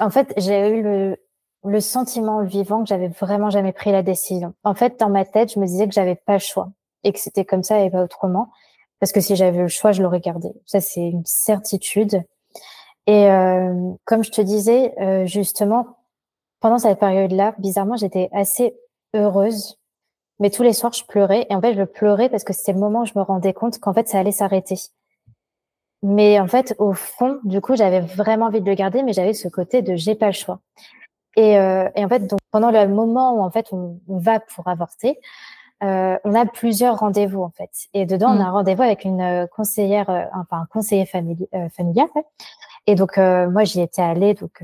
en 0.00 0.10
fait 0.10 0.34
j'ai 0.36 0.68
eu 0.68 0.82
le, 0.82 1.16
le 1.64 1.80
sentiment 1.80 2.44
vivant 2.44 2.82
que 2.82 2.90
j'avais 2.90 3.08
vraiment 3.08 3.48
jamais 3.48 3.72
pris 3.72 3.90
la 3.90 4.02
décision. 4.02 4.52
En 4.64 4.74
fait 4.74 5.00
dans 5.00 5.08
ma 5.08 5.24
tête 5.24 5.50
je 5.54 5.60
me 5.60 5.64
disais 5.64 5.88
que 5.88 5.94
j'avais 5.94 6.16
pas 6.16 6.34
le 6.34 6.38
choix 6.38 6.68
et 7.02 7.14
que 7.14 7.18
c'était 7.18 7.46
comme 7.46 7.62
ça 7.62 7.80
et 7.80 7.88
pas 7.88 8.04
autrement 8.04 8.50
parce 9.00 9.12
que 9.12 9.22
si 9.22 9.34
j'avais 9.34 9.62
le 9.62 9.68
choix 9.68 9.92
je 9.92 10.02
l'aurais 10.02 10.20
gardé. 10.20 10.50
Ça 10.66 10.82
c'est 10.82 11.08
une 11.08 11.24
certitude. 11.24 12.22
Et 13.06 13.28
comme 14.04 14.22
je 14.22 14.30
te 14.30 14.42
disais 14.42 14.92
justement 15.24 15.86
pendant 16.60 16.76
cette 16.76 16.98
période-là 16.98 17.54
bizarrement 17.58 17.96
j'étais 17.96 18.28
assez 18.32 18.74
heureuse. 19.16 19.78
Mais 20.38 20.50
tous 20.50 20.62
les 20.62 20.72
soirs, 20.72 20.92
je 20.92 21.04
pleurais. 21.04 21.46
Et 21.50 21.54
en 21.54 21.60
fait, 21.60 21.74
je 21.74 21.82
pleurais 21.82 22.28
parce 22.28 22.44
que 22.44 22.52
c'était 22.52 22.72
le 22.72 22.78
moment 22.78 23.02
où 23.02 23.06
je 23.06 23.12
me 23.16 23.22
rendais 23.22 23.52
compte 23.52 23.78
qu'en 23.78 23.94
fait, 23.94 24.08
ça 24.08 24.18
allait 24.18 24.32
s'arrêter. 24.32 24.76
Mais 26.02 26.38
en 26.38 26.46
fait, 26.46 26.74
au 26.78 26.92
fond, 26.92 27.40
du 27.44 27.60
coup, 27.60 27.74
j'avais 27.74 28.00
vraiment 28.00 28.46
envie 28.46 28.60
de 28.60 28.68
le 28.68 28.74
garder, 28.74 29.02
mais 29.02 29.12
j'avais 29.12 29.32
ce 29.32 29.48
côté 29.48 29.82
de 29.82 29.96
j'ai 29.96 30.14
pas 30.14 30.26
le 30.26 30.32
choix. 30.32 30.60
Et, 31.36 31.58
euh, 31.58 31.88
et, 31.94 32.04
en 32.04 32.08
fait, 32.08 32.26
donc 32.26 32.38
pendant 32.50 32.70
le 32.70 32.88
moment 32.88 33.34
où 33.34 33.42
en 33.42 33.50
fait 33.50 33.72
on, 33.72 33.98
va 34.08 34.40
pour 34.40 34.68
avorter, 34.68 35.18
euh, 35.82 36.16
on 36.24 36.34
a 36.34 36.46
plusieurs 36.46 36.98
rendez-vous 36.98 37.42
en 37.42 37.50
fait. 37.50 37.70
Et 37.92 38.06
dedans, 38.06 38.28
on 38.28 38.40
a 38.40 38.44
mm. 38.44 38.46
un 38.46 38.50
rendez-vous 38.50 38.82
avec 38.82 39.04
une 39.04 39.20
euh, 39.20 39.46
conseillère, 39.46 40.08
enfin 40.34 40.62
un 40.62 40.66
conseiller 40.66 41.06
familial. 41.06 42.08
Et 42.86 42.94
donc 42.94 43.16
moi, 43.18 43.64
j'y 43.64 43.80
étais 43.80 44.02
allée 44.02 44.34
donc 44.34 44.62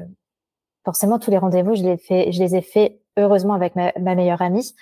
forcément, 0.85 1.19
tous 1.19 1.31
les 1.31 1.39
rendez-vous, 1.39 1.75
je 1.75 1.83
les, 1.83 1.97
fait, 1.97 2.33
je 2.33 2.39
les 2.41 2.57
ai 2.57 2.63
fait 2.63 3.01
heureusement 3.17 3.55
avec 3.55 3.75
ma, 3.77 3.93
meilleure 4.15 4.43
amie. 4.43 4.75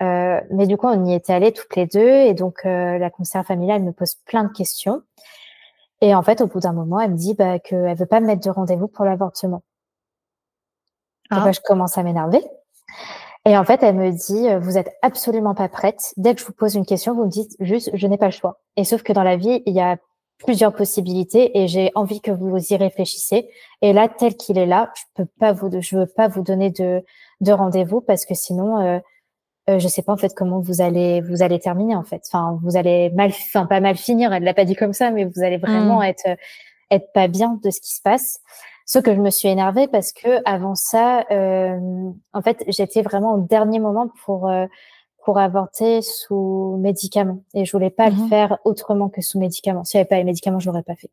Euh, 0.00 0.40
mais 0.50 0.66
du 0.66 0.76
coup, 0.76 0.86
on 0.86 1.04
y 1.04 1.14
était 1.14 1.32
allés 1.32 1.52
toutes 1.52 1.76
les 1.76 1.86
deux. 1.86 2.08
Et 2.08 2.34
donc, 2.34 2.60
euh, 2.64 2.98
la 2.98 3.10
conseillère 3.10 3.46
familiale 3.46 3.82
me 3.82 3.92
pose 3.92 4.14
plein 4.26 4.44
de 4.44 4.52
questions. 4.52 5.02
Et 6.00 6.14
en 6.14 6.22
fait, 6.22 6.40
au 6.40 6.46
bout 6.46 6.60
d'un 6.60 6.72
moment, 6.72 7.00
elle 7.00 7.12
me 7.12 7.16
dit 7.16 7.34
bah, 7.34 7.58
qu'elle 7.58 7.96
veut 7.96 8.06
pas 8.06 8.20
me 8.20 8.26
mettre 8.26 8.44
de 8.44 8.50
rendez-vous 8.50 8.88
pour 8.88 9.04
l'avortement. 9.04 9.62
Ah. 11.30 11.50
je 11.50 11.60
commence 11.60 11.96
à 11.96 12.02
m'énerver. 12.02 12.42
Et 13.44 13.56
en 13.56 13.64
fait, 13.64 13.82
elle 13.82 13.96
me 13.96 14.10
dit, 14.10 14.48
euh, 14.48 14.58
vous 14.58 14.78
êtes 14.78 14.92
absolument 15.02 15.54
pas 15.54 15.68
prête. 15.68 16.12
Dès 16.16 16.34
que 16.34 16.40
je 16.40 16.46
vous 16.46 16.52
pose 16.52 16.74
une 16.74 16.86
question, 16.86 17.14
vous 17.14 17.24
me 17.24 17.30
dites 17.30 17.56
juste, 17.60 17.90
je 17.94 18.06
n'ai 18.06 18.18
pas 18.18 18.26
le 18.26 18.32
choix. 18.32 18.60
Et 18.76 18.84
sauf 18.84 19.02
que 19.02 19.12
dans 19.12 19.24
la 19.24 19.36
vie, 19.36 19.62
il 19.66 19.74
y 19.74 19.80
a 19.80 19.96
plusieurs 20.38 20.74
possibilités 20.74 21.58
et 21.58 21.68
j'ai 21.68 21.90
envie 21.94 22.20
que 22.20 22.30
vous 22.30 22.56
y 22.56 22.76
réfléchissiez. 22.76 23.48
Et 23.80 23.92
là, 23.92 24.08
tel 24.08 24.36
qu'il 24.36 24.58
est 24.58 24.66
là, 24.66 24.92
je 24.96 25.02
peux 25.14 25.28
pas 25.38 25.52
vous, 25.52 25.70
je 25.80 25.96
veux 25.96 26.06
pas 26.06 26.28
vous 26.28 26.42
donner 26.42 26.70
de, 26.70 27.02
de 27.42 27.52
rendez-vous 27.52 28.00
parce 28.00 28.24
que 28.24 28.34
sinon, 28.34 28.78
euh, 28.78 28.98
euh, 29.68 29.78
je 29.78 29.86
sais 29.86 30.02
pas 30.02 30.12
en 30.12 30.16
fait 30.16 30.34
comment 30.34 30.60
vous 30.60 30.80
allez, 30.80 31.20
vous 31.20 31.42
allez 31.42 31.58
terminer 31.58 31.94
en 31.94 32.04
fait. 32.04 32.22
Enfin, 32.26 32.58
vous 32.62 32.76
allez 32.76 33.10
mal, 33.10 33.28
enfin 33.30 33.66
pas 33.66 33.80
mal 33.80 33.96
finir. 33.96 34.32
Elle 34.32 34.44
l'a 34.44 34.54
pas 34.54 34.64
dit 34.64 34.74
comme 34.74 34.94
ça, 34.94 35.10
mais 35.10 35.24
vous 35.24 35.42
allez 35.42 35.58
vraiment 35.58 36.00
mmh. 36.00 36.04
être, 36.04 36.38
être 36.90 37.12
pas 37.12 37.28
bien 37.28 37.60
de 37.62 37.70
ce 37.70 37.80
qui 37.80 37.94
se 37.94 38.00
passe. 38.02 38.40
Sauf 38.86 39.04
que 39.04 39.14
je 39.14 39.20
me 39.20 39.30
suis 39.30 39.48
énervée 39.48 39.88
parce 39.88 40.12
que 40.12 40.42
avant 40.44 40.74
ça, 40.74 41.24
euh, 41.30 41.78
en 42.32 42.42
fait, 42.42 42.64
j'étais 42.68 43.02
vraiment 43.02 43.34
au 43.34 43.40
dernier 43.40 43.78
moment 43.78 44.08
pour 44.24 44.48
euh, 44.48 44.66
pour 45.24 45.38
avorter 45.38 46.02
sous 46.02 46.78
médicaments 46.80 47.44
et 47.54 47.64
je 47.64 47.72
voulais 47.72 47.90
pas 47.90 48.10
le 48.10 48.16
mmh 48.16 48.28
faire 48.28 48.58
autrement 48.64 49.08
que 49.08 49.20
sous 49.20 49.38
médicaments. 49.38 49.84
S'il 49.84 49.98
n'y 49.98 50.00
avait 50.02 50.08
pas 50.08 50.16
les 50.16 50.24
médicaments, 50.24 50.58
je 50.58 50.66
l'aurais 50.66 50.82
pas 50.82 50.96
fait. 50.96 51.10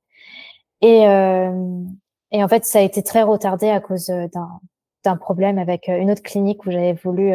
Et 0.82 1.08
euh, 1.08 1.84
et 2.32 2.44
en 2.44 2.48
fait, 2.48 2.66
ça 2.66 2.80
a 2.80 2.82
été 2.82 3.04
très 3.04 3.24
retardé 3.24 3.70
à 3.70 3.80
cause 3.80 4.08
d'un 4.08 4.60
d'un 5.04 5.18
problème 5.18 5.58
avec 5.58 5.88
une 5.88 6.12
autre 6.12 6.24
clinique 6.24 6.66
où 6.66 6.72
j'avais 6.72 6.94
voulu 6.94 7.34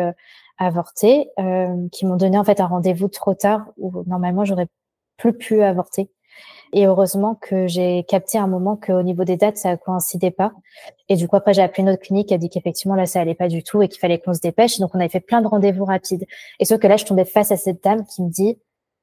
avorter, 0.59 1.31
qui 1.93 2.07
m'ont 2.07 2.17
donné 2.17 2.39
en 2.39 2.45
fait 2.45 2.61
un 2.61 2.67
rendez-vous 2.67 3.09
trop 3.09 3.35
tard 3.35 3.67
où 3.77 4.05
normalement 4.07 4.45
j'aurais 4.45 4.69
plus 5.17 5.33
pu 5.33 5.63
avorter. 5.63 6.11
Et 6.73 6.87
heureusement 6.87 7.37
que 7.37 7.69
j'ai 7.69 8.03
capté 8.03 8.37
un 8.37 8.49
moment 8.49 8.77
qu'au 8.77 9.03
niveau 9.03 9.23
des 9.23 9.37
dates, 9.37 9.57
ça 9.57 9.77
coïncidait 9.77 10.33
pas. 10.33 10.53
Et 11.09 11.15
du 11.15 11.29
coup, 11.29 11.37
après, 11.37 11.55
j'ai 11.55 11.63
appelé 11.63 11.85
notre 11.85 12.03
clinique, 12.03 12.29
qui 12.29 12.35
a 12.35 12.39
dit 12.39 12.49
qu'effectivement, 12.49 12.97
là, 12.97 13.07
ça 13.07 13.21
allait 13.21 13.37
pas 13.37 13.47
du 13.47 13.63
tout 13.63 13.81
et 13.81 13.89
qu'il 13.89 14.01
fallait 14.01 14.19
qu'on 14.19 14.35
se 14.35 14.41
dépêche. 14.41 14.79
Et 14.79 14.83
donc, 14.83 14.93
on 14.93 14.99
avait 14.99 15.09
fait 15.09 15.21
plein 15.21 15.41
de 15.41 15.47
rendez-vous 15.47 15.85
rapides. 15.85 16.27
Et 16.59 16.65
sauf 16.65 16.81
que 16.81 16.89
là, 16.89 16.97
je 16.97 17.05
tombais 17.05 17.25
face 17.25 17.53
à 17.53 17.57
cette 17.57 17.85
dame 17.85 18.05
qui 18.05 18.23
me 18.23 18.29
dit, 18.29 18.59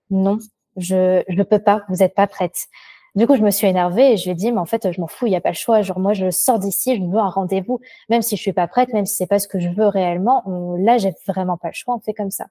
non, 0.10 0.38
je, 0.76 1.24
je 1.30 1.44
peux 1.44 1.60
pas, 1.60 1.84
vous 1.88 2.04
êtes 2.04 2.14
pas 2.14 2.28
prête. 2.28 2.68
Du 3.16 3.28
coup, 3.28 3.36
je 3.36 3.42
me 3.42 3.52
suis 3.52 3.68
énervée 3.68 4.14
et 4.14 4.18
je 4.18 4.26
lui 4.26 4.32
ai 4.32 4.36
dit, 4.36 4.52
mais 4.52 4.60
en 4.60 4.66
fait, 4.66 4.92
je 4.92 5.02
m'en 5.02 5.08
fous, 5.08 5.28
il 5.28 5.32
n'y 5.32 5.36
a 5.36 5.42
pas 5.42 5.50
le 5.50 5.56
choix. 5.56 5.82
Genre, 5.82 6.00
moi, 6.00 6.14
je 6.14 6.30
sors 6.30 6.60
d'ici, 6.60 6.96
je 6.96 7.04
veux 7.04 7.20
un 7.20 7.30
rendez-vous, 7.30 7.82
même 8.10 8.22
si 8.22 8.38
je 8.38 8.42
suis 8.42 8.54
pas 8.54 8.68
prête, 8.68 8.94
même 8.94 9.06
si 9.06 9.16
c'est 9.16 9.28
pas 9.28 9.40
ce 9.40 9.48
que 9.48 9.60
je 9.60 9.70
veux 9.70 9.88
réellement. 9.88 10.44
On, 10.46 10.76
là, 10.76 10.98
j'ai 10.98 11.14
vraiment 11.28 11.58
pas 11.58 11.70
le 11.70 11.74
choix, 11.74 11.96
on 11.96 12.00
fait 12.00 12.14
comme 12.14 12.32
ça. 12.32 12.46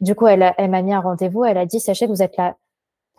Du 0.00 0.14
coup, 0.14 0.26
elle, 0.26 0.54
elle 0.56 0.70
m'a 0.70 0.82
mis 0.82 0.94
un 0.94 1.00
rendez-vous. 1.00 1.44
Elle 1.44 1.58
a 1.58 1.66
dit, 1.66 1.78
sachez 1.78 2.06
que 2.06 2.10
vous 2.10 2.22
êtes 2.22 2.36
là 2.36 2.56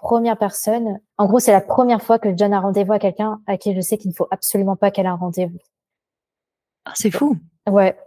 première 0.03 0.38
personne. 0.38 0.99
En 1.17 1.25
gros, 1.27 1.39
c'est 1.39 1.53
la 1.53 1.62
première 1.62 2.03
fois 2.03 2.19
que 2.19 2.29
je 2.29 2.36
donne 2.36 2.53
un 2.53 2.59
rendez-vous 2.59 2.91
à 2.91 2.99
quelqu'un 2.99 3.39
à 3.47 3.57
qui 3.57 3.73
je 3.73 3.79
sais 3.79 3.97
qu'il 3.97 4.09
ne 4.09 4.15
faut 4.15 4.27
absolument 4.31 4.75
pas 4.75 4.91
qu'elle 4.91 5.05
ait 5.05 5.09
un 5.09 5.15
rendez-vous. 5.15 5.59
Ah, 6.86 6.91
c'est 6.93 7.09
fou. 7.09 7.38
Ouais. 7.69 7.97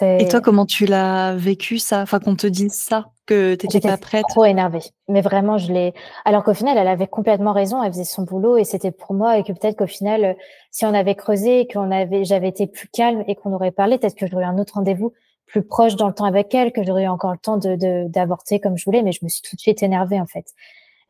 Et 0.00 0.28
toi, 0.28 0.40
comment 0.40 0.64
tu 0.64 0.86
l'as 0.86 1.34
vécu 1.34 1.78
ça? 1.78 2.00
Enfin, 2.00 2.18
qu'on 2.18 2.36
te 2.36 2.46
dise 2.46 2.72
ça, 2.72 3.10
que 3.26 3.54
tu 3.54 3.66
n'étais 3.66 3.88
pas 3.88 3.98
prête? 3.98 4.24
trop 4.28 4.44
énervée. 4.44 4.82
Mais 5.08 5.20
vraiment, 5.20 5.58
je 5.58 5.72
l'ai. 5.72 5.92
Alors 6.24 6.44
qu'au 6.44 6.54
final, 6.54 6.78
elle 6.78 6.88
avait 6.88 7.06
complètement 7.06 7.52
raison. 7.52 7.82
Elle 7.82 7.92
faisait 7.92 8.04
son 8.04 8.22
boulot 8.22 8.56
et 8.56 8.64
c'était 8.64 8.90
pour 8.90 9.14
moi. 9.14 9.38
Et 9.38 9.42
que 9.42 9.52
peut-être 9.52 9.76
qu'au 9.76 9.86
final, 9.86 10.36
si 10.70 10.86
on 10.86 10.94
avait 10.94 11.14
creusé, 11.14 11.68
qu'on 11.72 11.90
avait, 11.90 12.24
j'avais 12.24 12.48
été 12.48 12.66
plus 12.66 12.88
calme 12.88 13.22
et 13.28 13.34
qu'on 13.34 13.52
aurait 13.52 13.70
parlé, 13.70 13.98
peut-être 13.98 14.16
que 14.16 14.26
j'aurais 14.26 14.44
eu 14.44 14.46
un 14.46 14.58
autre 14.58 14.74
rendez-vous 14.74 15.12
plus 15.46 15.62
proche 15.62 15.96
dans 15.96 16.08
le 16.08 16.14
temps 16.14 16.24
avec 16.24 16.54
elle, 16.54 16.72
que 16.72 16.82
j'aurais 16.82 17.04
eu 17.04 17.08
encore 17.08 17.32
le 17.32 17.38
temps 17.38 17.58
de 17.58 18.08
d'avorter 18.08 18.58
comme 18.58 18.78
je 18.78 18.84
voulais. 18.86 19.02
Mais 19.02 19.12
je 19.12 19.20
me 19.22 19.28
suis 19.28 19.42
tout 19.42 19.56
de 19.56 19.60
suite 19.60 19.82
énervée 19.82 20.20
en 20.20 20.26
fait. 20.26 20.46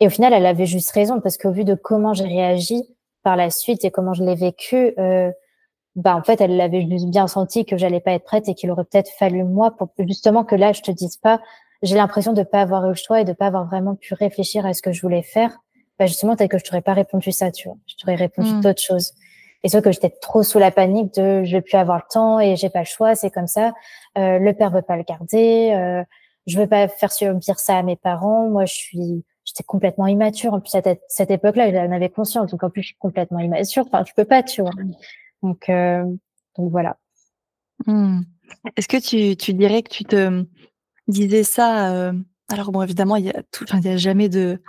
Et 0.00 0.06
au 0.06 0.10
final, 0.10 0.32
elle 0.32 0.46
avait 0.46 0.66
juste 0.66 0.90
raison 0.90 1.20
parce 1.20 1.38
qu'au 1.38 1.52
vu 1.52 1.62
de 1.64 1.76
comment 1.76 2.12
j'ai 2.12 2.24
réagi 2.24 2.82
par 3.22 3.36
la 3.36 3.50
suite 3.50 3.84
et 3.84 3.92
comment 3.92 4.14
je 4.14 4.24
l'ai 4.24 4.34
vécu, 4.34 4.94
euh, 4.98 5.30
bah 5.94 6.16
en 6.16 6.22
fait, 6.22 6.40
elle 6.40 6.56
l'avait 6.56 6.86
juste 6.88 7.06
bien 7.06 7.26
senti 7.26 7.64
que 7.64 7.76
j'allais 7.76 8.00
pas 8.00 8.12
être 8.12 8.24
prête 8.24 8.48
et 8.48 8.54
qu'il 8.54 8.70
aurait 8.70 8.84
peut-être 8.84 9.10
fallu 9.18 9.44
moi 9.44 9.76
pour 9.76 9.90
justement 9.98 10.44
que 10.44 10.54
là, 10.54 10.72
je 10.72 10.80
te 10.80 10.90
dise 10.90 11.16
pas. 11.16 11.40
J'ai 11.82 11.96
l'impression 11.96 12.32
de 12.32 12.42
pas 12.42 12.62
avoir 12.62 12.86
eu 12.86 12.90
le 12.90 12.94
choix 12.94 13.20
et 13.20 13.24
de 13.24 13.32
pas 13.32 13.46
avoir 13.46 13.66
vraiment 13.66 13.94
pu 13.94 14.14
réfléchir 14.14 14.64
à 14.64 14.72
ce 14.72 14.82
que 14.82 14.92
je 14.92 15.02
voulais 15.02 15.22
faire. 15.22 15.58
Bah 15.98 16.06
justement, 16.06 16.36
peut-être 16.36 16.50
que 16.50 16.58
je 16.58 16.64
t'aurais 16.64 16.82
pas 16.82 16.94
répondu 16.94 17.32
ça, 17.32 17.50
tu 17.50 17.68
vois. 17.68 17.76
Je 17.86 17.94
t'aurais 17.96 18.14
répondu 18.14 18.50
mmh. 18.50 18.60
d'autres 18.60 18.82
choses. 18.82 19.12
Et 19.64 19.68
sauf 19.68 19.82
que 19.82 19.92
j'étais 19.92 20.10
trop 20.10 20.42
sous 20.42 20.58
la 20.58 20.70
panique 20.70 21.14
de 21.14 21.44
je 21.44 21.56
vais 21.56 21.62
plus 21.62 21.76
avoir 21.76 21.98
le 21.98 22.04
temps 22.10 22.40
et 22.40 22.56
j'ai 22.56 22.70
pas 22.70 22.80
le 22.80 22.86
choix, 22.86 23.14
c'est 23.14 23.30
comme 23.30 23.46
ça. 23.46 23.72
Euh, 24.18 24.38
le 24.38 24.52
père 24.54 24.70
veut 24.70 24.82
pas 24.82 24.96
le 24.96 25.04
garder. 25.04 25.72
Euh, 25.74 26.02
je 26.46 26.58
veux 26.58 26.66
pas 26.66 26.88
faire 26.88 27.12
subir 27.12 27.58
ça 27.58 27.76
à 27.76 27.82
mes 27.82 27.96
parents. 27.96 28.48
Moi, 28.48 28.64
je 28.64 28.74
suis 28.74 29.24
j'étais 29.44 29.62
complètement 29.64 30.06
immature. 30.06 30.54
En 30.54 30.60
plus, 30.60 30.74
à 30.74 30.82
cette, 31.08 31.30
époque-là, 31.30 31.70
j'en 31.72 31.92
avais 31.92 32.08
conscience. 32.08 32.50
Donc, 32.50 32.62
en 32.62 32.70
plus, 32.70 32.82
je 32.82 32.86
suis 32.88 32.96
complètement 32.96 33.40
immature. 33.40 33.84
Enfin, 33.86 34.04
je 34.06 34.12
peux 34.14 34.24
pas, 34.24 34.42
tu 34.42 34.62
vois. 34.62 34.70
Donc, 35.42 35.68
euh, 35.68 36.04
donc 36.56 36.70
voilà. 36.70 36.98
Hmm. 37.86 38.20
Est-ce 38.76 38.88
que 38.88 38.96
tu, 38.96 39.36
tu, 39.36 39.54
dirais 39.54 39.82
que 39.82 39.90
tu 39.90 40.04
te 40.04 40.44
disais 41.08 41.42
ça 41.42 41.94
euh, 41.94 42.12
Alors, 42.48 42.70
bon, 42.72 42.82
évidemment, 42.82 43.16
il 43.16 43.26
y 43.26 43.30
a 43.30 43.42
tout, 43.50 43.64
a 43.70 43.96
jamais 43.96 44.28
de, 44.28 44.60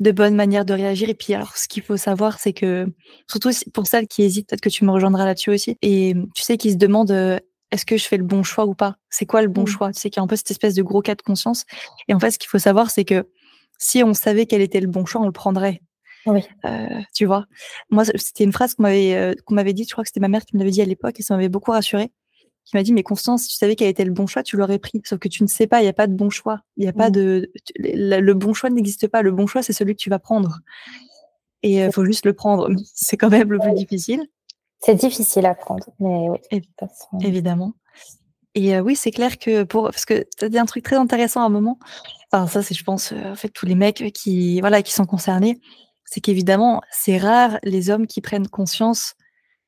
de 0.00 0.12
bonne 0.12 0.34
manière 0.34 0.64
de 0.64 0.74
réagir. 0.74 1.08
Et 1.08 1.14
puis, 1.14 1.34
alors, 1.34 1.56
ce 1.56 1.68
qu'il 1.68 1.82
faut 1.82 1.96
savoir, 1.96 2.38
c'est 2.38 2.52
que, 2.52 2.86
surtout 3.28 3.50
pour 3.72 3.86
celles 3.86 4.06
qui 4.06 4.22
hésitent, 4.22 4.48
peut-être 4.48 4.60
que 4.60 4.68
tu 4.68 4.84
me 4.84 4.90
rejoindras 4.90 5.24
là-dessus 5.24 5.50
aussi, 5.50 5.76
et 5.82 6.14
tu 6.34 6.42
sais, 6.42 6.56
qui 6.56 6.72
se 6.72 6.76
demandent 6.76 7.10
euh, 7.10 7.38
est-ce 7.72 7.84
que 7.84 7.96
je 7.96 8.06
fais 8.06 8.16
le 8.16 8.24
bon 8.24 8.42
choix 8.42 8.66
ou 8.66 8.74
pas? 8.74 8.96
C'est 9.10 9.26
quoi 9.26 9.42
le 9.42 9.48
bon 9.48 9.62
mmh. 9.62 9.66
choix? 9.66 9.92
Tu 9.92 10.00
sais 10.00 10.10
qu'il 10.10 10.20
y 10.20 10.22
a 10.22 10.24
un 10.24 10.28
peu 10.28 10.36
cette 10.36 10.50
espèce 10.50 10.74
de 10.74 10.82
gros 10.82 11.02
cas 11.02 11.14
de 11.14 11.22
conscience. 11.22 11.64
Et 12.08 12.14
en 12.14 12.20
fait, 12.20 12.30
ce 12.30 12.38
qu'il 12.38 12.48
faut 12.48 12.58
savoir, 12.58 12.90
c'est 12.90 13.04
que 13.04 13.28
si 13.78 14.02
on 14.04 14.14
savait 14.14 14.46
quel 14.46 14.60
était 14.60 14.80
le 14.80 14.86
bon 14.86 15.04
choix, 15.04 15.20
on 15.20 15.26
le 15.26 15.32
prendrait. 15.32 15.82
Oui. 16.26 16.42
Euh, 16.64 17.00
tu 17.14 17.24
vois, 17.24 17.46
moi, 17.90 18.04
c'était 18.04 18.44
une 18.44 18.52
phrase 18.52 18.74
qu'on 18.74 18.82
m'avait 18.82 19.14
euh, 19.14 19.34
qu'on 19.44 19.54
m'avait 19.54 19.72
dit. 19.72 19.84
Je 19.84 19.92
crois 19.92 20.02
que 20.02 20.08
c'était 20.08 20.20
ma 20.20 20.28
mère 20.28 20.44
qui 20.44 20.56
me 20.56 20.60
l'avait 20.60 20.72
dit 20.72 20.82
à 20.82 20.84
l'époque 20.84 21.18
et 21.20 21.22
ça 21.22 21.34
m'avait 21.34 21.48
beaucoup 21.48 21.70
rassurée. 21.70 22.10
Qui 22.64 22.76
m'a 22.76 22.82
dit, 22.82 22.92
mais 22.92 23.04
Constance, 23.04 23.44
si 23.44 23.50
tu 23.50 23.54
savais 23.54 23.76
quel 23.76 23.88
était 23.88 24.04
le 24.04 24.12
bon 24.12 24.26
choix, 24.26 24.42
tu 24.42 24.56
l'aurais 24.56 24.80
pris. 24.80 25.00
Sauf 25.04 25.20
que 25.20 25.28
tu 25.28 25.44
ne 25.44 25.48
sais 25.48 25.68
pas, 25.68 25.80
il 25.80 25.84
n'y 25.84 25.88
a 25.88 25.92
pas 25.92 26.08
de 26.08 26.14
bon 26.14 26.30
choix. 26.30 26.62
Il 26.76 26.82
n'y 26.82 26.88
a 26.88 26.92
pas 26.92 27.10
mmh. 27.10 27.12
de 27.12 27.52
le, 27.78 28.32
bon 28.32 28.54
choix 28.54 28.70
n'existe 28.70 29.06
pas. 29.06 29.22
Le 29.22 29.30
bon 29.30 29.46
choix, 29.46 29.62
c'est 29.62 29.72
celui 29.72 29.94
que 29.94 30.00
tu 30.00 30.10
vas 30.10 30.18
prendre. 30.18 30.58
Et 31.62 31.76
il 31.76 31.82
euh, 31.82 31.92
faut 31.92 32.04
juste 32.04 32.26
le 32.26 32.32
prendre. 32.32 32.68
C'est 32.94 33.16
quand 33.16 33.30
même 33.30 33.52
le 33.52 33.60
plus 33.60 33.72
difficile. 33.72 34.26
C'est 34.80 34.96
difficile 34.96 35.46
à 35.46 35.54
prendre, 35.54 35.86
mais 36.00 36.28
oui. 36.52 36.62
Évidemment. 37.22 37.72
Et 38.54 38.78
oui, 38.80 38.94
c'est 38.94 39.10
clair 39.10 39.38
que 39.38 39.64
pour 39.64 39.84
parce 39.84 40.04
que 40.04 40.24
tu 40.38 40.44
as 40.44 40.48
dit 40.48 40.58
un 40.58 40.64
truc 40.64 40.82
très 40.82 40.96
intéressant 40.96 41.42
à 41.42 41.44
un 41.44 41.50
moment. 41.50 41.78
Enfin, 42.30 42.46
ça, 42.46 42.62
c'est, 42.62 42.74
je 42.74 42.84
pense, 42.84 43.12
en 43.12 43.34
fait, 43.34 43.48
tous 43.48 43.66
les 43.66 43.74
mecs 43.74 44.12
qui, 44.12 44.60
voilà, 44.60 44.82
qui 44.82 44.92
sont 44.92 45.04
concernés, 45.04 45.58
c'est 46.06 46.20
qu'évidemment, 46.20 46.80
c'est 46.90 47.18
rare 47.18 47.58
les 47.62 47.90
hommes 47.90 48.06
qui 48.06 48.20
prennent 48.20 48.48
conscience 48.48 49.14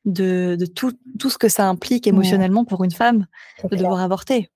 de, 0.05 0.57
de 0.59 0.66
tout, 0.66 0.92
tout 1.18 1.31
ce 1.31 1.38
que 1.38 1.48
ça 1.48 1.68
implique 1.68 2.07
émotionnellement 2.07 2.64
pour 2.64 2.85
une 2.85 2.90
femme 2.90 3.27
de 3.62 3.77
devoir 3.77 4.01
avorter. 4.01 4.51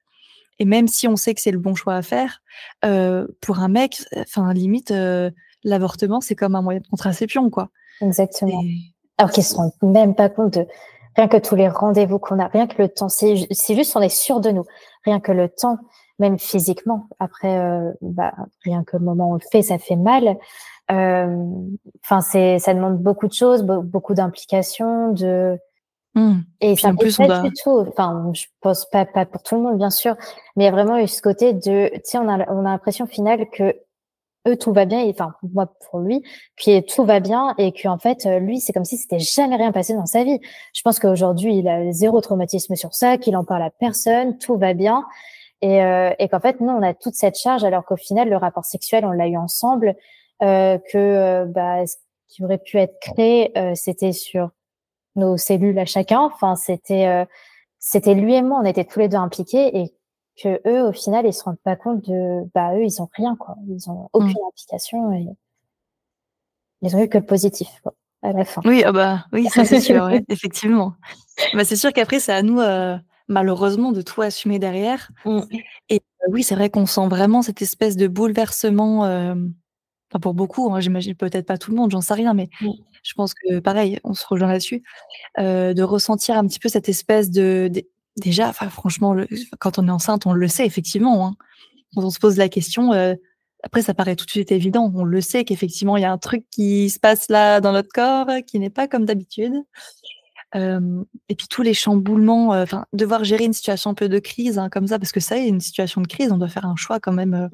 Et 0.59 0.65
même 0.65 0.87
si 0.87 1.09
on 1.09 1.17
sait 1.17 1.35
que 1.35 1.41
c'est 1.41 1.51
le 1.51 1.59
bon 1.59 1.75
choix 1.75 1.97
à 1.97 2.03
faire, 2.03 2.41
euh, 2.85 3.27
pour 3.41 3.59
un 3.59 3.69
mec, 3.69 4.05
enfin, 4.17 4.53
limite, 4.53 4.91
euh, 4.93 5.31
l'avortement, 5.65 6.21
c'est 6.21 6.37
comme 6.37 6.55
un 6.55 6.63
moyen 6.63 6.81
de 6.81 6.87
contraception, 6.87 7.51
quoi. 7.51 7.69
Exactement. 8.01 8.63
Alors 9.19 9.31
qu'ils 9.31 9.45
se 9.45 9.55
rendent 9.55 9.73
même 9.83 10.15
pas 10.15 10.29
compte 10.29 10.55
de 10.55 10.67
rien 11.17 11.29
que 11.29 11.37
tous 11.37 11.55
les 11.55 11.69
rendez-vous 11.69 12.19
qu'on 12.19 12.39
a, 12.39 12.47
rien 12.47 12.67
que 12.67 12.81
le 12.81 12.89
temps. 12.89 13.09
C'est 13.09 13.37
juste, 13.37 13.97
on 13.97 14.01
est 14.01 14.09
sûr 14.09 14.41
de 14.41 14.51
nous. 14.51 14.65
Rien 15.05 15.21
que 15.21 15.33
le 15.33 15.49
temps 15.49 15.79
même 16.19 16.39
physiquement. 16.39 17.09
Après, 17.19 17.59
euh, 17.59 17.93
bah, 18.01 18.33
rien 18.65 18.85
que 18.85 18.97
le 18.97 19.05
moment 19.05 19.31
où 19.31 19.33
on 19.33 19.35
le 19.35 19.41
fait, 19.51 19.63
ça 19.63 19.79
fait 19.79 19.97
mal. 19.97 20.39
Euh, 20.93 21.37
enfin, 22.05 22.21
c'est, 22.21 22.59
ça 22.59 22.75
demande 22.75 22.99
beaucoup 22.99 23.27
de 23.27 23.33
choses, 23.33 23.63
beaucoup 23.63 24.15
d'implications, 24.15 25.13
de 25.13 25.59
mmh. 26.15 26.35
et 26.61 26.77
ça 26.77 26.93
plus 26.93 27.17
pas 27.17 27.41
du 27.43 27.53
tout. 27.53 27.85
Enfin, 27.89 28.31
je 28.35 28.47
pense 28.61 28.89
pas 28.91 29.05
pas 29.05 29.27
pour 29.27 29.43
tout 29.43 29.57
le 29.57 29.63
monde, 29.63 29.79
bien 29.79 29.91
sûr, 29.91 30.17
mais 30.57 30.65
il 30.65 30.67
y 30.67 30.69
a 30.69 30.73
vraiment 30.73 30.99
eu 30.99 31.09
ce 31.09 31.23
côté 31.23 31.53
de, 31.53 31.89
tu 31.89 32.01
sais, 32.05 32.19
on 32.19 32.29
a 32.29 32.47
on 32.51 32.61
a 32.61 32.71
l'impression 32.71 33.07
final 33.07 33.49
que 33.51 33.75
eux 34.49 34.57
tout 34.57 34.73
va 34.73 34.87
bien, 34.87 35.05
enfin 35.09 35.35
moi 35.53 35.73
pour 35.89 36.01
lui, 36.01 36.23
puis 36.57 36.85
tout 36.85 37.05
va 37.05 37.21
bien 37.21 37.55
et 37.59 37.73
qu'en 37.73 37.97
fait 37.97 38.25
lui 38.41 38.59
c'est 38.59 38.73
comme 38.73 38.85
si 38.85 38.97
c'était 38.99 39.21
jamais 39.21 39.55
rien 39.55 39.71
passé 39.71 39.95
dans 39.95 40.07
sa 40.07 40.25
vie. 40.25 40.41
Je 40.75 40.83
pense 40.83 40.99
qu'aujourd'hui 40.99 41.59
il 41.59 41.69
a 41.69 41.93
zéro 41.93 42.21
traumatisme 42.21 42.75
sur 42.75 42.93
ça, 42.93 43.19
qu'il 43.19 43.37
en 43.37 43.45
parle 43.45 43.63
à 43.63 43.71
personne, 43.71 44.39
tout 44.39 44.57
va 44.57 44.75
bien 44.75 45.05
et, 45.63 45.83
euh, 45.83 46.11
et 46.19 46.29
qu'en 46.29 46.41
fait, 46.41 46.61
nous, 46.61 46.71
on 46.71 46.83
a 46.83 46.93
toute 46.93 47.15
cette 47.15 47.39
charge, 47.39 47.63
alors 47.63 47.85
qu'au 47.85 47.97
final, 47.97 48.29
le 48.29 48.37
rapport 48.37 48.65
sexuel, 48.65 49.05
on 49.05 49.13
l'a 49.13 49.29
eu 49.29 49.37
ensemble, 49.37 49.89
euh, 49.89 49.95
que 50.43 50.97
euh, 50.97 51.45
bah, 51.47 51.87
ce 51.87 51.97
qui 52.29 52.43
aurait 52.45 52.59
pu 52.59 52.79
être 52.79 52.99
créé, 53.01 53.57
euh, 53.57 53.73
c'était 53.75 54.13
sur 54.13 54.51
nos 55.15 55.37
cellules 55.37 55.79
à 55.79 55.85
chacun. 55.85 56.21
Enfin, 56.21 56.57
c'était 56.57 57.07
euh, 57.07 57.25
c'était 57.79 58.15
lui 58.15 58.35
et 58.35 58.43
moi, 58.43 58.61
on 58.63 58.65
était 58.65 58.85
tous 58.85 59.01
les 59.01 59.09
deux 59.09 59.17
impliqués, 59.17 59.77
et 59.77 59.95
que 60.43 60.61
eux, 60.67 60.89
au 60.89 60.93
final, 60.93 61.27
ils 61.27 61.33
se 61.33 61.45
rendent 61.45 61.61
pas 61.63 61.77
compte 61.77 62.09
de, 62.09 62.49
bah 62.55 62.75
eux, 62.75 62.85
ils 62.85 63.03
ont 63.03 63.09
rien, 63.15 63.37
quoi. 63.37 63.57
Ils 63.69 63.91
ont 63.91 64.09
aucune 64.13 64.31
mmh. 64.31 64.49
implication 64.49 65.13
et 65.13 65.27
ils 66.81 66.97
ont 66.97 67.03
eu 67.03 67.09
que 67.09 67.19
le 67.19 67.27
positif. 67.27 67.69
Quoi. 67.83 67.95
à 68.23 68.33
la 68.33 68.45
fin. 68.45 68.63
Oui, 68.65 68.83
ah 68.85 68.93
bah, 68.93 69.27
oui, 69.33 69.49
ça 69.49 69.65
c'est 69.65 69.81
sûr, 69.81 70.09
effectivement. 70.29 70.95
Bah, 71.55 71.65
c'est 71.65 71.77
sûr 71.77 71.93
qu'après, 71.93 72.19
c'est 72.19 72.33
à 72.33 72.43
nous, 72.43 72.61
malheureusement, 73.29 73.93
de 73.93 74.01
tout 74.01 74.23
assumer 74.23 74.59
derrière. 74.59 75.11
Mmh. 75.25 75.41
Et 75.91 76.01
oui, 76.29 76.43
c'est 76.43 76.55
vrai 76.55 76.71
qu'on 76.71 76.87
sent 76.87 77.09
vraiment 77.09 77.43
cette 77.43 77.63
espèce 77.63 77.97
de 77.97 78.07
bouleversement, 78.07 79.35
pour 80.19 80.35
beaucoup, 80.35 80.73
hein, 80.73 80.81
j'imagine 80.81 81.15
peut-être 81.15 81.47
pas 81.47 81.59
tout 81.59 81.71
le 81.71 81.77
monde, 81.77 81.91
j'en 81.91 82.01
sais 82.01 82.15
rien, 82.15 82.35
mais 82.35 82.49
mmh. 82.61 82.71
je 83.03 83.15
pense 83.15 83.35
que 83.35 83.59
pareil, 83.61 83.99
on 84.05 84.15
se 84.15 84.27
rejoint 84.27 84.49
là-dessus, 84.49 84.83
de 85.39 85.83
ressentir 85.83 86.37
un 86.37 86.47
petit 86.47 86.59
peu 86.59 86.69
cette 86.69 86.89
espèce 86.89 87.31
de, 87.31 87.71
déjà, 88.17 88.49
enfin 88.49 88.69
franchement, 88.69 89.17
quand 89.59 89.79
on 89.79 89.89
est 89.89 89.91
enceinte, 89.91 90.27
on 90.27 90.33
le 90.33 90.49
sait 90.49 90.67
effectivement. 90.67 91.27
Hein. 91.27 91.37
Quand 91.95 92.05
on 92.05 92.11
se 92.11 92.19
pose 92.19 92.37
la 92.37 92.49
question, 92.49 92.93
après 93.63 93.83
ça 93.83 93.95
paraît 93.95 94.17
tout 94.17 94.27
de 94.27 94.31
suite 94.31 94.53
évident, 94.53 94.93
on 94.95 95.05
le 95.05 95.21
sait 95.21 95.45
qu'effectivement 95.45 95.97
il 95.97 96.03
y 96.03 96.07
a 96.07 96.13
un 96.13 96.19
truc 96.19 96.45
qui 96.51 96.91
se 96.91 96.99
passe 96.99 97.29
là 97.29 97.61
dans 97.61 97.73
notre 97.73 97.91
corps 97.93 98.29
qui 98.47 98.59
n'est 98.59 98.71
pas 98.71 98.89
comme 98.89 99.05
d'habitude. 99.05 99.55
et 100.55 101.35
puis 101.37 101.49
tous 101.49 101.63
les 101.63 101.75
chamboulements, 101.75 102.49
enfin 102.49 102.87
devoir 102.93 103.25
gérer 103.25 103.45
une 103.45 103.53
situation 103.53 103.91
un 103.91 103.95
peu 103.95 104.09
de 104.09 104.19
crise 104.19 104.59
hein, 104.59 104.69
comme 104.69 104.87
ça, 104.87 104.99
parce 104.99 105.13
que 105.13 105.21
ça 105.21 105.39
est 105.39 105.49
une 105.49 105.61
situation 105.61 106.01
de 106.01 106.07
crise, 106.07 106.33
on 106.33 106.39
doit 106.39 106.49
faire 106.49 106.67
un 106.67 106.77
choix 106.77 107.01
quand 107.01 107.13
même 107.13 107.51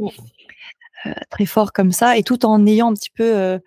très 1.31 1.47
fort 1.47 1.73
comme 1.73 1.93
ça, 1.93 2.17
et 2.17 2.23
tout 2.23 2.45
en 2.47 2.67
ayant 2.67 2.91
un 2.91 2.95
petit 2.95 3.11
peu, 3.11 3.61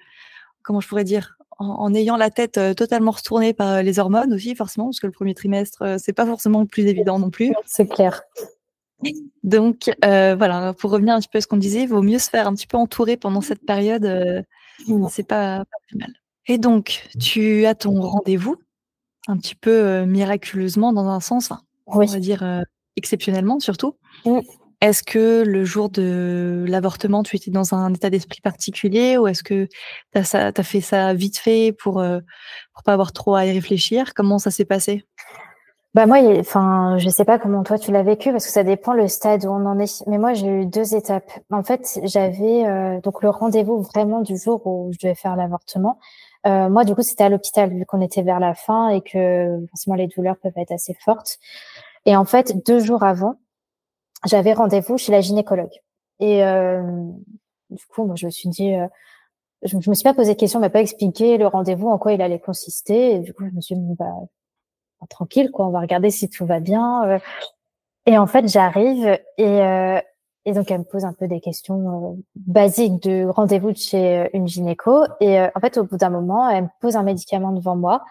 comment 0.64 0.80
je 0.80 0.88
pourrais 0.88 1.04
dire, 1.04 1.38
en, 1.60 1.94
ayant 1.94 2.18
la 2.18 2.30
tête 2.30 2.60
totalement 2.76 3.12
retournée 3.12 3.54
par 3.54 3.84
les 3.84 4.00
hormones 4.00 4.34
aussi, 4.34 4.56
forcément, 4.56 4.88
parce 4.88 5.00
que 5.00 5.08
le 5.08 5.14
premier 5.14 5.34
trimestre, 5.34 5.98
c'est 6.00 6.14
pas 6.14 6.26
forcément 6.26 6.62
le 6.62 6.68
plus 6.68 6.86
évident 6.86 7.20
non 7.20 7.30
plus. 7.30 7.54
C'est 7.66 7.88
clair. 7.88 8.22
Donc 9.44 9.92
voilà, 10.04 10.74
pour 10.74 10.92
revenir 10.92 11.16
un 11.16 11.20
petit 11.20 11.30
peu 11.30 11.38
à 11.38 11.42
ce 11.42 11.48
qu'on 11.48 11.58
disait, 11.58 11.84
il 11.84 11.90
vaut 11.90 12.02
mieux 12.02 12.20
se 12.20 12.30
faire 12.30 12.48
un 12.48 12.54
petit 12.54 12.68
peu 12.68 12.78
entourer 12.78 13.18
pendant 13.18 13.42
cette 13.42 13.66
période, 13.66 14.46
c'est 15.10 15.28
pas, 15.28 15.60
pas 15.60 15.78
plus 15.88 15.98
mal. 15.98 16.14
Et 16.48 16.58
donc, 16.58 17.08
tu 17.20 17.66
as 17.66 17.76
ton 17.76 18.02
rendez-vous, 18.02 18.58
un 19.28 19.38
petit 19.38 19.56
peu 19.56 20.04
miraculeusement 20.06 20.94
dans 20.94 21.08
un 21.08 21.20
sens, 21.20 21.52
on 21.86 22.00
va 22.00 22.20
dire 22.20 22.64
exceptionnellement 22.96 23.60
surtout. 23.60 23.96
Est-ce 24.82 25.04
que 25.04 25.44
le 25.44 25.64
jour 25.64 25.90
de 25.90 26.66
l'avortement, 26.68 27.22
tu 27.22 27.36
étais 27.36 27.52
dans 27.52 27.76
un 27.76 27.94
état 27.94 28.10
d'esprit 28.10 28.42
particulier 28.42 29.18
ou 29.18 29.28
est-ce 29.28 29.44
que 29.44 29.68
tu 30.12 30.18
as, 30.18 30.64
fait 30.64 30.82
ça 30.82 31.14
vite 31.14 31.38
fait 31.38 31.72
pour 31.72 32.02
ne 32.02 32.20
pas 32.84 32.94
avoir 32.94 33.14
trop 33.14 33.36
à 33.36 33.46
y 33.46 33.52
réfléchir? 33.52 34.14
Comment 34.16 34.40
ça 34.40 34.50
s'est 34.50 34.66
passé? 34.66 35.06
Bah 35.94 36.06
moi, 36.06 36.20
enfin, 36.40 36.98
je 37.00 37.10
sais 37.10 37.26
pas 37.26 37.38
comment 37.38 37.64
toi 37.64 37.78
tu 37.78 37.92
l'as 37.92 38.02
vécu 38.02 38.32
parce 38.32 38.46
que 38.46 38.52
ça 38.52 38.64
dépend 38.64 38.94
le 38.94 39.10
stade 39.10 39.44
où 39.44 39.50
on 39.50 39.66
en 39.66 39.78
est. 39.78 40.04
Mais 40.08 40.18
moi, 40.18 40.34
j'ai 40.34 40.48
eu 40.48 40.66
deux 40.66 40.96
étapes. 40.96 41.30
En 41.52 41.64
fait, 41.64 42.00
j'avais 42.04 42.66
euh, 42.66 43.02
donc 43.02 43.22
le 43.22 43.30
rendez-vous 43.30 43.82
vraiment 43.82 44.22
du 44.22 44.38
jour 44.38 44.66
où 44.66 44.92
je 44.94 44.98
devais 45.00 45.16
faire 45.16 45.36
l'avortement. 45.36 46.00
Euh, 46.48 46.70
moi, 46.70 46.86
du 46.86 46.96
coup, 46.96 47.02
c'était 47.02 47.26
à 47.26 47.30
l'hôpital 47.30 47.72
vu 47.72 47.86
qu'on 47.86 48.00
était 48.00 48.22
vers 48.22 48.40
la 48.40 48.56
fin 48.56 48.88
et 48.90 49.02
que 49.02 49.60
forcément 49.70 49.98
les 49.98 50.08
douleurs 50.08 50.38
peuvent 50.38 50.54
être 50.56 50.72
assez 50.72 50.96
fortes. 51.04 51.40
Et 52.06 52.16
en 52.16 52.26
fait, 52.26 52.66
deux 52.66 52.80
jours 52.80 53.04
avant, 53.04 53.36
j'avais 54.26 54.54
rendez-vous 54.54 54.98
chez 54.98 55.12
la 55.12 55.22
gynécologue. 55.22 55.82
Et 56.20 56.44
euh, 56.44 56.82
du 57.70 57.86
coup, 57.88 58.06
moi, 58.06 58.16
je 58.16 58.26
me 58.26 58.32
suis 58.32 58.50
dit, 58.50 58.74
euh, 58.74 58.88
je, 59.64 59.76
me 59.76 59.94
suis 59.94 60.04
pas 60.04 60.14
posé 60.14 60.34
de 60.34 60.40
questions, 60.40 60.60
m'a 60.60 60.70
pas 60.70 60.82
expliqué 60.82 61.38
le 61.38 61.48
rendez-vous, 61.48 61.90
en 61.90 61.98
quoi 61.98 62.14
il 62.14 62.22
allait 62.22 62.40
consister. 62.40 63.16
Et 63.16 63.20
du 63.20 63.34
coup, 63.34 63.44
je 63.50 63.56
me 63.56 63.62
suis 63.62 63.76
dit, 63.76 63.96
bah, 63.96 64.14
tranquille, 65.10 65.52
quoi, 65.52 65.68
on 65.68 65.72
va 65.72 65.80
regarder 65.80 66.12
si 66.12 66.30
tout 66.30 66.46
va 66.46 66.60
bien. 66.60 67.04
Euh. 67.06 67.20
Et 68.06 68.18
en 68.18 68.28
fait, 68.28 68.48
j'arrive 68.48 69.20
et, 69.38 69.60
et 70.46 70.54
donc 70.54 70.72
elle 70.72 70.80
me 70.80 70.84
pose 70.84 71.06
un 71.06 71.14
peu 71.14 71.28
des 71.28 71.40
questions 71.40 72.18
basiques 72.36 73.04
de 73.04 73.28
rendez-vous 73.28 73.76
chez 73.76 74.28
une 74.34 74.48
gynéco. 74.48 75.06
Et 75.20 75.40
en 75.40 75.60
fait, 75.60 75.78
au 75.78 75.84
bout 75.84 75.98
d'un 75.98 76.10
moment, 76.10 76.50
elle 76.50 76.64
me 76.64 76.70
pose 76.80 76.96
un 76.96 77.04
médicament 77.04 77.52
devant 77.52 77.76
moi. 77.76 78.04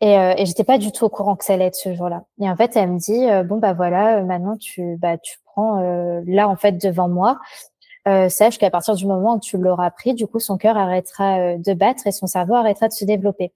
Et, 0.00 0.18
euh, 0.18 0.34
et 0.36 0.46
j'étais 0.46 0.64
pas 0.64 0.78
du 0.78 0.92
tout 0.92 1.04
au 1.04 1.08
courant 1.08 1.36
que 1.36 1.44
ça 1.44 1.54
allait 1.54 1.66
être 1.66 1.74
ce 1.74 1.94
jour-là. 1.94 2.24
Et 2.40 2.48
en 2.48 2.56
fait, 2.56 2.76
elle 2.76 2.92
me 2.92 2.98
dit 2.98 3.30
euh, 3.30 3.42
bon 3.42 3.58
bah 3.58 3.72
voilà, 3.72 4.18
euh, 4.18 4.24
maintenant 4.24 4.56
tu 4.56 4.96
bah 4.98 5.16
tu 5.18 5.38
prends 5.44 5.80
euh, 5.82 6.20
là 6.26 6.48
en 6.48 6.56
fait 6.56 6.72
devant 6.72 7.08
moi. 7.08 7.38
sache 8.28 8.58
qu'à 8.58 8.70
partir 8.70 8.94
du 8.94 9.06
moment 9.06 9.36
où 9.36 9.40
tu 9.40 9.56
l'auras 9.58 9.90
pris, 9.90 10.14
du 10.14 10.26
coup 10.26 10.38
son 10.38 10.58
cœur 10.58 10.76
arrêtera 10.76 11.56
de 11.56 11.74
battre 11.74 12.06
et 12.06 12.12
son 12.12 12.26
cerveau 12.26 12.54
arrêtera 12.54 12.88
de 12.88 12.92
se 12.92 13.04
développer. 13.04 13.52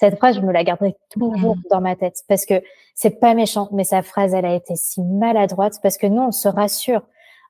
Cette 0.00 0.16
phrase, 0.16 0.36
je 0.36 0.40
me 0.40 0.52
la 0.52 0.64
garderai 0.64 0.96
toujours 1.10 1.56
mmh. 1.56 1.62
dans 1.70 1.80
ma 1.80 1.94
tête 1.94 2.22
parce 2.28 2.44
que 2.44 2.60
c'est 2.94 3.20
pas 3.20 3.34
méchant, 3.34 3.68
mais 3.72 3.84
sa 3.84 4.02
phrase, 4.02 4.34
elle 4.34 4.46
a 4.46 4.54
été 4.54 4.74
si 4.76 5.00
maladroite 5.02 5.74
parce 5.82 5.98
que 5.98 6.06
nous, 6.06 6.22
on 6.22 6.32
se 6.32 6.48
rassure 6.48 7.02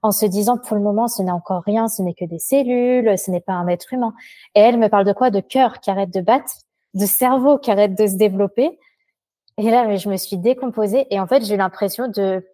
en 0.03 0.11
se 0.11 0.27
disant 0.27 0.59
pour 0.59 0.77
le 0.77 0.83
moment, 0.83 1.09
ce 1.09 1.23
n'est 1.23 1.31
encore 1.31 1.63
rien, 1.65 1.89
ce 1.89 2.03
n'est 2.03 2.15
que 2.15 2.25
des 2.25 2.41
cellules, 2.41 3.17
ce 3.17 3.31
n'est 3.31 3.41
pas 3.41 3.53
un 3.53 3.69
être 3.69 3.93
humain. 3.93 4.13
Et 4.55 4.61
elle 4.61 4.79
me 4.79 4.89
parle 4.89 5.05
de 5.05 5.13
quoi? 5.13 5.31
De 5.31 5.41
cœur 5.41 5.81
qui 5.81 5.91
arrête 5.91 6.13
de 6.13 6.21
battre 6.21 6.53
de 6.95 7.07
cerveau 7.07 7.59
qui 7.59 7.71
arrête 7.71 7.97
de 7.97 8.07
se 8.07 8.17
développer. 8.17 8.79
Et 9.59 9.71
là, 9.71 9.97
je 9.97 10.09
me 10.09 10.17
suis 10.17 10.39
décomposée 10.39 11.07
et 11.11 11.21
en 11.21 11.27
fait, 11.27 11.45
j'ai 11.45 11.55
eu 11.55 11.59
l'impression 11.59 12.09
de 12.09 12.45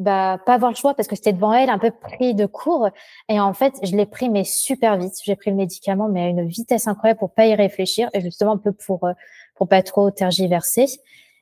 bah 0.00 0.38
pas 0.46 0.54
avoir 0.54 0.70
le 0.70 0.76
choix 0.76 0.94
parce 0.94 1.06
que 1.08 1.14
c'était 1.14 1.34
devant 1.34 1.52
elle 1.52 1.68
un 1.68 1.78
peu 1.78 1.90
pris 1.90 2.34
de 2.34 2.46
court 2.46 2.88
et 3.28 3.38
en 3.38 3.52
fait 3.52 3.74
je 3.82 3.94
l'ai 3.94 4.06
pris 4.06 4.30
mais 4.30 4.44
super 4.44 4.96
vite. 4.96 5.12
J'ai 5.22 5.36
pris 5.36 5.50
le 5.50 5.56
médicament 5.56 6.08
mais 6.08 6.22
à 6.22 6.28
une 6.28 6.46
vitesse 6.48 6.88
incroyable 6.88 7.18
pour 7.18 7.30
pas 7.30 7.46
y 7.46 7.54
réfléchir 7.54 8.08
et 8.14 8.22
justement 8.22 8.52
un 8.52 8.56
peu 8.56 8.72
pour 8.72 9.04
euh, 9.04 9.12
pour 9.56 9.68
pas 9.68 9.82
trop 9.82 10.10
tergiverser. 10.10 10.86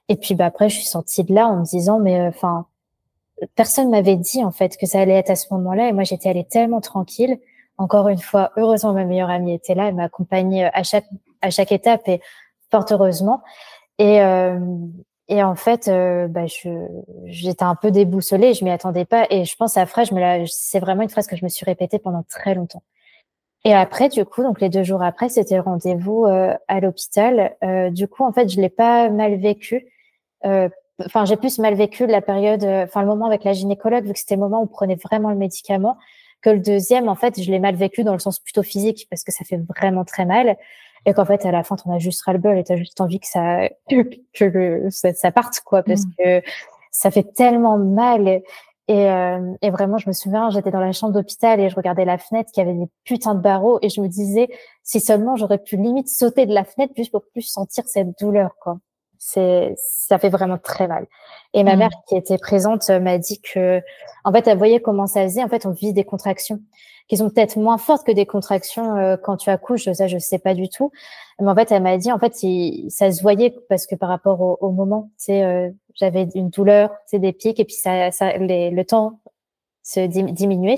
Et 0.08 0.16
puis 0.16 0.34
bah 0.34 0.46
après 0.46 0.68
je 0.68 0.74
suis 0.74 0.86
sortie 0.86 1.22
de 1.22 1.32
là 1.32 1.46
en 1.46 1.60
me 1.60 1.64
disant 1.64 2.00
mais 2.00 2.18
euh, 2.18 2.28
enfin 2.30 2.66
personne 3.54 3.90
m'avait 3.90 4.16
dit 4.16 4.42
en 4.44 4.50
fait 4.50 4.76
que 4.76 4.86
ça 4.86 5.00
allait 5.00 5.14
être 5.14 5.30
à 5.30 5.36
ce 5.36 5.54
moment-là. 5.54 5.88
Et 5.88 5.92
moi 5.92 6.02
j'étais 6.02 6.28
allée 6.28 6.44
tellement 6.44 6.80
tranquille. 6.80 7.38
Encore 7.76 8.08
une 8.08 8.18
fois 8.18 8.50
heureusement 8.56 8.92
ma 8.92 9.04
meilleure 9.04 9.30
amie 9.30 9.54
était 9.54 9.76
là. 9.76 9.86
Elle 9.88 9.94
m'a 9.94 10.04
accompagnée 10.04 10.66
euh, 10.66 10.70
à 10.72 10.82
chaque 10.82 11.06
à 11.42 11.50
chaque 11.50 11.72
étape 11.72 12.06
et 12.08 12.20
fort 12.70 12.86
heureusement. 12.90 13.42
Et, 13.98 14.22
euh, 14.22 14.58
et 15.28 15.42
en 15.42 15.54
fait, 15.54 15.88
euh, 15.88 16.26
bah, 16.26 16.44
j'étais 17.26 17.62
un 17.62 17.74
peu 17.74 17.90
déboussolée, 17.90 18.54
je 18.54 18.64
m'y 18.64 18.70
attendais 18.70 19.04
pas. 19.04 19.26
Et 19.30 19.44
je 19.44 19.56
pense 19.56 19.76
à 19.76 19.80
la 19.80 19.86
phrase, 19.86 20.10
c'est 20.46 20.80
vraiment 20.80 21.02
une 21.02 21.10
phrase 21.10 21.26
que 21.26 21.36
je 21.36 21.44
me 21.44 21.48
suis 21.48 21.64
répétée 21.66 21.98
pendant 21.98 22.22
très 22.22 22.54
longtemps. 22.54 22.82
Et 23.64 23.74
après, 23.74 24.08
du 24.08 24.24
coup, 24.24 24.42
donc 24.42 24.60
les 24.60 24.68
deux 24.70 24.84
jours 24.84 25.02
après, 25.02 25.28
c'était 25.28 25.56
le 25.56 25.62
rendez-vous 25.62 26.24
euh, 26.24 26.54
à 26.68 26.80
l'hôpital. 26.80 27.56
Euh, 27.62 27.90
du 27.90 28.08
coup, 28.08 28.24
en 28.24 28.32
fait, 28.32 28.48
je 28.48 28.60
l'ai 28.60 28.70
pas 28.70 29.10
mal 29.10 29.36
vécu. 29.36 29.86
Euh, 30.46 30.68
enfin, 31.04 31.24
j'ai 31.26 31.36
plus 31.36 31.58
mal 31.58 31.74
vécu 31.74 32.06
la 32.06 32.22
période, 32.22 32.64
enfin 32.64 33.02
le 33.02 33.08
moment 33.08 33.26
avec 33.26 33.44
la 33.44 33.52
gynécologue, 33.52 34.04
vu 34.06 34.12
que 34.12 34.18
c'était 34.18 34.36
le 34.36 34.40
moment 34.40 34.60
où 34.60 34.64
on 34.64 34.66
prenait 34.68 34.94
vraiment 34.94 35.30
le 35.30 35.36
médicament, 35.36 35.98
que 36.40 36.50
le 36.50 36.60
deuxième, 36.60 37.08
en 37.08 37.16
fait, 37.16 37.42
je 37.42 37.50
l'ai 37.50 37.58
mal 37.58 37.74
vécu 37.74 38.04
dans 38.04 38.12
le 38.12 38.20
sens 38.20 38.38
plutôt 38.38 38.62
physique 38.62 39.06
parce 39.10 39.24
que 39.24 39.32
ça 39.32 39.44
fait 39.44 39.60
vraiment 39.76 40.04
très 40.04 40.24
mal 40.24 40.56
et 41.08 41.14
qu'en 41.14 41.24
fait 41.24 41.44
à 41.46 41.50
la 41.50 41.64
fin 41.64 41.76
t'en 41.76 41.92
as 41.94 41.98
juste 41.98 42.22
ras 42.22 42.34
le 42.34 42.38
bol 42.38 42.58
et 42.58 42.64
t'as 42.64 42.76
juste 42.76 43.00
envie 43.00 43.18
que 43.18 43.26
ça 43.26 43.68
que, 44.34 44.88
ça, 44.90 45.32
parte 45.32 45.60
quoi 45.60 45.82
parce 45.82 46.04
mm. 46.04 46.12
que 46.18 46.42
ça 46.90 47.10
fait 47.10 47.32
tellement 47.34 47.78
mal 47.78 48.28
et, 48.28 48.44
euh, 48.90 49.54
et, 49.62 49.70
vraiment 49.70 49.96
je 49.96 50.08
me 50.08 50.12
souviens 50.12 50.50
j'étais 50.50 50.70
dans 50.70 50.80
la 50.80 50.92
chambre 50.92 51.14
d'hôpital 51.14 51.60
et 51.60 51.70
je 51.70 51.76
regardais 51.76 52.04
la 52.04 52.18
fenêtre 52.18 52.50
qui 52.52 52.60
avait 52.60 52.74
des 52.74 52.88
putains 53.04 53.34
de 53.34 53.40
barreaux 53.40 53.78
et 53.80 53.88
je 53.88 54.02
me 54.02 54.08
disais 54.08 54.48
si 54.82 55.00
seulement 55.00 55.36
j'aurais 55.36 55.58
pu 55.58 55.76
limite 55.76 56.08
sauter 56.08 56.44
de 56.44 56.52
la 56.52 56.64
fenêtre 56.64 56.92
juste 56.94 57.10
pour 57.10 57.24
plus 57.32 57.42
sentir 57.42 57.84
cette 57.86 58.18
douleur 58.20 58.50
quoi 58.60 58.78
c'est 59.18 59.74
ça 59.76 60.18
fait 60.18 60.28
vraiment 60.28 60.58
très 60.58 60.88
mal 60.88 61.06
et 61.54 61.64
ma 61.64 61.76
mm. 61.76 61.78
mère 61.78 61.90
qui 62.06 62.16
était 62.16 62.38
présente 62.38 62.88
m'a 62.88 63.18
dit 63.18 63.40
que 63.40 63.80
en 64.24 64.32
fait 64.32 64.46
elle 64.46 64.58
voyait 64.58 64.80
comment 64.80 65.06
ça 65.06 65.22
faisait 65.24 65.42
en 65.42 65.48
fait 65.48 65.66
on 65.66 65.70
vit 65.70 65.92
des 65.92 66.04
contractions 66.04 66.60
qui 67.08 67.16
sont 67.16 67.30
peut-être 67.30 67.56
moins 67.56 67.78
fortes 67.78 68.06
que 68.06 68.12
des 68.12 68.26
contractions 68.26 68.96
euh, 68.96 69.16
quand 69.16 69.38
tu 69.38 69.50
accouches. 69.50 69.90
Ça, 69.92 70.06
je 70.06 70.18
sais 70.18 70.38
pas 70.38 70.54
du 70.54 70.68
tout. 70.68 70.92
Mais 71.40 71.48
en 71.48 71.54
fait, 71.54 71.72
elle 71.72 71.82
m'a 71.82 71.96
dit, 71.96 72.12
en 72.12 72.18
fait, 72.18 72.34
ça 72.90 73.10
se 73.10 73.22
voyait 73.22 73.54
parce 73.68 73.86
que 73.86 73.94
par 73.94 74.08
rapport 74.08 74.40
au, 74.40 74.58
au 74.60 74.70
moment, 74.70 75.10
tu 75.18 75.24
sais, 75.24 75.42
euh, 75.42 75.70
j'avais 75.94 76.28
une 76.34 76.50
douleur, 76.50 76.90
c'est 77.06 77.18
des 77.18 77.32
pics, 77.32 77.58
et 77.58 77.64
puis 77.64 77.74
ça, 77.74 78.10
ça 78.10 78.36
les, 78.36 78.70
le 78.70 78.84
temps 78.84 79.20
se 79.82 80.00
diminuait. 80.06 80.76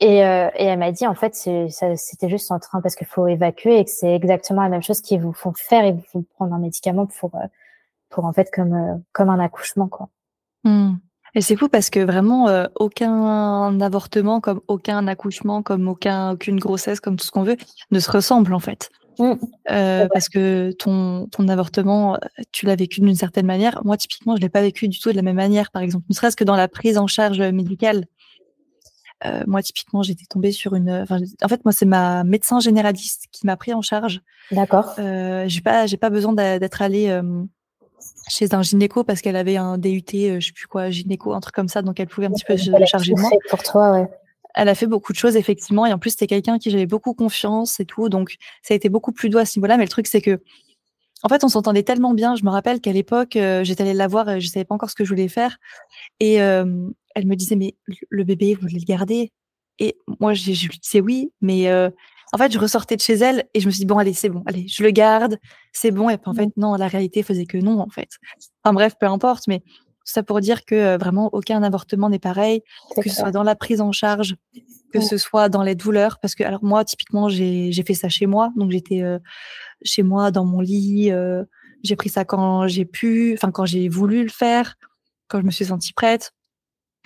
Et, 0.00 0.24
euh, 0.24 0.48
et 0.56 0.64
elle 0.64 0.78
m'a 0.78 0.92
dit, 0.92 1.06
en 1.06 1.14
fait, 1.14 1.34
c'était 1.34 2.28
juste 2.28 2.52
en 2.52 2.58
train 2.58 2.80
parce 2.80 2.96
qu'il 2.96 3.06
faut 3.06 3.26
évacuer 3.26 3.78
et 3.78 3.84
que 3.84 3.90
c'est 3.90 4.14
exactement 4.14 4.62
la 4.62 4.68
même 4.68 4.82
chose 4.82 5.00
qu'ils 5.00 5.20
vous 5.20 5.32
font 5.32 5.52
faire. 5.56 5.84
Ils 5.86 5.94
vous 5.94 6.04
font 6.12 6.24
prendre 6.34 6.54
un 6.54 6.58
médicament 6.58 7.06
pour, 7.06 7.32
pour 8.10 8.24
en 8.24 8.32
fait, 8.32 8.50
comme, 8.52 9.02
comme 9.12 9.30
un 9.30 9.40
accouchement, 9.40 9.88
quoi. 9.88 10.08
Mmh. 10.64 10.96
Et 11.36 11.42
c'est 11.42 11.54
fou 11.54 11.68
parce 11.68 11.90
que 11.90 12.00
vraiment, 12.00 12.48
euh, 12.48 12.66
aucun 12.76 13.78
avortement, 13.80 14.40
comme 14.40 14.62
aucun 14.68 15.06
accouchement, 15.06 15.62
comme 15.62 15.86
aucun, 15.86 16.32
aucune 16.32 16.58
grossesse, 16.58 16.98
comme 16.98 17.16
tout 17.16 17.26
ce 17.26 17.30
qu'on 17.30 17.42
veut, 17.42 17.58
ne 17.90 18.00
se 18.00 18.10
ressemble 18.10 18.54
en 18.54 18.58
fait. 18.58 18.90
Mmh. 19.18 19.32
Euh, 19.70 20.08
parce 20.12 20.28
que 20.30 20.72
ton, 20.72 21.26
ton 21.26 21.48
avortement, 21.48 22.14
euh, 22.14 22.18
tu 22.52 22.64
l'as 22.64 22.74
vécu 22.74 23.00
d'une 23.00 23.14
certaine 23.14 23.46
manière. 23.46 23.82
Moi, 23.84 23.98
typiquement, 23.98 24.34
je 24.34 24.40
l'ai 24.40 24.48
pas 24.48 24.62
vécu 24.62 24.88
du 24.88 24.98
tout 24.98 25.10
de 25.10 25.16
la 25.16 25.22
même 25.22 25.36
manière, 25.36 25.70
par 25.70 25.82
exemple. 25.82 26.06
Ne 26.08 26.14
serait-ce 26.14 26.36
que 26.36 26.44
dans 26.44 26.56
la 26.56 26.68
prise 26.68 26.96
en 26.96 27.06
charge 27.06 27.40
médicale. 27.40 28.06
Euh, 29.24 29.44
moi, 29.46 29.62
typiquement, 29.62 30.02
j'étais 30.02 30.26
tombée 30.28 30.52
sur 30.52 30.74
une. 30.74 30.90
en 30.90 31.48
fait, 31.48 31.64
moi, 31.64 31.72
c'est 31.72 31.86
ma 31.86 32.22
médecin 32.22 32.60
généraliste 32.60 33.26
qui 33.32 33.46
m'a 33.46 33.56
pris 33.56 33.72
en 33.72 33.80
charge. 33.80 34.20
D'accord. 34.50 34.94
Euh, 34.98 35.44
j'ai 35.48 35.62
pas, 35.62 35.86
j'ai 35.86 35.96
pas 35.96 36.10
besoin 36.10 36.32
d'être 36.34 36.82
allée 36.82 37.10
chez 38.28 38.54
un 38.54 38.62
gynéco 38.62 39.04
parce 39.04 39.20
qu'elle 39.20 39.36
avait 39.36 39.56
un 39.56 39.78
DUT, 39.78 40.02
euh, 40.14 40.40
je 40.40 40.46
sais 40.46 40.52
plus 40.52 40.66
quoi, 40.66 40.90
gynéco, 40.90 41.32
un 41.32 41.40
truc 41.40 41.54
comme 41.54 41.68
ça, 41.68 41.82
donc 41.82 42.00
elle 42.00 42.08
pouvait 42.08 42.26
un 42.26 42.32
petit 42.32 42.44
peu 42.44 42.56
se 42.56 42.70
charger 42.86 43.14
de 43.14 43.20
moi. 43.20 43.30
Pour 43.48 43.62
toi, 43.62 43.92
ouais. 43.92 44.08
elle 44.54 44.68
a 44.68 44.74
fait 44.74 44.86
beaucoup 44.86 45.12
de 45.12 45.18
choses 45.18 45.36
effectivement 45.36 45.86
et 45.86 45.92
en 45.92 45.98
plus 45.98 46.10
c'était 46.10 46.26
quelqu'un 46.26 46.58
qui 46.58 46.70
j'avais 46.70 46.86
beaucoup 46.86 47.14
confiance 47.14 47.80
et 47.80 47.84
tout 47.84 48.08
donc 48.08 48.36
ça 48.62 48.74
a 48.74 48.76
été 48.76 48.88
beaucoup 48.88 49.12
plus 49.12 49.28
doux 49.28 49.38
à 49.38 49.44
ce 49.44 49.58
niveau-là 49.58 49.76
mais 49.76 49.84
le 49.84 49.90
truc 49.90 50.06
c'est 50.06 50.20
que 50.20 50.40
en 51.22 51.28
fait 51.28 51.44
on 51.44 51.48
s'entendait 51.48 51.82
tellement 51.82 52.14
bien. 52.14 52.36
Je 52.36 52.44
me 52.44 52.50
rappelle 52.50 52.80
qu'à 52.80 52.92
l'époque 52.92 53.36
euh, 53.36 53.64
j'étais 53.64 53.82
allée 53.82 53.94
la 53.94 54.08
voir 54.08 54.28
et 54.28 54.40
je 54.40 54.48
savais 54.48 54.64
pas 54.64 54.74
encore 54.74 54.90
ce 54.90 54.94
que 54.94 55.04
je 55.04 55.10
voulais 55.10 55.28
faire. 55.28 55.58
Et 56.20 56.40
euh, 56.42 56.88
elle 57.14 57.26
me 57.26 57.36
disait 57.36 57.56
mais 57.56 57.74
le 58.08 58.24
bébé 58.24 58.54
vous 58.54 58.62
voulez 58.62 58.78
le 58.78 58.84
garder? 58.84 59.32
Et 59.78 59.98
moi 60.20 60.34
je 60.34 60.46
lui 60.46 60.78
disais 60.82 61.00
oui 61.00 61.32
mais 61.40 61.68
euh, 61.68 61.90
en 62.32 62.38
fait 62.38 62.52
je 62.52 62.58
ressortais 62.58 62.96
de 62.96 63.00
chez 63.00 63.14
elle 63.14 63.48
et 63.54 63.60
je 63.60 63.66
me 63.66 63.70
suis 63.70 63.80
dit 63.80 63.86
bon 63.86 63.98
allez 63.98 64.12
c'est 64.12 64.28
bon 64.28 64.42
allez 64.46 64.66
je 64.68 64.82
le 64.82 64.90
garde 64.90 65.38
c'est 65.72 65.90
bon. 65.90 66.10
Et 66.10 66.18
puis 66.18 66.28
en 66.28 66.32
mmh. 66.32 66.36
fait 66.36 66.48
non 66.56 66.74
la 66.74 66.88
réalité 66.88 67.22
faisait 67.22 67.46
que 67.46 67.58
non 67.58 67.80
en 67.80 67.88
fait. 67.88 68.10
Enfin 68.62 68.74
bref 68.74 68.96
peu 68.98 69.06
importe 69.06 69.48
mais 69.48 69.62
ça 70.06 70.22
pour 70.22 70.40
dire 70.40 70.64
que 70.64 70.96
vraiment 70.98 71.28
aucun 71.32 71.62
avortement 71.62 72.08
n'est 72.08 72.18
pareil, 72.18 72.62
que 72.96 73.10
ce 73.10 73.16
soit 73.16 73.32
dans 73.32 73.42
la 73.42 73.56
prise 73.56 73.80
en 73.80 73.92
charge, 73.92 74.36
que 74.92 75.00
ce 75.00 75.18
soit 75.18 75.48
dans 75.48 75.62
les 75.62 75.74
douleurs. 75.74 76.18
Parce 76.20 76.34
que 76.34 76.44
alors 76.44 76.64
moi, 76.64 76.84
typiquement, 76.84 77.28
j'ai 77.28 77.82
fait 77.86 77.94
ça 77.94 78.08
chez 78.08 78.26
moi. 78.26 78.50
Donc 78.56 78.70
j'étais 78.70 79.02
chez 79.82 80.02
moi 80.02 80.30
dans 80.30 80.44
mon 80.44 80.60
lit. 80.60 81.12
j'ai 81.82 81.96
pris 81.96 82.08
ça 82.08 82.24
quand 82.24 82.68
j'ai 82.68 82.84
pu, 82.84 83.34
enfin 83.34 83.50
quand 83.50 83.66
j'ai 83.66 83.88
voulu 83.88 84.22
le 84.22 84.30
faire, 84.30 84.76
quand 85.28 85.40
je 85.40 85.44
me 85.44 85.50
suis 85.50 85.66
sentie 85.66 85.92
prête. 85.92 86.32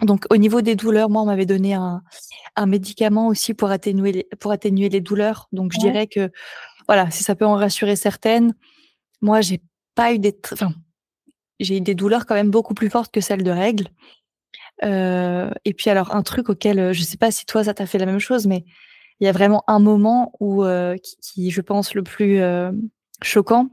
Donc 0.03 0.26
au 0.30 0.36
niveau 0.36 0.61
des 0.61 0.76
douleurs, 0.76 1.11
moi 1.11 1.22
on 1.22 1.26
m'avait 1.26 1.46
donné 1.46 1.74
un, 1.74 2.03
un 2.57 2.66
médicament 2.66 3.28
aussi 3.28 3.55
pour 3.55 3.70
atténuer 3.70 4.12
les, 4.12 4.28
pour 4.38 4.53
atténuer 4.53 4.88
les 4.88 5.01
douleurs. 5.01 5.48
Donc 5.53 5.72
je 5.72 5.78
dirais 5.78 6.07
que 6.07 6.30
voilà, 6.86 7.11
si 7.11 7.22
ça 7.22 7.34
peut 7.34 7.46
en 7.46 7.55
rassurer 7.55 7.96
certaines, 7.96 8.55
moi 9.20 9.40
j'ai 9.40 9.62
pas 9.94 10.12
eu 10.12 10.18
des, 10.18 10.38
enfin 10.53 10.72
j'ai 11.61 11.76
eu 11.76 11.80
des 11.80 11.94
douleurs 11.94 12.26
quand 12.26 12.34
même 12.34 12.50
beaucoup 12.50 12.74
plus 12.74 12.90
fortes 12.90 13.12
que 13.12 13.20
celles 13.20 13.44
de 13.44 13.50
règles. 13.50 13.86
Euh, 14.82 15.50
et 15.64 15.74
puis 15.74 15.90
alors 15.90 16.14
un 16.14 16.22
truc 16.22 16.48
auquel 16.48 16.78
euh, 16.78 16.92
je 16.94 17.02
sais 17.02 17.18
pas 17.18 17.30
si 17.30 17.44
toi 17.44 17.64
ça 17.64 17.74
t'a 17.74 17.84
fait 17.84 17.98
la 17.98 18.06
même 18.06 18.18
chose, 18.18 18.46
mais 18.46 18.64
il 19.20 19.26
y 19.26 19.28
a 19.28 19.32
vraiment 19.32 19.62
un 19.66 19.78
moment 19.78 20.32
où 20.40 20.64
euh, 20.64 20.96
qui, 21.20 21.50
je 21.50 21.61
pense 21.61 21.94
le 21.94 22.02
plus 22.02 22.40
choquant, 23.22 23.68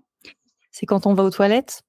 c'est 0.71 0.85
quand 0.85 1.07
on 1.07 1.13
va 1.13 1.23
aux 1.23 1.29
toilettes 1.29 1.83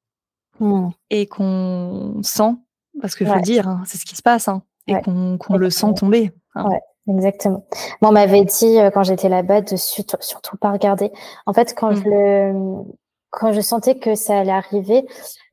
mmh. 0.61 0.91
et 1.11 1.27
qu'on 1.27 2.21
sent, 2.23 2.55
parce 3.01 3.17
qu'il 3.17 3.27
faut 3.27 3.35
le 3.35 3.43
dire, 3.43 3.67
hein, 3.67 3.83
c'est 3.85 3.99
ce 3.99 4.05
qui 4.05 4.15
se 4.15 4.23
passe, 4.23 4.47
hein, 4.47 4.63
et 4.87 4.95
qu'on 5.03 5.57
le 5.57 5.71
sent 5.71 5.93
tomber. 5.97 6.31
Hein. 6.55 6.69
Ouais. 6.69 6.81
Exactement. 7.11 7.67
Moi, 8.03 8.11
on 8.11 8.13
m'avait 8.13 8.45
dit 8.45 8.77
quand 8.93 9.03
j'étais 9.03 9.31
là-bas 9.31 9.63
de 9.63 9.77
surtout 9.77 10.59
pas 10.61 10.71
regarder. 10.71 11.11
En 11.47 11.55
fait, 11.55 11.75
quand 11.75 11.91
mmh. 11.91 11.97
je 11.97 12.03
le 12.05 12.85
quand 13.31 13.53
je 13.53 13.61
sentais 13.61 13.99
que 13.99 14.15
ça 14.15 14.39
allait 14.39 14.51
arriver, 14.51 15.05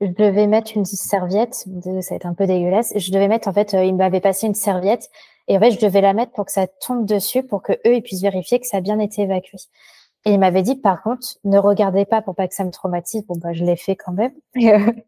je 0.02 0.08
devais 0.08 0.48
mettre 0.48 0.72
une 0.76 0.86
serviette. 0.86 1.54
Ça 1.54 1.70
va 1.70 2.16
être 2.16 2.26
un 2.26 2.34
peu 2.34 2.48
dégueulasse. 2.48 2.94
Je 2.96 3.12
devais 3.12 3.28
mettre, 3.28 3.48
en 3.48 3.54
fait, 3.54 3.74
euh, 3.74 3.84
il 3.84 3.96
m'avait 3.96 4.22
passé 4.22 4.48
une 4.48 4.56
serviette. 4.56 5.10
Et 5.48 5.58
en 5.58 5.60
fait, 5.60 5.72
je 5.72 5.80
devais 5.80 6.02
la 6.02 6.14
mettre 6.14 6.32
pour 6.32 6.46
que 6.46 6.52
ça 6.52 6.68
tombe 6.68 7.06
dessus, 7.06 7.44
pour 7.44 7.62
que 7.62 7.74
eux, 7.74 7.96
ils 7.96 8.02
puissent 8.02 8.22
vérifier 8.22 8.60
que 8.60 8.66
ça 8.66 8.78
a 8.78 8.82
bien 8.82 9.00
été 9.00 9.24
évacué. 9.24 9.58
Et 10.26 10.32
il 10.32 10.40
m'avait 10.40 10.64
dit, 10.64 10.76
par 10.76 11.04
contre, 11.04 11.28
ne 11.44 11.58
regardez 11.60 12.06
pas 12.06 12.22
pour 12.22 12.34
pas 12.34 12.48
que 12.48 12.56
ça 12.56 12.64
me 12.64 12.72
traumatise. 12.72 13.26
Bon, 13.28 13.36
bah, 13.38 13.54
je 13.54 13.64
l'ai 13.64 13.78
fait 13.78 13.96
quand 13.96 14.14
même. 14.14 14.34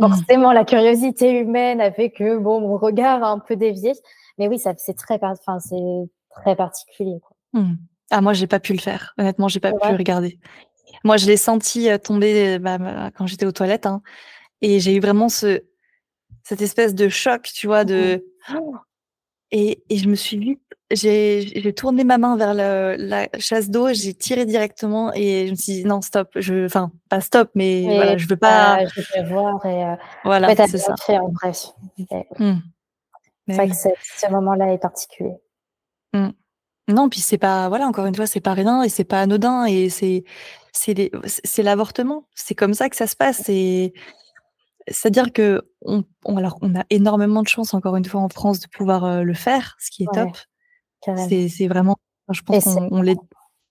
Mmh. 0.00 0.10
Forcément, 0.10 0.52
la 0.52 0.64
curiosité 0.64 1.40
humaine 1.40 1.80
a 1.80 1.90
fait 1.90 2.10
que, 2.10 2.38
bon, 2.38 2.60
mon 2.60 2.76
regard 2.76 3.24
a 3.24 3.30
un 3.30 3.40
peu 3.40 3.56
dévié. 3.56 3.94
Mais 4.38 4.46
oui, 4.46 4.60
ça, 4.60 4.72
c'est 4.76 4.96
très, 4.96 5.18
enfin, 5.20 5.58
c'est 5.58 6.08
très 6.30 6.54
particulier. 6.54 7.18
Quoi. 7.18 7.60
Mmh. 7.60 7.74
Ah, 8.12 8.20
moi, 8.20 8.32
j'ai 8.32 8.46
pas 8.46 8.60
pu 8.60 8.74
le 8.74 8.78
faire. 8.78 9.12
Honnêtement, 9.18 9.48
j'ai 9.48 9.58
pas 9.58 9.72
pu 9.72 9.88
regarder. 9.88 10.38
Moi, 11.04 11.16
je 11.16 11.26
l'ai 11.26 11.36
senti 11.36 11.88
tomber 12.02 12.58
bah, 12.58 12.78
bah, 12.78 13.10
quand 13.16 13.26
j'étais 13.26 13.46
aux 13.46 13.52
toilettes. 13.52 13.86
Hein, 13.86 14.02
et 14.60 14.80
j'ai 14.80 14.94
eu 14.94 15.00
vraiment 15.00 15.28
ce, 15.28 15.62
cette 16.42 16.62
espèce 16.62 16.94
de 16.94 17.08
choc, 17.08 17.42
tu 17.54 17.66
vois, 17.66 17.84
de. 17.84 18.24
Et, 19.50 19.82
et 19.88 19.96
je 19.96 20.10
me 20.10 20.14
suis 20.14 20.36
vite. 20.36 20.60
J'ai 20.90 21.72
tourné 21.74 22.04
ma 22.04 22.18
main 22.18 22.36
vers 22.36 22.52
le, 22.52 22.96
la 22.98 23.28
chasse 23.38 23.70
d'eau, 23.70 23.94
j'ai 23.94 24.12
tiré 24.12 24.44
directement 24.44 25.10
et 25.14 25.46
je 25.46 25.52
me 25.52 25.56
suis 25.56 25.72
dit 25.72 25.84
non, 25.86 26.02
stop. 26.02 26.28
Je, 26.36 26.66
enfin, 26.66 26.92
pas 27.08 27.22
stop, 27.22 27.50
mais 27.54 27.84
voilà, 27.84 28.18
je 28.18 28.28
veux 28.28 28.36
pas. 28.36 28.84
je 28.84 29.00
veux 29.00 29.26
voir 29.26 29.64
et. 29.64 29.84
Euh... 29.86 29.96
Voilà, 30.22 30.54
c'est 30.54 30.76
ça. 30.76 30.94
Fait, 31.02 31.16
en 31.16 31.30
vrai. 31.30 31.52
Mmh. 32.38 32.58
C'est 33.48 33.54
vrai 33.54 33.68
que 33.70 33.74
ce 33.74 34.30
moment-là 34.30 34.74
est 34.74 34.78
particulier. 34.78 35.38
Mmh. 36.12 36.28
Non, 36.88 37.08
puis 37.08 37.20
c'est 37.20 37.38
pas, 37.38 37.68
voilà, 37.68 37.86
encore 37.86 38.06
une 38.06 38.14
fois, 38.14 38.26
c'est 38.26 38.40
pas 38.40 38.54
rien 38.54 38.82
et 38.82 38.88
c'est 38.88 39.04
pas 39.04 39.20
anodin 39.20 39.64
et 39.64 39.88
c'est, 39.90 40.24
c'est, 40.72 41.62
l'avortement. 41.62 42.26
C'est 42.34 42.54
comme 42.54 42.74
ça 42.74 42.88
que 42.88 42.96
ça 42.96 43.06
se 43.06 43.16
passe. 43.16 43.42
C'est-à-dire 44.90 45.32
que 45.32 45.62
on, 45.82 46.04
alors, 46.36 46.58
on 46.62 46.74
a 46.74 46.84
énormément 46.90 47.42
de 47.42 47.48
chance, 47.48 47.74
encore 47.74 47.96
une 47.96 48.04
fois, 48.04 48.20
en 48.20 48.28
France, 48.28 48.60
de 48.60 48.68
pouvoir 48.68 49.04
euh, 49.04 49.22
le 49.22 49.34
faire, 49.34 49.76
ce 49.78 49.90
qui 49.90 50.04
est 50.04 50.12
top. 50.12 50.36
C'est, 51.28 51.48
c'est 51.48 51.68
vraiment, 51.68 51.96
je 52.30 52.42
pense 52.42 52.64
qu'on 52.64 52.88
on 52.90 53.02
l'est. 53.02 53.18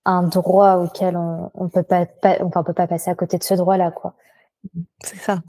Un 0.06 0.24
droit 0.24 0.76
auquel 0.76 1.18
on, 1.18 1.52
on 1.54 1.68
peut 1.68 1.84
pas, 1.84 2.06
on 2.40 2.50
peut 2.50 2.74
pas 2.74 2.88
passer 2.88 3.10
à 3.10 3.16
côté 3.16 3.38
de 3.38 3.44
ce 3.44 3.56
droit-là, 3.56 3.92
quoi. 3.92 4.14
C'est 5.04 5.18
ça. 5.18 5.42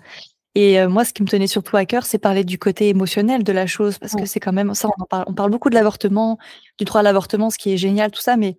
Et 0.54 0.84
moi, 0.88 1.04
ce 1.04 1.12
qui 1.12 1.22
me 1.22 1.28
tenait 1.28 1.46
surtout 1.46 1.76
à 1.76 1.84
cœur, 1.84 2.04
c'est 2.04 2.18
parler 2.18 2.42
du 2.42 2.58
côté 2.58 2.88
émotionnel 2.88 3.44
de 3.44 3.52
la 3.52 3.68
chose, 3.68 3.98
parce 3.98 4.14
que 4.14 4.26
c'est 4.26 4.40
quand 4.40 4.52
même 4.52 4.74
ça. 4.74 4.88
On, 4.98 5.04
parle, 5.04 5.24
on 5.28 5.34
parle 5.34 5.50
beaucoup 5.52 5.70
de 5.70 5.74
l'avortement, 5.74 6.38
du 6.78 6.84
droit 6.84 7.00
à 7.00 7.04
l'avortement, 7.04 7.50
ce 7.50 7.58
qui 7.58 7.72
est 7.72 7.76
génial, 7.76 8.10
tout 8.10 8.20
ça, 8.20 8.36
mais 8.36 8.58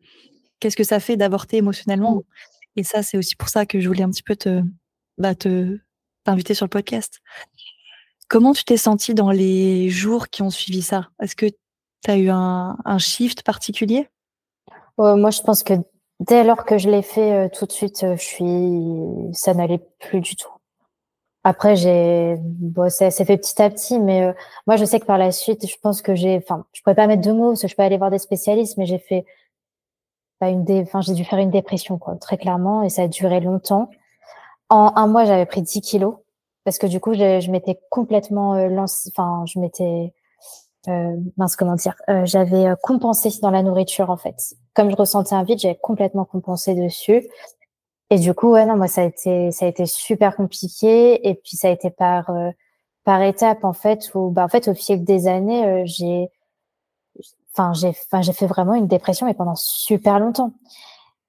qu'est-ce 0.61 0.77
que 0.77 0.85
ça 0.85 1.01
fait 1.01 1.17
d'avorter 1.17 1.57
émotionnellement? 1.57 2.15
Mmh. 2.15 2.21
Et 2.75 2.83
ça, 2.83 3.03
c'est 3.03 3.17
aussi 3.17 3.35
pour 3.35 3.49
ça 3.49 3.65
que 3.65 3.79
je 3.79 3.87
voulais 3.87 4.03
un 4.03 4.09
petit 4.09 4.23
peu 4.23 4.35
te, 4.35 4.61
bah, 5.17 5.35
te 5.35 5.77
t'inviter 6.23 6.53
sur 6.53 6.65
le 6.65 6.69
podcast. 6.69 7.19
Comment 8.27 8.53
tu 8.53 8.63
t'es 8.63 8.77
sentie 8.77 9.13
dans 9.13 9.31
les 9.31 9.89
jours 9.89 10.29
qui 10.29 10.41
ont 10.41 10.49
suivi 10.49 10.81
ça? 10.81 11.09
Est-ce 11.21 11.35
que 11.35 11.47
tu 11.47 12.11
as 12.11 12.17
eu 12.17 12.29
un, 12.29 12.77
shift 12.99 13.43
particulier? 13.43 14.07
Moi, 14.97 15.31
je 15.31 15.41
pense 15.41 15.63
que 15.63 15.73
dès 16.19 16.43
lors 16.43 16.65
que 16.65 16.77
je 16.77 16.89
l'ai 16.89 17.01
fait, 17.01 17.49
tout 17.51 17.65
de 17.65 17.71
suite, 17.71 18.05
je 18.15 18.21
suis, 18.21 19.33
ça 19.33 19.53
n'allait 19.53 19.81
plus 19.99 20.21
du 20.21 20.35
tout. 20.35 20.51
Après, 21.43 21.75
j'ai, 21.77 22.35
bon, 22.39 22.89
ça 22.89 23.11
s'est 23.11 23.23
fait 23.23 23.37
petit 23.37 23.61
à 23.61 23.69
petit, 23.69 23.97
mais 23.97 24.23
euh, 24.23 24.33
moi, 24.67 24.75
je 24.75 24.83
sais 24.83 24.99
que 24.99 25.05
par 25.05 25.17
la 25.17 25.31
suite, 25.31 25.65
je 25.65 25.75
pense 25.81 26.01
que 26.01 26.13
j'ai, 26.13 26.35
enfin, 26.37 26.65
je 26.73 26.81
pourrais 26.81 26.95
pas 26.95 27.07
mettre 27.07 27.21
de 27.21 27.31
mots 27.31 27.51
parce 27.51 27.61
que 27.61 27.67
je 27.69 27.75
peux 27.75 27.81
aller 27.81 27.97
voir 27.97 28.11
des 28.11 28.19
spécialistes, 28.19 28.77
mais 28.77 28.85
j'ai 28.85 28.99
fait, 28.99 29.25
pas 30.39 30.49
une 30.49 30.63
dé... 30.63 30.81
enfin, 30.81 31.01
j'ai 31.01 31.13
dû 31.13 31.23
faire 31.25 31.39
une 31.39 31.51
dépression, 31.51 31.97
quoi, 31.97 32.15
très 32.15 32.37
clairement, 32.37 32.83
et 32.83 32.89
ça 32.89 33.03
a 33.03 33.07
duré 33.07 33.39
longtemps. 33.39 33.89
En 34.69 34.93
un 34.95 35.07
mois, 35.07 35.25
j'avais 35.25 35.45
pris 35.45 35.61
10 35.61 35.81
kilos 35.81 36.15
parce 36.63 36.77
que 36.77 36.87
du 36.87 36.99
coup, 36.99 37.13
je, 37.13 37.39
je 37.39 37.51
m'étais 37.51 37.79
complètement 37.89 38.55
euh, 38.55 38.85
enfin, 39.09 39.43
je 39.47 39.59
m'étais, 39.59 40.13
euh, 40.87 41.15
mince, 41.37 41.55
comment 41.55 41.75
dire, 41.75 41.95
euh, 42.09 42.25
j'avais 42.25 42.67
compensé 42.83 43.29
dans 43.41 43.51
la 43.51 43.63
nourriture, 43.63 44.09
en 44.09 44.17
fait. 44.17 44.55
Comme 44.73 44.89
je 44.91 44.95
ressentais 44.95 45.35
un 45.35 45.43
vide, 45.43 45.59
j'avais 45.59 45.79
complètement 45.81 46.25
compensé 46.25 46.75
dessus. 46.75 47.27
Et 48.09 48.17
du 48.17 48.33
coup, 48.33 48.51
ouais, 48.51 48.65
non, 48.65 48.75
moi, 48.75 48.87
ça 48.87 49.01
a 49.01 49.05
été, 49.05 49.51
ça 49.51 49.65
a 49.65 49.67
été 49.67 49.85
super 49.85 50.35
compliqué. 50.35 51.27
Et 51.29 51.35
puis, 51.35 51.57
ça 51.57 51.67
a 51.67 51.71
été 51.71 51.91
par, 51.91 52.29
euh, 52.31 52.49
par 53.03 53.21
étapes, 53.21 53.63
en 53.63 53.73
fait, 53.73 54.09
où, 54.15 54.31
bah, 54.31 54.43
en 54.43 54.47
fait, 54.49 54.67
au 54.67 54.73
fil 54.73 55.03
des 55.03 55.27
années, 55.27 55.65
euh, 55.65 55.83
j'ai, 55.85 56.29
enfin, 57.59 58.21
j'ai, 58.21 58.33
fait 58.33 58.47
vraiment 58.47 58.73
une 58.73 58.87
dépression, 58.87 59.25
mais 59.25 59.33
pendant 59.33 59.55
super 59.55 60.19
longtemps. 60.19 60.53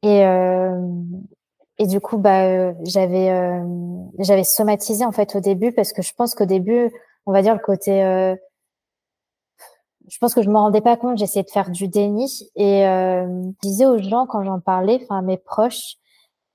Et, 0.03 0.24
euh, 0.24 0.81
du 1.81 2.01
coup, 2.01 2.18
bah, 2.18 2.72
j'avais, 2.85 3.62
j'avais 4.18 4.45
somatisé, 4.45 5.05
en 5.05 5.12
fait, 5.12 5.35
au 5.35 5.41
début, 5.41 5.72
parce 5.72 5.93
que 5.93 6.03
je 6.03 6.12
pense 6.14 6.35
qu'au 6.35 6.45
début, 6.45 6.93
on 7.26 7.33
va 7.33 7.43
dire 7.43 7.55
le 7.55 7.61
côté, 7.61 8.03
je 10.09 10.18
pense 10.18 10.35
que 10.35 10.43
je 10.43 10.51
me 10.51 10.59
rendais 10.59 10.83
pas 10.83 10.97
compte, 10.97 11.16
j'essayais 11.16 11.45
de 11.45 11.51
faire 11.51 11.70
du 11.70 11.89
déni 11.89 12.51
et 12.55 12.83
je 12.83 13.53
disais 13.62 13.87
aux 13.87 13.99
gens 13.99 14.26
quand 14.26 14.45
j'en 14.45 14.61
parlais, 14.61 15.01
enfin 15.03 15.18
à 15.18 15.22
mes 15.22 15.39
proches, 15.39 15.97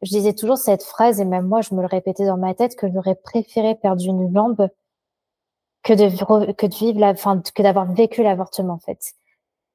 je 0.02 0.10
disais 0.10 0.34
toujours 0.34 0.58
cette 0.58 0.84
phrase 0.84 1.20
et 1.20 1.26
même 1.26 1.48
moi, 1.48 1.62
je 1.62 1.74
me 1.74 1.82
le 1.82 1.88
répétais 1.88 2.26
dans 2.26 2.38
ma 2.38 2.54
tête 2.54 2.76
que 2.76 2.92
j'aurais 2.92 3.16
préféré 3.16 3.76
perdre 3.76 4.04
une 4.06 4.32
jambe 4.34 4.70
que 5.84 5.94
de, 5.94 6.06
vivre 6.06 6.52
que 6.54 7.62
d'avoir 7.62 7.92
vécu 7.92 8.24
l'avortement, 8.24 8.74
en 8.74 8.80
fait. 8.80 9.14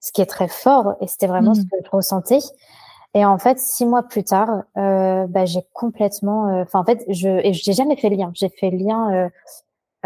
Ce 0.00 0.12
qui 0.12 0.22
est 0.22 0.26
très 0.26 0.48
fort 0.48 0.94
et 1.00 1.06
c'était 1.06 1.26
vraiment 1.26 1.54
ce 1.54 1.60
mmh. 1.60 1.64
que 1.64 1.76
je 1.84 1.90
ressentais. 1.90 2.40
Et 3.14 3.24
en 3.24 3.38
fait, 3.38 3.58
six 3.58 3.86
mois 3.86 4.04
plus 4.04 4.22
tard, 4.22 4.62
euh, 4.76 5.26
bah, 5.26 5.44
j'ai 5.44 5.62
complètement, 5.72 6.48
euh, 6.48 6.62
enfin, 6.62 6.80
en 6.80 6.84
fait, 6.84 7.04
je, 7.08 7.28
et 7.28 7.52
j'ai 7.52 7.72
jamais 7.72 7.96
fait 7.96 8.08
le 8.08 8.16
lien. 8.16 8.30
J'ai 8.34 8.48
fait 8.48 8.70
le 8.70 8.78
lien, 8.78 9.12
euh, 9.12 9.28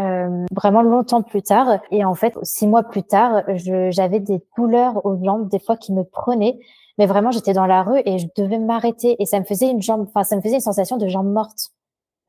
euh, 0.01 0.47
vraiment 0.53 0.83
longtemps 0.83 1.23
plus 1.23 1.43
tard. 1.43 1.81
Et 1.91 2.05
en 2.05 2.15
fait, 2.15 2.35
six 2.43 2.67
mois 2.67 2.83
plus 2.83 3.03
tard, 3.03 3.43
j'avais 3.91 4.21
des 4.21 4.43
douleurs 4.57 5.05
aux 5.05 5.23
jambes, 5.23 5.49
des 5.51 5.59
fois 5.59 5.77
qui 5.77 5.93
me 5.93 6.03
prenaient. 6.03 6.59
Mais 6.97 7.07
vraiment, 7.07 7.31
j'étais 7.31 7.53
dans 7.53 7.67
la 7.67 7.83
rue 7.83 8.01
et 8.07 8.19
je 8.19 8.27
devais 8.37 8.59
m'arrêter 8.59 9.17
et 9.19 9.27
ça 9.27 9.39
me 9.41 9.45
faisait 9.45 9.69
une 9.69 9.83
jambe, 9.83 10.07
enfin, 10.09 10.23
ça 10.23 10.37
me 10.37 10.41
faisait 10.41 10.55
une 10.55 10.61
sensation 10.61 10.97
de 10.97 11.09
jambe 11.09 11.27
morte. 11.31 11.73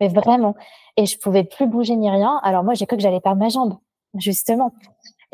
Mais 0.01 0.09
vraiment. 0.09 0.55
Et 0.97 1.05
je 1.05 1.17
pouvais 1.19 1.43
plus 1.43 1.67
bouger 1.67 1.95
ni 1.95 2.09
rien. 2.09 2.39
Alors 2.43 2.63
moi, 2.63 2.73
j'ai 2.73 2.85
cru 2.85 2.97
que 2.97 3.03
j'allais 3.03 3.21
perdre 3.21 3.39
ma 3.39 3.49
jambe, 3.49 3.77
justement. 4.15 4.73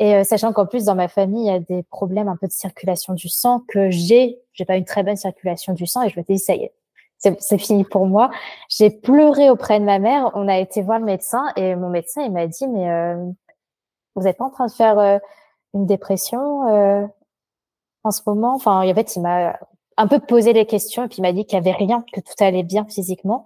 Et 0.02 0.16
euh, 0.16 0.24
sachant 0.24 0.52
qu'en 0.52 0.66
plus, 0.66 0.86
dans 0.86 0.96
ma 0.96 1.06
famille, 1.06 1.44
il 1.44 1.46
y 1.46 1.54
a 1.54 1.60
des 1.60 1.84
problèmes 1.84 2.26
un 2.26 2.36
peu 2.36 2.48
de 2.48 2.52
circulation 2.52 3.14
du 3.14 3.28
sang 3.28 3.62
que 3.68 3.88
j'ai. 3.88 4.40
J'ai 4.52 4.64
pas 4.64 4.74
une 4.74 4.84
très 4.84 5.04
bonne 5.04 5.14
circulation 5.14 5.74
du 5.74 5.86
sang 5.86 6.02
et 6.02 6.08
je 6.08 6.18
me 6.18 6.24
dis, 6.24 6.40
ça 6.40 6.56
y 6.56 6.64
est, 6.64 6.74
c'est 7.18 7.58
fini 7.58 7.84
pour 7.84 8.06
moi. 8.08 8.28
J'ai 8.68 8.90
pleuré 8.90 9.48
auprès 9.48 9.78
de 9.78 9.84
ma 9.84 10.00
mère. 10.00 10.32
On 10.34 10.48
a 10.48 10.58
été 10.58 10.82
voir 10.82 10.98
le 10.98 11.04
médecin 11.04 11.44
et 11.54 11.76
mon 11.76 11.88
médecin, 11.88 12.24
il 12.24 12.32
m'a 12.32 12.48
dit, 12.48 12.66
mais 12.66 12.90
euh, 12.90 13.14
vous 14.16 14.24
n'êtes 14.24 14.38
pas 14.38 14.46
en 14.46 14.50
train 14.50 14.66
de 14.66 14.72
faire 14.72 14.98
euh, 14.98 15.18
une 15.72 15.86
dépression 15.86 17.08
en 18.02 18.10
ce 18.10 18.22
moment? 18.26 18.56
Enfin, 18.56 18.84
en 18.84 18.94
fait, 18.96 19.14
il 19.14 19.22
m'a 19.22 19.56
un 19.96 20.08
peu 20.08 20.18
posé 20.18 20.52
les 20.52 20.66
questions 20.66 21.04
et 21.04 21.08
puis 21.08 21.18
il 21.18 21.22
m'a 21.22 21.32
dit 21.32 21.44
qu'il 21.44 21.54
y 21.54 21.60
avait 21.60 21.70
rien, 21.70 22.04
que 22.12 22.20
tout 22.20 22.34
allait 22.40 22.64
bien 22.64 22.86
physiquement. 22.86 23.44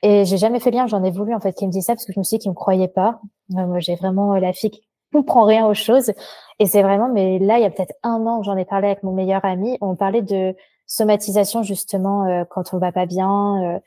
Et 0.00 0.24
j'ai 0.24 0.38
jamais 0.38 0.58
fait 0.58 0.70
bien. 0.70 0.86
J'en 0.86 1.04
ai 1.04 1.10
voulu 1.10 1.34
en 1.34 1.40
fait 1.40 1.52
qu'il 1.52 1.66
me 1.66 1.72
dise 1.72 1.84
ça 1.84 1.92
parce 1.92 2.06
que 2.06 2.14
je 2.14 2.18
me 2.18 2.24
suis 2.24 2.38
dit 2.38 2.44
qu'il 2.44 2.50
me 2.50 2.56
croyait 2.56 2.88
pas. 2.88 3.20
moi, 3.50 3.78
j'ai 3.78 3.94
vraiment 3.94 4.32
la 4.36 4.54
fille 4.54 4.80
comprend 5.12 5.44
rien 5.44 5.66
aux 5.66 5.74
choses. 5.74 6.12
Et 6.58 6.66
c'est 6.66 6.82
vraiment, 6.82 7.08
mais 7.08 7.38
là, 7.38 7.58
il 7.58 7.62
y 7.62 7.64
a 7.66 7.70
peut-être 7.70 7.94
un 8.02 8.26
an, 8.26 8.42
j'en 8.42 8.56
ai 8.56 8.64
parlé 8.64 8.88
avec 8.88 9.02
mon 9.02 9.12
meilleur 9.12 9.44
ami. 9.44 9.78
On 9.80 9.96
parlait 9.96 10.22
de 10.22 10.54
somatisation 10.86 11.62
justement 11.62 12.24
euh, 12.26 12.44
quand 12.48 12.74
on 12.74 12.78
va 12.78 12.92
pas 12.92 13.06
bien. 13.06 13.62
Euh, 13.76 13.80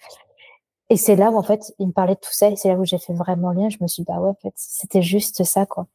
et 0.89 0.97
c'est 0.97 1.15
là 1.15 1.31
où 1.31 1.37
en 1.37 1.43
fait, 1.43 1.73
il 1.79 1.87
me 1.87 1.91
parlait 1.93 2.15
de 2.15 2.19
tout 2.19 2.33
ça. 2.33 2.49
Et 2.49 2.55
c'est 2.55 2.69
là 2.69 2.75
où 2.75 2.85
j'ai 2.85 2.97
fait 2.97 3.13
vraiment 3.13 3.51
lien. 3.51 3.69
Je 3.69 3.77
me 3.81 3.87
suis 3.87 4.03
dit, 4.03 4.07
bah 4.07 4.19
ouais, 4.19 4.29
en 4.29 4.35
fait, 4.35 4.53
c'était 4.55 5.01
juste 5.01 5.43
ça 5.43 5.65
quoi. 5.65 5.87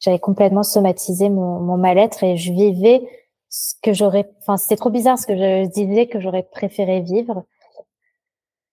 J'avais 0.00 0.18
complètement 0.20 0.62
somatisé 0.62 1.28
mon, 1.28 1.60
mon 1.60 1.76
mal-être 1.76 2.22
et 2.22 2.36
je 2.36 2.52
vivais 2.52 3.08
ce 3.48 3.74
que 3.82 3.92
j'aurais. 3.92 4.30
Enfin, 4.40 4.56
c'était 4.56 4.76
trop 4.76 4.90
bizarre 4.90 5.18
ce 5.18 5.26
que 5.26 5.36
je 5.36 5.66
disais 5.66 6.06
que 6.06 6.20
j'aurais 6.20 6.44
préféré 6.44 7.00
vivre. 7.00 7.44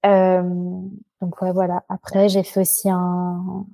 Euh, 0.05 0.43
donc 1.21 1.41
ouais, 1.41 1.51
voilà. 1.51 1.83
Après, 1.89 2.29
j'ai 2.29 2.43
fait 2.43 2.61
aussi 2.61 2.89
un, 2.89 3.65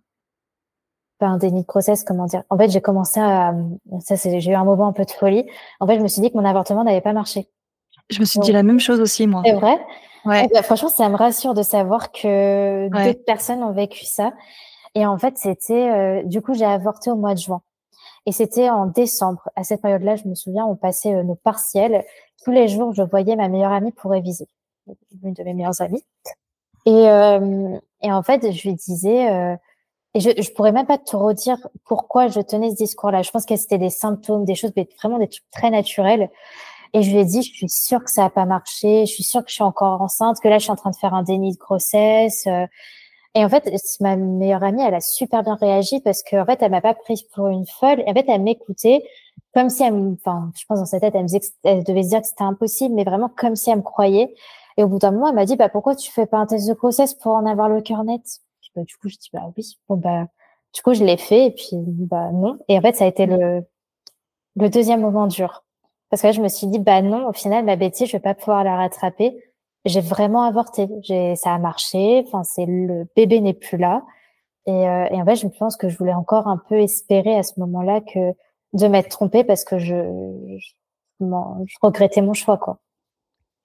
pas 1.22 1.28
un 1.28 1.38
déni 1.38 1.62
de 1.62 1.68
grossesse, 1.68 2.04
comment 2.04 2.26
dire. 2.26 2.44
En 2.50 2.58
fait, 2.58 2.70
j'ai 2.70 2.82
commencé 2.82 3.20
à, 3.20 3.54
ça, 4.00 4.18
c'est, 4.18 4.40
j'ai 4.40 4.52
eu 4.52 4.56
un 4.56 4.66
moment 4.66 4.88
un 4.88 4.92
peu 4.92 5.06
de 5.06 5.12
folie. 5.12 5.46
En 5.80 5.86
fait, 5.88 5.96
je 5.98 6.02
me 6.02 6.08
suis 6.08 6.22
dit 6.22 6.32
que 6.32 6.38
mon 6.38 6.44
avortement 6.46 6.84
n'avait 6.84 7.02
pas 7.02 7.14
marché. 7.14 7.48
Je 8.10 8.20
me 8.20 8.26
suis 8.26 8.40
dit 8.40 8.52
la 8.52 8.64
même 8.64 8.80
chose 8.80 9.00
aussi, 9.00 9.28
moi. 9.28 9.44
C'est 9.46 9.54
vrai. 9.54 9.80
Ouais. 10.26 10.46
Eh 10.46 10.54
ben, 10.54 10.64
franchement, 10.64 10.90
ça 10.90 11.08
me 11.10 11.16
rassure 11.16 11.54
de 11.54 11.62
savoir 11.62 12.12
que 12.12 12.90
d'autres 12.90 13.24
personnes 13.24 13.64
ont 13.64 13.72
vécu 13.72 14.04
ça. 14.06 14.34
Et 14.96 15.06
en 15.06 15.18
fait, 15.18 15.38
c'était, 15.38 15.90
euh, 15.90 16.24
du 16.24 16.42
coup, 16.42 16.56
j'ai 16.56 16.66
avorté 16.66 17.12
au 17.12 17.16
mois 17.16 17.36
de 17.36 17.40
juin. 17.40 17.62
Et 18.26 18.32
c'était 18.32 18.70
en 18.70 18.88
décembre. 18.88 19.48
À 19.56 19.64
cette 19.64 19.82
période-là, 19.82 20.16
je 20.16 20.28
me 20.28 20.34
souviens, 20.34 20.66
on 20.66 20.76
passait 20.76 21.14
euh, 21.14 21.24
nos 21.24 21.36
partiels. 21.36 22.04
Tous 22.44 22.52
les 22.52 22.68
jours, 22.68 22.94
je 22.94 23.04
voyais 23.04 23.36
ma 23.36 23.48
meilleure 23.48 23.72
amie 23.72 23.92
pour 23.92 24.12
réviser. 24.12 24.48
Une 25.24 25.34
de 25.34 25.44
mes 25.44 25.54
meilleures 25.54 25.82
amies. 25.82 26.04
Et, 26.88 27.08
euh, 27.10 27.78
et 28.02 28.12
en 28.12 28.24
fait, 28.24 28.52
je 28.52 28.68
lui 28.68 28.76
disais, 28.76 29.58
et 30.14 30.20
je, 30.20 30.30
je 30.42 30.52
pourrais 30.52 30.72
même 30.72 30.86
pas 30.86 30.98
te 30.98 31.16
redire 31.16 31.58
pourquoi 31.86 32.28
je 32.28 32.42
tenais 32.42 32.72
ce 32.72 32.76
discours-là. 32.76 33.22
Je 33.22 33.32
pense 33.32 33.46
que 33.46 33.56
c'était 33.56 33.78
des 33.78 33.90
symptômes, 33.90 34.46
des 34.46 34.56
choses, 34.56 34.72
mais 34.76 34.88
vraiment 35.02 35.20
des 35.20 35.28
trucs 35.28 35.50
très 35.52 35.70
naturels. 35.70 36.30
Et 36.94 37.04
je 37.04 37.12
lui 37.12 37.20
ai 37.20 37.26
dit, 37.26 37.42
je 37.42 37.52
suis 37.54 37.70
sûre 37.70 38.04
que 38.04 38.12
ça 38.12 38.26
a 38.26 38.30
pas 38.30 38.46
marché, 38.46 39.06
je 39.06 39.14
suis 39.14 39.24
sûre 39.24 39.44
que 39.44 39.50
je 39.50 39.56
suis 39.56 39.64
encore 39.64 40.02
enceinte, 40.02 40.40
que 40.42 40.50
là, 40.50 40.58
je 40.58 40.64
suis 40.64 40.72
en 40.72 40.76
train 40.76 40.92
de 40.92 40.96
faire 40.98 41.14
un 41.14 41.24
déni 41.24 41.54
de 41.54 41.58
grossesse. 41.58 42.46
Euh. 42.48 42.68
Et 43.36 43.46
en 43.46 43.50
fait, 43.50 43.72
ma 44.02 44.18
meilleure 44.18 44.64
amie, 44.64 44.82
elle 44.84 44.94
a 44.94 45.00
super 45.00 45.44
bien 45.44 45.56
réagi 45.56 46.02
parce 46.02 46.22
qu'en 46.24 46.46
fait, 46.46 46.62
elle 46.62 46.72
m'a 46.72 46.82
pas 46.82 46.94
prise 46.94 47.24
pour 47.24 47.48
une 47.48 47.66
folle. 47.66 48.04
En 48.06 48.14
fait, 48.14 48.26
elle 48.28 48.42
m'écoutait 48.42 49.04
comme 49.54 49.70
si 49.70 49.84
elle, 49.84 49.94
enfin, 49.94 50.52
je 50.58 50.66
pense 50.66 50.80
dans 50.80 50.86
sa 50.86 51.00
tête, 51.00 51.14
elle, 51.16 51.24
me 51.24 51.28
disait 51.28 51.42
elle 51.64 51.84
devait 51.84 52.04
se 52.04 52.10
dire 52.10 52.22
que 52.22 52.28
c'était 52.28 52.44
impossible, 52.44 52.96
mais 52.96 53.04
vraiment 53.04 53.30
comme 53.30 53.56
si 53.56 53.70
elle 53.70 53.78
me 53.78 53.82
croyait. 53.82 54.34
Et 54.78 54.84
au 54.84 54.88
bout 54.88 55.00
d'un 55.00 55.12
moment, 55.12 55.28
elle 55.30 55.36
m'a 55.36 55.46
dit, 55.46 55.56
bah, 55.58 55.70
pourquoi 55.70 55.96
tu 55.96 56.12
fais 56.12 56.26
pas 56.26 56.38
un 56.38 56.46
test 56.46 56.68
de 56.68 56.74
grossesse 56.74 57.14
pour 57.14 57.34
en 57.34 57.46
avoir 57.46 57.70
le 57.70 57.82
cœur 57.82 58.04
net? 58.04 58.22
Bah, 58.76 58.84
du 58.84 58.96
coup, 58.98 59.10
je 59.10 59.18
dis, 59.18 59.30
bah 59.34 59.52
oui. 59.58 59.78
Bon, 59.90 59.98
bah, 59.98 60.28
du 60.74 60.82
coup, 60.82 60.94
je 60.94 61.04
l'ai 61.04 61.18
fait 61.18 61.48
et 61.48 61.52
puis, 61.52 61.76
bah, 61.76 62.32
non. 62.32 62.60
Et 62.68 62.78
en 62.78 62.82
fait, 62.82 62.96
ça 62.96 63.06
a 63.06 63.08
été 63.08 63.26
le, 63.26 63.66
le 64.56 64.70
deuxième 64.70 65.02
moment 65.02 65.28
dur. 65.28 65.64
Parce 66.10 66.22
que 66.22 66.28
là, 66.28 66.34
je 66.34 66.42
me 66.42 66.50
suis 66.50 66.68
dit, 66.68 66.80
bah 66.80 67.02
non, 67.02 67.28
au 67.28 67.34
final, 67.34 67.64
ma 67.66 67.78
bêtise, 67.78 68.08
je 68.08 68.14
vais 68.14 68.22
pas 68.22 68.34
pouvoir 68.34 68.64
la 68.64 68.76
rattraper. 68.76 69.34
J'ai 69.86 70.02
vraiment 70.02 70.44
avorté. 70.44 70.88
J'ai, 71.04 71.36
ça 71.36 71.54
a 71.54 71.58
marché. 71.58 72.24
Enfin, 72.28 72.44
c'est 72.44 72.66
le 72.66 73.08
bébé 73.16 73.40
n'est 73.40 73.54
plus 73.54 73.78
là. 73.78 74.04
Et, 74.68 74.72
euh, 74.72 75.08
et 75.10 75.22
en 75.22 75.26
fait, 75.26 75.38
je 75.38 75.48
pense 75.48 75.78
que 75.78 75.90
je 75.90 75.98
voulais 75.98 76.14
encore 76.14 76.48
un 76.48 76.58
peu 76.58 76.80
espérer 76.80 77.38
à 77.38 77.44
ce 77.44 77.60
moment-là 77.62 78.02
que 78.02 78.34
de 78.74 78.88
m'être 78.88 79.10
trompée 79.10 79.44
parce 79.44 79.64
que 79.64 79.80
je, 79.80 79.96
je, 80.58 80.74
je 81.20 81.76
regrettais 81.82 82.22
mon 82.22 82.34
choix, 82.34 82.58
quoi. 82.58 82.80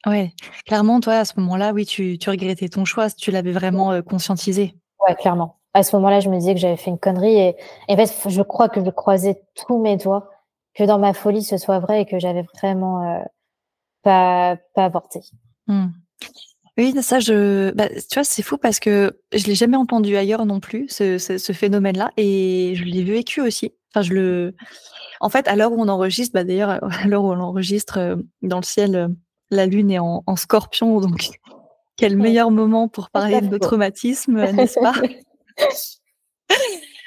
Ouais, 0.07 0.33
clairement, 0.67 1.01
toi, 1.01 1.15
à 1.15 1.25
ce 1.25 1.39
moment-là, 1.41 1.73
oui, 1.73 1.85
tu, 1.85 2.17
tu 2.17 2.31
regrettais 2.31 2.69
ton 2.69 2.85
choix, 2.85 3.11
tu 3.11 3.33
l'avais 3.33 3.53
vraiment 3.53 3.91
euh, 3.91 4.03
conscientisé. 4.03 4.77
Ouais, 5.07 5.15
clairement. 5.15 5.57
À 5.75 5.83
ce 5.83 5.95
moment-là, 5.97 6.21
je 6.21 6.29
me 6.31 6.39
disais 6.39 6.55
que 6.55 6.61
j'avais 6.61 6.77
fait 6.77 6.91
une 6.91 6.99
connerie 6.99 7.37
et, 7.37 7.57
en 7.89 7.97
fait, 7.97 8.29
je 8.29 8.43
crois 8.43 8.69
que 8.69 8.85
je 8.85 8.91
croisais 8.91 9.43
tous 9.55 9.79
mes 9.81 9.97
doigts 9.97 10.31
que 10.75 10.85
dans 10.85 10.99
ma 10.99 11.15
folie 11.15 11.43
ce 11.43 11.57
soit 11.57 11.79
vrai 11.79 12.03
et 12.03 12.07
que 12.07 12.19
j'avais 12.19 12.45
vraiment 12.55 13.03
euh, 13.03 13.23
pas, 14.03 14.57
pas 14.75 14.85
avorté. 14.85 15.21
Mmh. 15.67 15.87
Oui, 16.79 16.95
ça, 17.03 17.21
je, 17.21 17.71
bah, 17.73 17.89
tu 17.89 18.15
vois, 18.15 18.25
c'est 18.25 18.43
fou 18.43 18.59
parce 18.59 18.81
que 18.81 19.19
je 19.33 19.47
l'ai 19.47 19.55
jamais 19.55 19.79
entendu 19.79 20.15
ailleurs 20.17 20.45
non 20.45 20.61
plus, 20.61 20.89
ce, 20.91 21.17
ce, 21.17 21.53
phénomène-là, 21.55 22.11
et 22.19 22.75
je 22.75 22.85
l'ai 22.85 23.03
vécu 23.03 23.41
aussi. 23.41 23.73
Enfin, 23.95 24.03
je 24.03 24.13
le, 24.13 24.55
en 25.21 25.31
fait, 25.31 25.49
à 25.49 25.57
l'heure 25.57 25.73
où 25.73 25.81
on 25.81 25.89
enregistre, 25.89 26.35
bah, 26.35 26.45
d'ailleurs, 26.45 26.71
à 26.83 27.07
l'heure 27.07 27.25
où 27.25 27.33
on 27.33 27.41
enregistre 27.41 27.99
euh, 27.99 28.17
dans 28.43 28.59
le 28.59 28.65
ciel, 28.65 29.09
la 29.51 29.65
lune 29.65 29.91
est 29.91 29.99
en, 29.99 30.23
en 30.27 30.37
scorpion, 30.37 31.01
donc 31.01 31.31
quel 31.97 32.17
meilleur 32.17 32.51
moment 32.51 32.89
pour 32.89 33.11
parler 33.11 33.41
de 33.41 33.59
traumatisme, 33.59 34.35
n'est-ce 34.53 34.79
pas? 34.81 34.95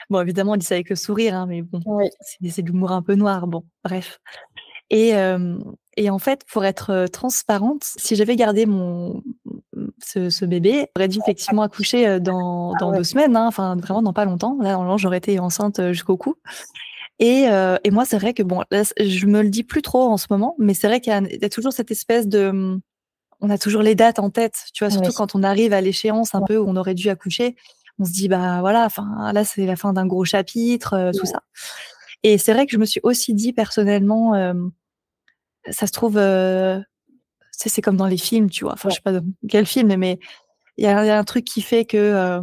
Bon, 0.10 0.22
évidemment, 0.22 0.54
on 0.54 0.58
dit 0.58 0.66
ça 0.66 0.76
avec 0.76 0.90
le 0.90 0.96
sourire, 0.96 1.36
hein, 1.36 1.46
mais 1.48 1.62
bon, 1.62 1.82
oui. 1.86 2.10
c'est 2.50 2.64
de 2.64 2.68
l'humour 2.68 2.92
un 2.92 3.04
peu 3.04 3.14
noir. 3.14 3.46
Bon, 3.46 3.64
bref. 3.84 4.20
Et, 4.90 5.16
euh, 5.16 5.60
et 5.98 6.10
en 6.10 6.18
fait, 6.18 6.44
pour 6.52 6.66
être 6.66 7.06
transparente, 7.12 7.84
si 7.84 8.16
j'avais 8.16 8.36
gardé 8.36 8.66
mon 8.66 9.22
ce, 10.04 10.32
ce 10.32 10.46
bébé, 10.46 10.88
j'aurais 10.96 11.08
dû 11.08 11.20
effectivement 11.20 11.62
accoucher 11.62 12.20
dans, 12.20 12.74
dans 12.80 12.88
ah 12.88 12.92
ouais. 12.92 12.98
deux 12.98 13.04
semaines, 13.04 13.36
hein, 13.36 13.46
enfin 13.46 13.76
vraiment 13.76 14.02
dans 14.02 14.14
pas 14.14 14.26
longtemps. 14.26 14.58
Là, 14.60 14.80
j'aurais 14.98 15.20
été 15.20 15.38
enceinte 15.40 15.92
jusqu'au 15.92 16.18
cou. 16.18 16.36
Et, 17.20 17.50
euh, 17.50 17.78
et 17.84 17.92
moi, 17.92 18.06
c'est 18.06 18.18
vrai 18.18 18.34
que 18.34 18.44
bon, 18.44 18.64
là, 18.72 18.84
je 18.98 19.26
me 19.26 19.44
le 19.44 19.50
dis 19.50 19.64
plus 19.64 19.82
trop 19.82 20.04
en 20.04 20.18
ce 20.18 20.28
moment, 20.30 20.56
mais 20.58 20.74
c'est 20.74 20.88
vrai 20.88 21.02
qu'il 21.02 21.14
y, 21.14 21.38
y, 21.42 21.46
a 21.46 21.50
toujours 21.50 21.74
cette 21.74 21.92
espèce 21.92 22.28
de, 22.28 22.80
on 23.42 23.50
a 23.50 23.58
toujours 23.58 23.82
les 23.82 23.96
dates 23.96 24.20
en 24.20 24.30
tête, 24.30 24.56
tu 24.74 24.84
vois, 24.84 24.92
surtout 24.92 25.10
oui. 25.10 25.16
quand 25.16 25.36
on 25.36 25.44
arrive 25.44 25.74
à 25.74 25.82
l'échéance 25.82 26.36
un 26.36 26.40
ouais. 26.40 26.46
peu 26.48 26.58
où 26.58 26.68
on 26.68 26.76
aurait 26.76 26.94
dû 26.94 27.10
accoucher, 27.10 27.56
on 28.00 28.06
se 28.06 28.12
dit 28.12 28.28
bah 28.28 28.60
voilà, 28.62 28.86
enfin 28.86 29.32
là 29.34 29.44
c'est 29.44 29.66
la 29.66 29.76
fin 29.76 29.94
d'un 29.94 30.06
gros 30.06 30.26
chapitre, 30.26 30.94
euh, 30.94 31.12
tout 31.12 31.26
ça. 31.26 31.44
Et 32.24 32.38
c'est 32.38 32.54
vrai 32.54 32.66
que 32.66 32.72
je 32.72 32.78
me 32.78 32.86
suis 32.86 33.00
aussi 33.04 33.34
dit 33.34 33.54
personnellement, 33.54 34.36
euh, 34.36 34.54
ça 35.70 35.88
se 35.88 35.92
trouve, 35.92 36.18
euh, 36.18 36.80
c'est 37.52 37.82
comme 37.82 37.98
dans 37.98 38.08
les 38.08 38.18
films, 38.18 38.50
tu 38.50 38.64
vois. 38.64 38.74
Enfin, 38.74 38.90
je 38.90 38.96
sais 38.96 39.02
pas 39.02 39.14
de 39.14 39.22
quel 39.48 39.66
film, 39.66 39.96
mais 39.96 40.20
il 40.78 40.84
y, 40.84 40.88
y, 40.88 40.90
a 40.90 41.18
un 41.18 41.24
truc 41.24 41.46
qui 41.46 41.62
fait 41.62 41.86
que 41.86 42.40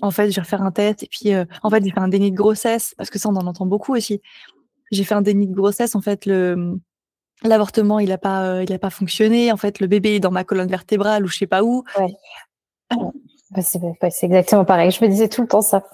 en 0.00 0.10
fait, 0.10 0.30
je 0.30 0.36
vais 0.36 0.42
refaire 0.42 0.62
un 0.62 0.72
test 0.72 1.02
et 1.02 1.08
puis 1.08 1.32
en 1.62 1.70
fait, 1.70 1.84
j'ai 1.84 1.90
fait 1.90 2.00
un 2.00 2.08
déni 2.08 2.30
de 2.30 2.36
grossesse 2.36 2.94
parce 2.96 3.10
que 3.10 3.18
ça, 3.18 3.28
on 3.28 3.36
en 3.36 3.46
entend 3.46 3.66
beaucoup 3.66 3.94
aussi. 3.94 4.20
J'ai 4.90 5.04
fait 5.04 5.14
un 5.14 5.22
déni 5.22 5.46
de 5.46 5.54
grossesse. 5.54 5.94
En 5.94 6.00
fait, 6.00 6.26
le 6.26 6.78
l'avortement, 7.44 7.98
il 7.98 8.12
a 8.12 8.18
pas, 8.18 8.44
euh, 8.44 8.64
il 8.64 8.72
a 8.72 8.78
pas 8.78 8.90
fonctionné. 8.90 9.52
En 9.52 9.56
fait, 9.56 9.80
le 9.80 9.86
bébé 9.86 10.16
est 10.16 10.20
dans 10.20 10.30
ma 10.30 10.44
colonne 10.44 10.68
vertébrale 10.68 11.24
ou 11.24 11.28
je 11.28 11.38
sais 11.38 11.46
pas 11.46 11.62
où. 11.62 11.84
Ouais. 11.98 12.14
C'est 13.60 14.26
exactement 14.26 14.64
pareil. 14.64 14.90
Je 14.90 15.04
me 15.04 15.10
disais 15.10 15.28
tout 15.28 15.42
le 15.42 15.48
temps 15.48 15.60
ça. 15.60 15.84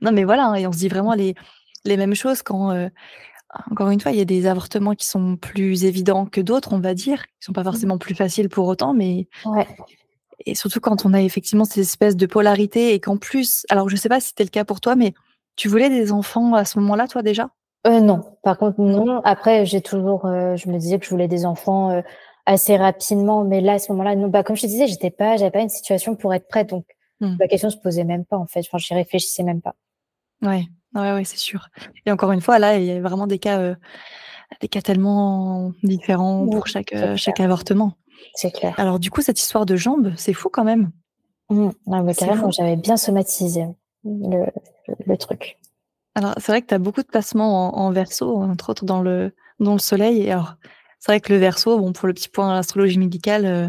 Non, 0.00 0.12
mais 0.12 0.24
voilà, 0.24 0.46
hein, 0.46 0.54
et 0.54 0.66
on 0.66 0.72
se 0.72 0.78
dit 0.78 0.88
vraiment 0.88 1.14
les, 1.14 1.34
les 1.84 1.96
mêmes 1.96 2.14
choses 2.14 2.42
quand, 2.42 2.72
euh, 2.72 2.88
encore 3.70 3.90
une 3.90 4.00
fois, 4.00 4.12
il 4.12 4.18
y 4.18 4.20
a 4.20 4.26
des 4.26 4.46
avortements 4.46 4.94
qui 4.94 5.06
sont 5.06 5.36
plus 5.36 5.84
évidents 5.84 6.26
que 6.26 6.40
d'autres, 6.40 6.72
on 6.72 6.80
va 6.80 6.94
dire, 6.94 7.26
qui 7.26 7.32
sont 7.40 7.52
pas 7.52 7.64
forcément 7.64 7.98
plus 7.98 8.14
faciles 8.14 8.48
pour 8.48 8.66
autant, 8.66 8.92
mais 8.92 9.28
et 10.46 10.54
surtout 10.54 10.80
quand 10.80 11.04
on 11.04 11.14
a 11.14 11.20
effectivement 11.20 11.64
cette 11.64 11.78
espèce 11.78 12.16
de 12.16 12.26
polarité 12.26 12.94
et 12.94 13.00
qu'en 13.00 13.16
plus, 13.16 13.66
alors 13.70 13.88
je 13.88 13.96
sais 13.96 14.08
pas 14.08 14.20
si 14.20 14.28
c'était 14.28 14.44
le 14.44 14.50
cas 14.50 14.64
pour 14.64 14.80
toi, 14.80 14.94
mais 14.94 15.14
tu 15.56 15.68
voulais 15.68 15.88
des 15.88 16.12
enfants 16.12 16.54
à 16.54 16.64
ce 16.64 16.78
moment-là, 16.78 17.08
toi 17.08 17.22
déjà? 17.22 17.50
Euh, 17.86 18.00
Non, 18.00 18.22
par 18.42 18.58
contre 18.58 18.80
non. 18.80 19.20
Après, 19.24 19.66
j'ai 19.66 19.80
toujours, 19.80 20.26
euh, 20.26 20.56
je 20.56 20.68
me 20.68 20.78
disais 20.78 20.98
que 20.98 21.04
je 21.04 21.10
voulais 21.10 21.28
des 21.28 21.46
enfants 21.46 21.90
euh, 21.90 22.02
assez 22.46 22.76
rapidement, 22.76 23.44
mais 23.44 23.60
là 23.60 23.74
à 23.74 23.78
ce 23.78 23.92
moment-là, 23.92 24.16
non. 24.16 24.28
Bah 24.28 24.42
comme 24.42 24.56
je 24.56 24.62
te 24.62 24.66
disais, 24.66 24.86
j'étais 24.86 25.10
pas, 25.10 25.36
j'avais 25.36 25.50
pas 25.50 25.60
une 25.60 25.68
situation 25.68 26.16
pour 26.16 26.34
être 26.34 26.48
prête, 26.48 26.70
donc 26.70 26.84
mmh. 27.20 27.36
la 27.38 27.48
question 27.48 27.70
se 27.70 27.76
posait 27.76 28.04
même 28.04 28.24
pas 28.24 28.36
en 28.36 28.46
fait. 28.46 28.60
Enfin, 28.60 28.78
j'y 28.78 28.94
réfléchissais 28.94 29.42
même 29.42 29.60
pas. 29.60 29.74
Ouais, 30.42 30.66
ouais, 30.94 31.12
ouais, 31.12 31.24
c'est 31.24 31.38
sûr. 31.38 31.68
Et 32.06 32.12
encore 32.12 32.32
une 32.32 32.40
fois, 32.40 32.58
là, 32.58 32.78
il 32.78 32.84
y 32.84 32.92
a 32.92 33.00
vraiment 33.00 33.26
des 33.26 33.38
cas, 33.38 33.74
des 34.60 34.68
cas 34.68 34.82
tellement 34.82 35.72
différents 35.82 36.42
oui, 36.42 36.50
pour 36.50 36.66
chaque 36.66 36.94
chaque 37.16 37.40
avortement. 37.40 37.94
C'est 38.34 38.52
clair. 38.52 38.74
Alors, 38.78 38.98
du 38.98 39.10
coup, 39.10 39.20
cette 39.20 39.40
histoire 39.40 39.66
de 39.66 39.76
jambes, 39.76 40.12
c'est 40.16 40.32
fou 40.32 40.48
quand 40.48 40.64
même. 40.64 40.90
Mmh. 41.50 41.70
Non, 41.86 42.02
mais 42.02 42.14
carrément, 42.14 42.50
j'avais 42.50 42.76
bien 42.76 42.96
somatisé 42.96 43.66
le, 44.04 44.46
le, 44.86 44.94
le 45.06 45.16
truc. 45.16 45.58
Alors, 46.18 46.34
c'est 46.38 46.50
vrai 46.50 46.62
que 46.62 46.66
tu 46.66 46.74
as 46.74 46.78
beaucoup 46.78 47.00
de 47.00 47.06
placements 47.06 47.78
en, 47.78 47.86
en, 47.86 47.92
verso, 47.92 48.38
entre 48.38 48.70
autres 48.70 48.84
dans 48.84 49.00
le, 49.00 49.30
dans 49.60 49.74
le 49.74 49.78
soleil. 49.78 50.22
Et 50.22 50.32
alors, 50.32 50.56
c'est 50.98 51.12
vrai 51.12 51.20
que 51.20 51.32
le 51.32 51.38
verso, 51.38 51.78
bon, 51.78 51.92
pour 51.92 52.08
le 52.08 52.12
petit 52.12 52.28
point 52.28 52.50
à 52.50 52.54
l'astrologie 52.54 52.98
médicale, 52.98 53.46
euh, 53.46 53.68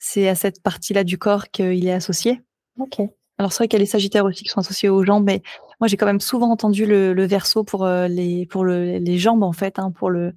c'est 0.00 0.28
à 0.28 0.34
cette 0.34 0.60
partie-là 0.60 1.04
du 1.04 1.18
corps 1.18 1.50
qu'il 1.50 1.86
est 1.86 1.92
associé. 1.92 2.42
Ok. 2.80 3.00
Alors, 3.38 3.52
c'est 3.52 3.58
vrai 3.58 3.68
qu'il 3.68 3.78
y 3.78 3.80
a 3.80 3.84
les 3.84 3.86
sagittaires 3.86 4.24
aussi 4.24 4.42
qui 4.42 4.50
sont 4.50 4.58
associés 4.58 4.88
aux 4.88 5.04
jambes, 5.04 5.22
mais 5.22 5.40
moi, 5.78 5.86
j'ai 5.86 5.96
quand 5.96 6.06
même 6.06 6.18
souvent 6.18 6.50
entendu 6.50 6.84
le, 6.84 7.12
le 7.12 7.26
verso 7.26 7.62
pour, 7.62 7.84
euh, 7.84 8.08
les, 8.08 8.44
pour 8.46 8.64
le, 8.64 8.98
les 8.98 9.18
jambes, 9.18 9.44
en 9.44 9.52
fait, 9.52 9.78
hein, 9.78 9.92
pour 9.92 10.10
le, 10.10 10.34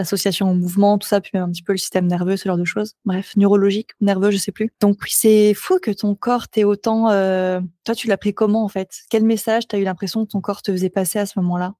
l'association 0.00 0.50
au 0.50 0.54
mouvement, 0.54 0.98
tout 0.98 1.06
ça, 1.06 1.20
puis 1.20 1.30
même 1.34 1.44
un 1.44 1.50
petit 1.50 1.62
peu 1.62 1.72
le 1.72 1.78
système 1.78 2.06
nerveux, 2.06 2.36
ce 2.36 2.48
genre 2.48 2.56
de 2.56 2.64
choses. 2.64 2.94
Bref, 3.04 3.36
neurologique, 3.36 3.90
nerveux, 4.00 4.30
je 4.30 4.38
sais 4.38 4.52
plus. 4.52 4.72
Donc 4.80 4.96
oui, 5.02 5.10
c'est 5.12 5.54
fou 5.54 5.78
que 5.78 5.90
ton 5.90 6.14
corps 6.14 6.48
t'ait 6.48 6.64
autant. 6.64 7.10
Euh... 7.10 7.60
Toi, 7.84 7.94
tu 7.94 8.08
l'as 8.08 8.16
pris 8.16 8.34
comment 8.34 8.64
en 8.64 8.68
fait? 8.68 8.90
Quel 9.10 9.24
message 9.24 9.68
t'as 9.68 9.78
eu 9.78 9.84
l'impression 9.84 10.24
que 10.24 10.30
ton 10.30 10.40
corps 10.40 10.62
te 10.62 10.72
faisait 10.72 10.90
passer 10.90 11.18
à 11.18 11.26
ce 11.26 11.38
moment-là? 11.40 11.74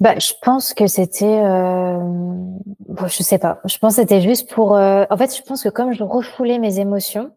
Bah, 0.00 0.18
je 0.18 0.32
pense 0.42 0.74
que 0.74 0.86
c'était, 0.86 1.24
euh... 1.24 1.98
bon, 1.98 3.06
je 3.06 3.22
sais 3.22 3.38
pas. 3.38 3.60
Je 3.64 3.78
pense 3.78 3.96
que 3.96 4.02
c'était 4.02 4.20
juste 4.20 4.50
pour. 4.50 4.76
Euh... 4.76 5.04
En 5.10 5.16
fait, 5.16 5.34
je 5.36 5.42
pense 5.42 5.62
que 5.62 5.68
comme 5.68 5.92
je 5.92 6.04
refoulais 6.04 6.58
mes 6.58 6.78
émotions, 6.78 7.30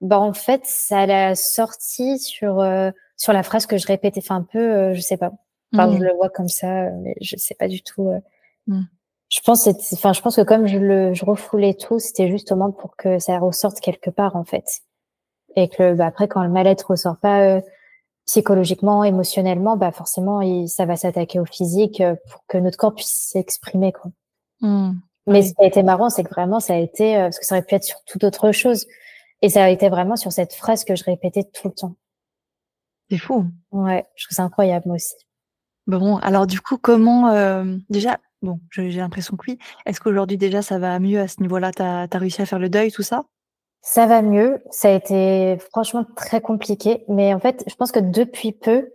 bah 0.00 0.18
en 0.18 0.32
fait, 0.34 0.62
ça 0.64 1.06
l'a 1.06 1.34
sorti 1.34 2.18
sur 2.18 2.60
euh, 2.60 2.90
sur 3.16 3.32
la 3.32 3.42
phrase 3.42 3.66
que 3.66 3.78
je 3.78 3.86
répétais. 3.86 4.20
Enfin, 4.22 4.36
un 4.36 4.42
peu, 4.42 4.92
je 4.92 5.00
sais 5.00 5.16
pas. 5.16 5.32
Enfin, 5.72 5.90
je 5.92 5.98
mmh. 5.98 6.04
le 6.04 6.14
vois 6.14 6.30
comme 6.30 6.48
ça, 6.48 6.90
mais 7.02 7.14
je 7.20 7.36
sais 7.36 7.54
pas 7.54 7.68
du 7.68 7.82
tout. 7.82 8.10
Mmh. 8.66 8.82
Je 9.30 9.40
pense, 9.40 9.68
enfin, 9.92 10.12
je 10.12 10.20
pense 10.20 10.36
que 10.36 10.42
comme 10.42 10.66
je 10.66 10.78
le, 10.78 11.14
je 11.14 11.24
refoulais 11.24 11.74
tout, 11.74 11.98
c'était 11.98 12.28
justement 12.28 12.70
pour 12.70 12.96
que 12.96 13.18
ça 13.18 13.38
ressorte 13.38 13.80
quelque 13.80 14.10
part 14.10 14.36
en 14.36 14.44
fait, 14.44 14.64
et 15.56 15.68
que 15.68 15.94
bah, 15.94 16.06
après, 16.06 16.28
quand 16.28 16.42
le 16.42 16.50
mal-être 16.50 16.90
ressort 16.90 17.18
pas 17.18 17.60
psychologiquement, 18.26 19.04
émotionnellement, 19.04 19.76
bah 19.76 19.92
forcément, 19.92 20.40
ça 20.66 20.86
va 20.86 20.96
s'attaquer 20.96 21.40
au 21.40 21.44
physique 21.44 22.00
euh, 22.00 22.16
pour 22.30 22.44
que 22.46 22.58
notre 22.58 22.78
corps 22.78 22.94
puisse 22.94 23.30
s'exprimer. 23.32 23.92
Quoi. 23.92 24.10
Mmh. 24.60 24.92
Mais 25.26 25.42
ce 25.42 25.54
qui 25.54 25.62
a 25.62 25.66
été 25.66 25.82
marrant, 25.82 26.10
c'est 26.10 26.24
que 26.24 26.30
vraiment, 26.30 26.60
ça 26.60 26.74
a 26.74 26.78
été, 26.78 27.16
euh, 27.16 27.24
parce 27.24 27.38
que 27.38 27.46
ça 27.46 27.56
aurait 27.56 27.64
pu 27.64 27.74
être 27.74 27.84
sur 27.84 28.02
toute 28.04 28.24
autre 28.24 28.52
chose, 28.52 28.86
et 29.42 29.48
ça 29.48 29.64
a 29.64 29.68
été 29.68 29.88
vraiment 29.88 30.16
sur 30.16 30.32
cette 30.32 30.54
phrase 30.54 30.84
que 30.84 30.96
je 30.96 31.04
répétais 31.04 31.44
tout 31.44 31.68
le 31.68 31.74
temps. 31.74 31.96
C'est 33.10 33.18
fou. 33.18 33.44
Ouais, 33.70 34.06
je 34.16 34.26
trouve 34.26 34.36
ça 34.36 34.42
incroyable 34.44 34.86
moi 34.86 34.96
aussi. 34.96 35.14
Bon, 35.86 36.16
alors 36.18 36.46
du 36.46 36.60
coup, 36.60 36.78
comment 36.78 37.28
euh, 37.28 37.76
déjà, 37.90 38.18
bon, 38.44 38.60
j'ai 38.70 38.90
l'impression 38.90 39.36
que 39.36 39.50
oui. 39.50 39.58
Est-ce 39.86 40.00
qu'aujourd'hui 40.00 40.36
déjà 40.36 40.62
ça 40.62 40.78
va 40.78 40.98
mieux 40.98 41.20
à 41.20 41.28
ce 41.28 41.40
niveau-là? 41.40 41.72
T'as 41.72 42.06
as 42.10 42.18
réussi 42.18 42.42
à 42.42 42.46
faire 42.46 42.58
le 42.58 42.68
deuil, 42.68 42.92
tout 42.92 43.02
ça? 43.02 43.24
Ça 43.82 44.06
va 44.06 44.22
mieux. 44.22 44.62
Ça 44.70 44.88
a 44.88 44.92
été 44.92 45.58
franchement 45.70 46.06
très 46.16 46.40
compliqué. 46.40 47.04
Mais 47.08 47.34
en 47.34 47.40
fait, 47.40 47.64
je 47.66 47.74
pense 47.74 47.92
que 47.92 48.00
depuis 48.00 48.52
peu, 48.52 48.90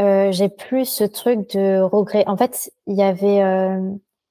euh, 0.00 0.32
j'ai 0.32 0.48
plus 0.48 0.86
ce 0.86 1.04
truc 1.04 1.50
de 1.54 1.80
regret. 1.80 2.24
En 2.26 2.36
fait, 2.36 2.72
il 2.86 2.96
y 2.96 3.02
avait 3.02 3.42
euh, 3.42 3.80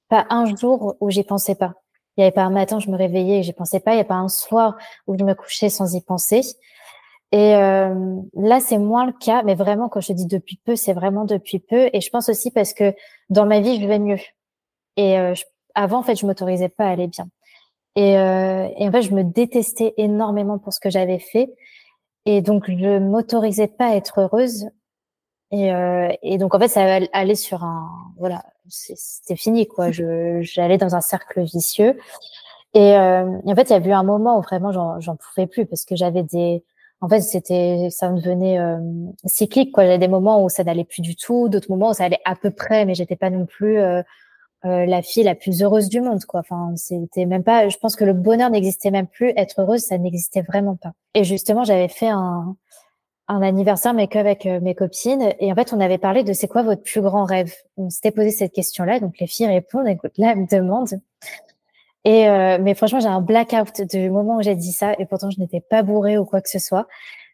pas 0.08 0.26
un 0.28 0.44
jour 0.56 0.96
où 1.00 1.10
j'y 1.10 1.22
pensais 1.22 1.54
pas. 1.54 1.74
Il 2.16 2.20
y 2.20 2.24
avait 2.24 2.32
pas 2.32 2.42
un 2.42 2.50
matin, 2.50 2.78
je 2.78 2.90
me 2.90 2.96
réveillais 2.96 3.38
et 3.38 3.42
j'y 3.42 3.54
pensais 3.54 3.80
pas. 3.80 3.94
Il 3.94 3.96
y 3.96 4.00
a 4.00 4.04
pas 4.04 4.16
un 4.16 4.28
soir 4.28 4.76
où 5.06 5.16
je 5.18 5.24
me 5.24 5.34
couchais 5.34 5.70
sans 5.70 5.94
y 5.94 6.02
penser. 6.02 6.42
Et 7.32 7.56
euh, 7.56 8.20
là, 8.34 8.60
c'est 8.60 8.78
moins 8.78 9.06
le 9.06 9.12
cas. 9.12 9.42
Mais 9.42 9.54
vraiment, 9.54 9.88
quand 9.88 10.00
je 10.00 10.12
dis 10.12 10.26
depuis 10.26 10.60
peu, 10.64 10.76
c'est 10.76 10.92
vraiment 10.92 11.24
depuis 11.24 11.58
peu. 11.58 11.88
Et 11.92 12.00
je 12.00 12.10
pense 12.10 12.28
aussi 12.28 12.50
parce 12.50 12.74
que 12.74 12.94
dans 13.30 13.46
ma 13.46 13.60
vie, 13.60 13.80
je 13.80 13.88
vais 13.88 13.98
mieux. 13.98 14.18
Et 14.96 15.18
euh, 15.18 15.34
avant, 15.74 16.00
en 16.00 16.02
fait, 16.02 16.16
je 16.16 16.26
m'autorisais 16.26 16.68
pas 16.68 16.84
à 16.84 16.90
aller 16.90 17.08
bien. 17.08 17.28
Et, 17.96 18.18
euh, 18.18 18.68
et, 18.76 18.88
en 18.88 18.92
fait, 18.92 19.02
je 19.02 19.14
me 19.14 19.24
détestais 19.24 19.94
énormément 19.96 20.58
pour 20.58 20.72
ce 20.72 20.80
que 20.80 20.90
j'avais 20.90 21.18
fait. 21.18 21.54
Et 22.24 22.40
donc, 22.42 22.70
je 22.70 22.98
m'autorisais 22.98 23.68
pas 23.68 23.88
à 23.88 23.96
être 23.96 24.20
heureuse. 24.20 24.68
Et, 25.50 25.72
euh, 25.72 26.10
et, 26.22 26.38
donc, 26.38 26.54
en 26.54 26.58
fait, 26.58 26.68
ça 26.68 27.00
allait 27.12 27.34
sur 27.34 27.64
un... 27.64 27.90
Voilà, 28.18 28.44
c'était 28.68 29.36
fini, 29.36 29.66
quoi. 29.66 29.90
J'allais 29.90 30.78
dans 30.78 30.94
un 30.94 31.00
cercle 31.00 31.42
vicieux. 31.42 31.98
Et, 32.74 32.96
euh, 32.96 33.38
en 33.44 33.54
fait, 33.54 33.70
il 33.70 33.72
y 33.72 33.76
a 33.76 33.78
eu 33.86 33.92
un 33.92 34.02
moment 34.02 34.38
où 34.38 34.42
vraiment, 34.42 34.72
j'en 35.00 35.16
pouvais 35.16 35.46
plus 35.46 35.66
parce 35.66 35.84
que 35.84 35.96
j'avais 35.96 36.22
des... 36.22 36.64
En 37.02 37.08
fait, 37.08 37.20
c'était, 37.20 37.88
ça 37.90 38.08
devenait 38.10 38.58
euh, 38.58 38.78
cyclique, 39.24 39.72
quoi. 39.72 39.84
J'avais 39.84 39.98
des 39.98 40.08
moments 40.08 40.42
où 40.42 40.48
ça 40.48 40.64
n'allait 40.64 40.84
plus 40.84 41.02
du 41.02 41.16
tout, 41.16 41.48
d'autres 41.48 41.70
moments 41.70 41.90
où 41.90 41.94
ça 41.94 42.04
allait 42.04 42.20
à 42.24 42.36
peu 42.36 42.50
près, 42.50 42.84
mais 42.86 42.94
j'étais 42.94 43.16
pas 43.16 43.28
non 43.28 43.44
plus 43.44 43.78
euh, 43.78 44.02
euh, 44.64 44.86
la 44.86 45.02
fille 45.02 45.24
la 45.24 45.34
plus 45.34 45.62
heureuse 45.62 45.88
du 45.88 46.00
monde, 46.00 46.24
quoi. 46.24 46.40
Enfin, 46.40 46.72
c'était 46.76 47.26
même 47.26 47.42
pas. 47.42 47.68
Je 47.68 47.76
pense 47.76 47.96
que 47.96 48.04
le 48.04 48.12
bonheur 48.12 48.50
n'existait 48.50 48.92
même 48.92 49.08
plus. 49.08 49.32
Être 49.36 49.60
heureuse, 49.60 49.80
ça 49.82 49.98
n'existait 49.98 50.42
vraiment 50.42 50.76
pas. 50.76 50.92
Et 51.14 51.24
justement, 51.24 51.64
j'avais 51.64 51.88
fait 51.88 52.08
un, 52.08 52.56
un 53.28 53.42
anniversaire, 53.42 53.94
mais 53.94 54.08
qu'avec 54.08 54.46
euh, 54.46 54.60
mes 54.60 54.74
copines. 54.74 55.34
Et 55.40 55.50
en 55.50 55.54
fait, 55.54 55.72
on 55.72 55.80
avait 55.80 55.98
parlé 55.98 56.22
de 56.22 56.32
c'est 56.32 56.48
quoi 56.48 56.62
votre 56.62 56.82
plus 56.82 57.00
grand 57.00 57.24
rêve. 57.24 57.52
On 57.76 57.90
s'était 57.90 58.10
posé 58.10 58.30
cette 58.30 58.52
question-là. 58.52 59.00
Donc 59.00 59.18
les 59.18 59.26
filles 59.26 59.46
répondent. 59.46 59.88
Écoute, 59.88 60.12
là, 60.18 60.32
elles 60.32 60.40
me 60.40 60.46
demandent. 60.46 61.00
Et 62.04 62.28
euh, 62.28 62.58
mais 62.60 62.74
franchement, 62.74 63.00
j'ai 63.00 63.08
un 63.08 63.20
blackout 63.20 63.82
du 63.82 64.10
moment 64.10 64.38
où 64.38 64.42
j'ai 64.42 64.56
dit 64.56 64.72
ça. 64.72 64.94
Et 64.98 65.06
pourtant, 65.06 65.30
je 65.30 65.38
n'étais 65.40 65.60
pas 65.60 65.82
bourrée 65.82 66.18
ou 66.18 66.24
quoi 66.24 66.40
que 66.40 66.50
ce 66.50 66.58
soit. 66.58 66.86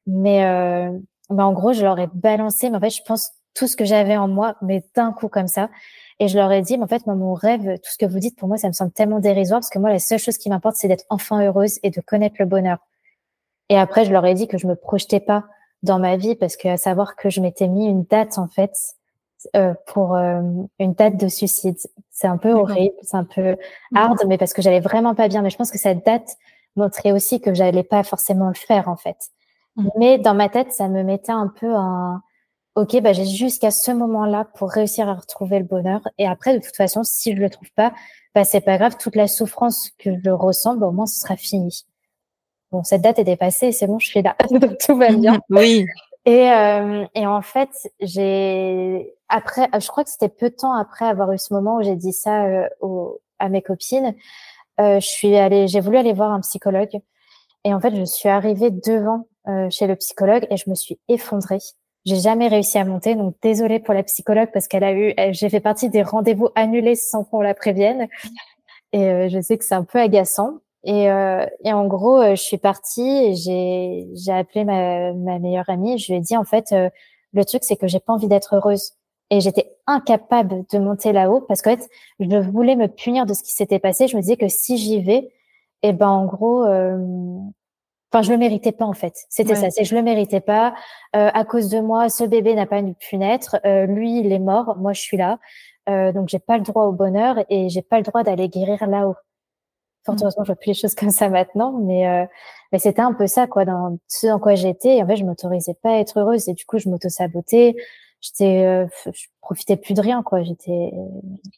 Mais 0.07 0.45
euh, 0.45 0.91
bah, 1.31 1.47
en 1.47 1.53
gros, 1.53 1.73
je 1.73 1.83
leur 1.83 1.99
ai 1.99 2.09
balancé. 2.13 2.71
Mais 2.71 2.77
en 2.77 2.81
fait, 2.81 2.91
je 2.91 3.03
pense 3.03 3.31
tout 3.55 3.67
ce 3.67 3.77
que 3.77 3.85
j'avais 3.85 4.17
en 4.17 4.29
moi, 4.29 4.57
mais 4.63 4.85
d'un 4.95 5.13
coup 5.13 5.29
comme 5.29 5.49
ça. 5.49 5.71
Et 6.21 6.29
je 6.29 6.37
leur 6.37 6.51
ai 6.53 6.63
dit, 6.63 6.77
mais 6.77 6.85
en 6.85 6.89
fait, 6.89 7.07
moi, 7.07 7.15
mon 7.15 7.35
rêve, 7.35 7.79
tout 7.79 7.91
ce 7.91 7.99
que 7.99 8.07
vous 8.07 8.19
dites, 8.19 8.37
pour 8.39 8.49
moi, 8.49 8.57
ça 8.57 8.69
me 8.69 8.73
semble 8.73 8.93
tellement 8.93 9.21
dérisoire 9.21 9.61
parce 9.61 9.71
que 9.71 9.79
moi, 9.79 9.91
la 9.91 9.99
seule 9.99 10.19
chose 10.19 10.37
qui 10.37 10.49
m'importe, 10.49 10.77
c'est 10.77 10.89
d'être 10.89 11.05
enfin 11.11 11.45
heureuse 11.45 11.79
et 11.83 11.91
de 11.91 12.01
connaître 12.01 12.37
le 12.39 12.47
bonheur. 12.47 12.79
Et 13.69 13.79
après, 13.79 14.05
je 14.05 14.13
leur 14.13 14.25
ai 14.27 14.35
dit 14.35 14.49
que 14.49 14.59
je 14.59 14.67
me 14.67 14.75
projetais 14.75 15.21
pas 15.21 15.45
dans 15.83 15.99
ma 15.99 16.17
vie 16.17 16.35
parce 16.35 16.57
que 16.57 16.69
à 16.69 16.77
savoir 16.77 17.17
que 17.17 17.31
je 17.31 17.41
m'étais 17.41 17.69
mis 17.69 17.87
une 17.87 18.05
date, 18.05 18.39
en 18.39 18.49
fait, 18.49 18.73
euh, 19.55 19.75
pour 19.87 20.15
euh, 20.15 20.41
une 20.79 20.95
date 20.95 21.17
de 21.17 21.29
suicide. 21.29 21.77
C'est 22.11 22.27
un 22.27 22.39
peu 22.39 22.53
horrible, 22.53 22.95
c'est 23.03 23.17
un 23.17 23.25
peu 23.25 23.57
hard, 23.95 24.19
mais 24.27 24.39
parce 24.39 24.53
que 24.53 24.63
j'allais 24.63 24.81
vraiment 24.81 25.15
pas 25.15 25.29
bien. 25.29 25.43
Mais 25.43 25.51
je 25.51 25.57
pense 25.57 25.71
que 25.71 25.79
cette 25.79 26.05
date 26.05 26.37
montrait 26.77 27.13
aussi 27.13 27.41
que 27.41 27.55
j'allais 27.55 27.83
pas 27.83 28.03
forcément 28.03 28.49
le 28.49 28.55
faire, 28.55 28.89
en 28.89 28.97
fait. 28.97 29.17
Mmh. 29.77 29.89
Mais 29.99 30.19
dans 30.19 30.35
ma 30.35 30.49
tête, 30.49 30.73
ça 30.73 30.89
me 30.89 31.03
mettait 31.03 31.33
un 31.33 31.49
peu 31.49 31.75
un, 31.75 32.23
ok, 32.75 33.01
bah, 33.01 33.13
j'ai 33.13 33.27
jusqu'à 33.27 33.71
ce 33.71 33.91
moment-là 33.91 34.47
pour 34.55 34.71
réussir 34.71 35.09
à 35.09 35.15
retrouver 35.15 35.59
le 35.59 35.65
bonheur. 35.65 36.01
Et 36.19 36.27
après, 36.27 36.59
de 36.59 36.65
toute 36.65 36.77
façon, 36.77 37.03
si 37.05 37.35
je 37.35 37.41
le 37.41 37.51
trouve 37.51 37.71
pas, 37.73 37.93
bah, 38.35 38.45
c'est 38.45 38.61
pas 38.61 38.79
grave. 38.79 38.97
Toute 38.99 39.17
la 39.17 39.29
souffrance 39.29 39.91
que 39.99 40.11
je 40.25 40.31
ressens, 40.31 40.77
bah, 40.77 40.87
au 40.87 40.93
moins, 40.93 41.07
ce 41.07 41.21
sera 41.21 41.37
fini. 41.37 41.85
Bon, 42.71 42.85
cette 42.85 43.03
date 43.03 43.19
est 43.19 43.25
dépassée, 43.25 43.73
c'est 43.73 43.87
bon, 43.87 43.99
je 43.99 44.07
suis 44.07 44.23
là. 44.23 44.37
Tout 44.87 44.97
va 44.97 45.13
bien. 45.13 45.41
oui. 45.51 45.87
Et, 46.25 46.51
euh, 46.51 47.07
et 47.15 47.27
en 47.27 47.41
fait, 47.41 47.71
j'ai 48.01 49.15
après, 49.29 49.69
je 49.79 49.87
crois 49.89 50.05
que 50.05 50.11
c'était 50.11 50.29
peu 50.29 50.51
de 50.51 50.55
temps 50.55 50.75
après 50.75 51.07
avoir 51.07 51.33
eu 51.33 51.39
ce 51.39 51.53
moment 51.53 51.77
où 51.77 51.83
j'ai 51.83 51.97
dit 51.97 52.13
ça 52.13 52.45
euh, 52.45 52.69
à 53.39 53.49
mes 53.49 53.63
copines. 53.63 54.15
Euh, 54.81 55.01
je 55.01 55.07
suis 55.07 55.37
allée, 55.37 55.69
j'ai 55.69 55.81
voulu 55.81 55.99
aller 55.99 56.13
voir 56.13 56.33
un 56.33 56.41
psychologue. 56.41 57.01
Et 57.65 57.75
en 57.75 57.81
fait, 57.81 57.95
je 57.95 58.05
suis 58.05 58.29
arrivée 58.29 58.71
devant 58.71 59.27
euh, 59.49 59.69
chez 59.71 59.87
le 59.87 59.97
psychologue 59.97 60.47
et 60.51 60.57
je 60.57 60.71
me 60.71 60.75
suis 60.75 60.99
effondrée. 61.09 61.59
J'ai 62.05 62.17
jamais 62.17 62.49
réussi 62.49 62.79
à 62.79 62.85
monter, 62.85 63.17
donc 63.17 63.35
désolée 63.43 63.81
pour 63.81 63.93
la 63.93 64.03
psychologue 64.03 64.49
parce 64.53 64.69
qu'elle 64.69 64.85
a 64.85 64.93
eu, 64.93 65.15
j'ai 65.33 65.51
fait 65.51 65.61
partie 65.61 65.91
des 65.91 66.03
rendez-vous 66.03 66.49
annulés 66.55 66.95
sans 66.95 67.25
qu'on 67.25 67.43
la 67.43 67.55
prévienne. 67.55 68.09
Et 68.93 69.05
euh, 69.05 69.29
je 69.29 69.41
sais 69.41 69.59
que 69.59 69.65
c'est 69.65 69.75
un 69.75 69.85
peu 69.85 69.99
agaçant. 69.99 70.61
Et, 70.85 71.11
euh, 71.11 71.45
et 71.65 71.73
en 71.73 71.87
gros, 71.87 72.21
euh, 72.21 72.31
je 72.31 72.43
suis 72.43 72.57
partie 72.59 73.03
et 73.03 73.35
j'ai, 73.35 74.33
appelé 74.33 74.65
ma, 74.65 75.13
ma 75.13 75.39
meilleure 75.39 75.69
amie 75.69 75.99
je 75.99 76.13
lui 76.13 76.19
ai 76.19 76.21
dit 76.21 76.37
en 76.37 76.45
fait, 76.45 76.73
le 77.33 77.45
truc 77.45 77.65
c'est 77.65 77.77
que 77.77 77.89
j'ai 77.89 78.01
pas 78.01 78.13
envie 78.13 78.29
d'être 78.29 78.55
heureuse. 78.55 78.93
Et 79.31 79.41
j'étais 79.41 79.77
incapable 79.87 80.65
de 80.73 80.79
monter 80.79 81.13
là-haut 81.13 81.43
parce 81.43 81.63
qu'en 81.63 81.77
fait, 81.77 81.89
je 82.19 82.39
voulais 82.51 82.77
me 82.77 82.89
punir 82.89 83.27
de 83.27 83.35
ce 83.35 83.43
qui 83.43 83.53
s'était 83.53 83.79
passé. 83.79 84.09
Je 84.09 84.17
me 84.17 84.23
disais 84.23 84.37
que 84.37 84.49
si 84.49 84.79
j'y 84.79 85.03
vais, 85.03 85.31
et 85.83 85.91
eh 85.91 85.93
ben 85.93 86.09
en 86.09 86.25
gros, 86.27 86.65
Enfin, 88.11 88.23
je 88.23 88.31
le 88.31 88.39
méritais 88.39 88.73
pas 88.73 88.87
en 88.87 88.95
fait. 88.95 89.15
C'était 89.29 89.55
ça. 89.55 89.71
C'est 89.71 89.85
je 89.85 89.95
le 89.95 90.03
méritais 90.03 90.41
pas. 90.41 90.75
Euh, 91.15 91.31
à 91.33 91.45
cause 91.45 91.69
de 91.69 91.81
moi, 91.81 92.09
ce 92.09 92.25
bébé 92.25 92.55
n'a 92.55 92.67
pas 92.67 92.83
pu 92.99 93.19
naître. 93.19 93.57
Euh, 93.67 93.85
lui, 93.87 94.21
il 94.21 94.33
est 94.33 94.39
mort. 94.39 94.77
Moi, 94.79 94.95
je 94.95 95.01
suis 95.01 95.19
là. 95.19 95.39
Euh, 95.91 96.13
donc, 96.13 96.29
j'ai 96.29 96.39
pas 96.39 96.57
le 96.57 96.65
droit 96.65 96.85
au 96.85 96.93
bonheur 96.93 97.37
et 97.51 97.69
j'ai 97.69 97.83
pas 97.83 97.99
le 97.99 98.05
droit 98.05 98.23
d'aller 98.23 98.49
guérir 98.49 98.87
là-haut. 98.87 99.17
Fort 100.07 100.15
mmh. 100.15 100.19
heureusement, 100.23 100.45
je 100.45 100.53
vois 100.53 100.57
plus 100.57 100.69
les 100.69 100.75
choses 100.75 100.95
comme 100.95 101.11
ça 101.11 101.29
maintenant, 101.29 101.73
mais 101.73 102.09
euh, 102.09 102.25
mais 102.73 102.79
c'était 102.79 103.03
un 103.03 103.13
peu 103.13 103.27
ça 103.27 103.47
quoi, 103.47 103.65
dans 103.65 103.99
ce 104.07 104.29
dans 104.29 104.39
quoi 104.39 104.55
j'étais. 104.55 105.03
En 105.03 105.07
fait, 105.07 105.17
je 105.17 105.25
m'autorisais 105.25 105.75
pas 105.83 105.91
à 105.91 105.99
être 105.99 106.19
heureuse 106.19 106.49
et 106.49 106.55
du 106.55 106.65
coup, 106.65 106.79
je 106.79 106.89
m'auto-sabotais. 106.89 107.77
J'étais, 108.21 108.65
euh, 108.65 108.87
je 109.07 109.27
profitais 109.41 109.77
plus 109.77 109.95
de 109.95 110.01
rien 110.01 110.23
quoi. 110.23 110.43
J'étais 110.43 110.93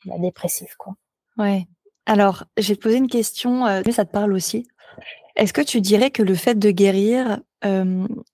la 0.04 0.18
dépressive 0.18 0.76
quoi. 0.78 0.94
Ouais. 1.38 1.66
Alors, 2.06 2.44
j'ai 2.56 2.76
posé 2.76 2.96
une 2.96 3.08
question, 3.08 3.66
euh, 3.66 3.82
mais 3.86 3.92
ça 3.92 4.04
te 4.04 4.10
parle 4.10 4.32
aussi. 4.32 4.66
Est-ce 5.36 5.52
que 5.52 5.60
tu 5.60 5.80
dirais 5.80 6.10
que 6.10 6.22
le 6.22 6.34
fait 6.34 6.58
de 6.58 6.70
guérir, 6.70 7.40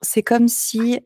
c'est 0.00 0.22
comme 0.22 0.48
si 0.48 1.00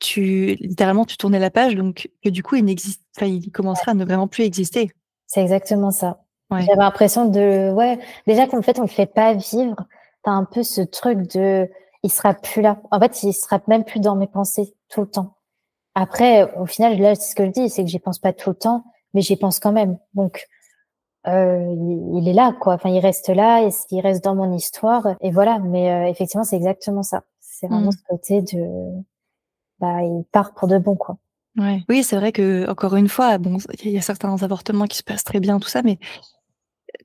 tu 0.00 0.56
littéralement 0.60 1.04
tu 1.04 1.16
tournais 1.16 1.38
la 1.38 1.50
page, 1.50 1.74
donc 1.74 2.08
que 2.24 2.28
du 2.28 2.42
coup 2.42 2.56
il 2.56 2.64
n'existe, 2.64 3.02
il 3.20 3.50
commencerait 3.50 3.90
à 3.90 3.94
ne 3.94 4.04
vraiment 4.04 4.28
plus 4.28 4.44
exister? 4.44 4.90
C'est 5.26 5.42
exactement 5.42 5.90
ça. 5.90 6.22
J'avais 6.50 6.76
l'impression 6.76 7.26
de, 7.26 7.70
ouais, 7.72 7.98
déjà 8.26 8.46
qu'en 8.46 8.62
fait 8.62 8.78
on 8.78 8.82
le 8.82 8.88
fait 8.88 9.06
pas 9.06 9.34
vivre, 9.34 9.76
t'as 10.22 10.30
un 10.30 10.44
peu 10.44 10.62
ce 10.62 10.80
truc 10.80 11.30
de, 11.34 11.68
il 12.02 12.10
sera 12.10 12.34
plus 12.34 12.62
là. 12.62 12.80
En 12.90 13.00
fait, 13.00 13.22
il 13.22 13.32
sera 13.32 13.60
même 13.66 13.84
plus 13.84 14.00
dans 14.00 14.16
mes 14.16 14.26
pensées 14.26 14.74
tout 14.88 15.02
le 15.02 15.10
temps. 15.10 15.36
Après, 16.00 16.48
au 16.54 16.64
final, 16.64 16.96
là, 17.00 17.16
c'est 17.16 17.30
ce 17.30 17.34
que 17.34 17.44
je 17.44 17.50
dis, 17.50 17.68
c'est 17.68 17.82
que 17.82 17.90
j'y 17.90 17.98
pense 17.98 18.20
pas 18.20 18.32
tout 18.32 18.50
le 18.50 18.54
temps, 18.54 18.84
mais 19.14 19.20
j'y 19.20 19.34
pense 19.34 19.58
quand 19.58 19.72
même. 19.72 19.98
Donc, 20.14 20.46
euh, 21.26 21.74
il, 22.14 22.28
est 22.28 22.32
là, 22.32 22.54
quoi. 22.60 22.74
Enfin, 22.74 22.88
il 22.90 23.00
reste 23.00 23.30
là, 23.30 23.64
et 23.64 23.70
il 23.90 24.00
reste 24.00 24.22
dans 24.22 24.36
mon 24.36 24.52
histoire, 24.52 25.16
et 25.20 25.32
voilà. 25.32 25.58
Mais 25.58 25.90
euh, 25.90 26.08
effectivement, 26.08 26.44
c'est 26.44 26.54
exactement 26.54 27.02
ça. 27.02 27.24
C'est 27.40 27.66
vraiment 27.66 27.88
mmh. 27.88 27.92
ce 27.92 28.02
côté 28.08 28.42
de, 28.42 29.02
bah, 29.80 30.04
il 30.04 30.24
part 30.30 30.54
pour 30.54 30.68
de 30.68 30.78
bon, 30.78 30.94
quoi. 30.94 31.16
Ouais. 31.56 31.82
Oui, 31.88 32.04
c'est 32.04 32.14
vrai 32.14 32.30
que 32.30 32.70
encore 32.70 32.94
une 32.94 33.08
fois, 33.08 33.38
bon, 33.38 33.58
il 33.82 33.90
y 33.90 33.98
a 33.98 34.00
certains 34.00 34.40
avortements 34.44 34.86
qui 34.86 34.98
se 34.98 35.02
passent 35.02 35.24
très 35.24 35.40
bien, 35.40 35.58
tout 35.58 35.68
ça, 35.68 35.82
mais 35.82 35.98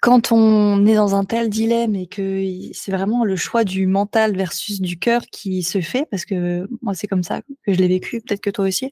quand 0.03 0.33
on 0.33 0.85
est 0.85 0.95
dans 0.95 1.15
un 1.15 1.23
tel 1.23 1.49
dilemme 1.49 1.95
et 1.95 2.07
que 2.07 2.43
c'est 2.73 2.91
vraiment 2.91 3.23
le 3.23 3.37
choix 3.37 3.63
du 3.63 3.87
mental 3.87 4.35
versus 4.35 4.81
du 4.81 4.99
cœur 4.99 5.21
qui 5.31 5.63
se 5.63 5.79
fait, 5.79 6.05
parce 6.11 6.25
que 6.25 6.67
moi 6.81 6.93
c'est 6.93 7.07
comme 7.07 7.23
ça 7.23 7.39
que 7.41 7.73
je 7.73 7.77
l'ai 7.77 7.87
vécu, 7.87 8.19
peut-être 8.19 8.41
que 8.41 8.49
toi 8.49 8.65
aussi. 8.65 8.91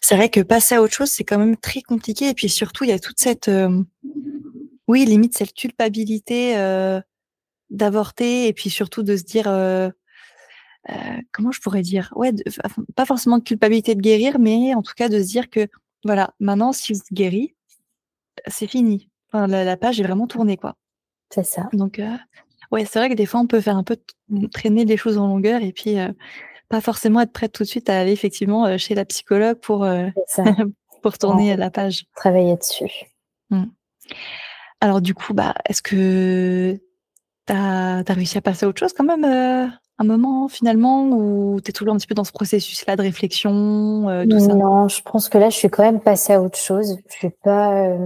C'est 0.00 0.16
vrai 0.16 0.28
que 0.28 0.40
passer 0.40 0.74
à 0.74 0.82
autre 0.82 0.94
chose, 0.94 1.10
c'est 1.10 1.22
quand 1.22 1.38
même 1.38 1.56
très 1.56 1.80
compliqué. 1.80 2.30
Et 2.30 2.34
puis 2.34 2.48
surtout, 2.48 2.82
il 2.82 2.90
y 2.90 2.92
a 2.92 2.98
toute 2.98 3.20
cette, 3.20 3.46
euh, 3.46 3.84
oui, 4.88 5.04
limite 5.04 5.38
cette 5.38 5.52
culpabilité 5.52 6.56
euh, 6.56 7.00
d'avorter, 7.70 8.48
et 8.48 8.52
puis 8.52 8.68
surtout 8.68 9.04
de 9.04 9.16
se 9.16 9.22
dire, 9.22 9.46
euh, 9.46 9.90
comment 11.30 11.52
je 11.52 11.60
pourrais 11.60 11.82
dire, 11.82 12.12
ouais, 12.16 12.32
pas 12.96 13.04
forcément 13.04 13.38
de 13.38 13.44
culpabilité 13.44 13.94
de 13.94 14.00
guérir, 14.00 14.40
mais 14.40 14.74
en 14.74 14.82
tout 14.82 14.94
cas 14.96 15.08
de 15.08 15.22
se 15.22 15.28
dire 15.28 15.50
que 15.50 15.68
voilà, 16.04 16.34
maintenant 16.40 16.72
si 16.72 16.94
vous 16.94 17.00
guéris, 17.12 17.54
c'est 18.48 18.66
fini 18.66 19.08
la, 19.32 19.76
page 19.76 20.00
est 20.00 20.04
vraiment 20.04 20.26
tournée, 20.26 20.56
quoi. 20.56 20.74
C'est 21.30 21.44
ça. 21.44 21.68
Donc, 21.72 21.98
euh, 21.98 22.16
ouais, 22.70 22.84
c'est 22.84 22.98
vrai 22.98 23.08
que 23.08 23.14
des 23.14 23.26
fois, 23.26 23.40
on 23.40 23.46
peut 23.46 23.60
faire 23.60 23.76
un 23.76 23.84
peu 23.84 23.96
traîner 24.52 24.84
des 24.84 24.96
choses 24.96 25.18
en 25.18 25.26
longueur 25.26 25.62
et 25.62 25.72
puis 25.72 25.98
euh, 25.98 26.12
pas 26.68 26.80
forcément 26.80 27.20
être 27.20 27.32
prête 27.32 27.52
tout 27.52 27.62
de 27.62 27.68
suite 27.68 27.90
à 27.90 27.98
aller 27.98 28.12
effectivement 28.12 28.66
euh, 28.66 28.78
chez 28.78 28.94
la 28.94 29.04
psychologue 29.04 29.58
pour, 29.58 29.86
pour 31.02 31.18
tourner 31.18 31.56
la 31.56 31.70
page. 31.70 32.06
Travailler 32.14 32.56
dessus. 32.56 32.90
Mmh. 33.50 33.64
Alors, 34.80 35.00
du 35.00 35.14
coup, 35.14 35.34
bah, 35.34 35.54
est-ce 35.68 35.82
que 35.82 36.78
tu 37.46 37.52
as, 37.52 38.02
réussi 38.08 38.38
à 38.38 38.42
passer 38.42 38.66
à 38.66 38.68
autre 38.68 38.80
chose 38.80 38.92
quand 38.92 39.04
même 39.04 39.24
un 39.98 40.04
moment 40.04 40.46
finalement 40.48 41.08
ou 41.08 41.58
tu 41.64 41.70
es 41.70 41.72
toujours 41.72 41.94
un 41.94 41.96
petit 41.96 42.06
peu 42.06 42.14
dans 42.14 42.24
ce 42.24 42.32
processus-là 42.32 42.96
de 42.96 43.02
réflexion 43.02 44.24
tout 44.28 44.38
ça? 44.38 44.54
Non, 44.54 44.88
je 44.88 45.00
pense 45.02 45.28
que 45.28 45.38
là, 45.38 45.48
je 45.48 45.56
suis 45.56 45.70
quand 45.70 45.82
même 45.82 46.00
passée 46.00 46.34
à 46.34 46.42
autre 46.42 46.58
chose. 46.58 46.98
Je 47.08 47.14
suis 47.14 47.30
pas 47.42 47.96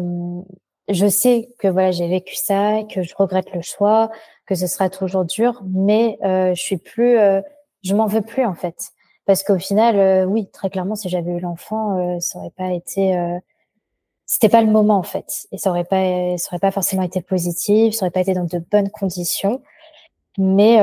je 0.91 1.07
sais 1.07 1.49
que 1.59 1.69
voilà, 1.69 1.91
j'ai 1.91 2.09
vécu 2.09 2.35
ça, 2.35 2.83
que 2.93 3.03
je 3.03 3.15
regrette 3.17 3.53
le 3.55 3.63
choix, 3.63 4.11
que 4.47 4.55
ce 4.55 4.67
sera 4.67 4.91
toujours 4.91 5.25
dur, 5.25 5.63
mais 5.67 6.19
euh, 6.25 6.55
je 6.55 6.61
suis 6.61 6.77
plus, 6.77 7.19
euh, 7.19 7.41
je 7.83 7.95
m'en 7.95 8.07
veux 8.07 8.23
plus 8.23 8.45
en 8.45 8.55
fait, 8.55 8.91
parce 9.27 9.43
qu'au 9.43 9.59
final, 9.59 9.99
euh, 9.99 10.25
oui, 10.25 10.49
très 10.53 10.71
clairement, 10.71 10.97
si 10.97 11.09
j'avais 11.09 11.31
eu 11.31 11.41
l'enfant, 11.41 11.99
euh, 11.99 12.21
ça 12.21 12.39
aurait 12.39 12.53
pas 12.57 12.73
été, 12.73 13.17
euh, 13.17 13.39
c'était 14.27 14.49
pas 14.49 14.63
le 14.63 14.71
moment 14.71 14.99
en 14.99 15.03
fait, 15.03 15.47
et 15.53 15.59
ça 15.59 15.71
aurait 15.71 15.85
pas, 15.85 16.37
ça 16.37 16.49
aurait 16.51 16.61
pas 16.61 16.73
forcément 16.73 17.03
été 17.03 17.21
positif, 17.23 17.95
ça 17.95 18.05
aurait 18.05 18.11
pas 18.11 18.21
été 18.21 18.35
dans 18.35 18.45
de 18.45 18.59
bonnes 18.59 18.91
conditions, 18.91 19.63
mais 20.39 20.79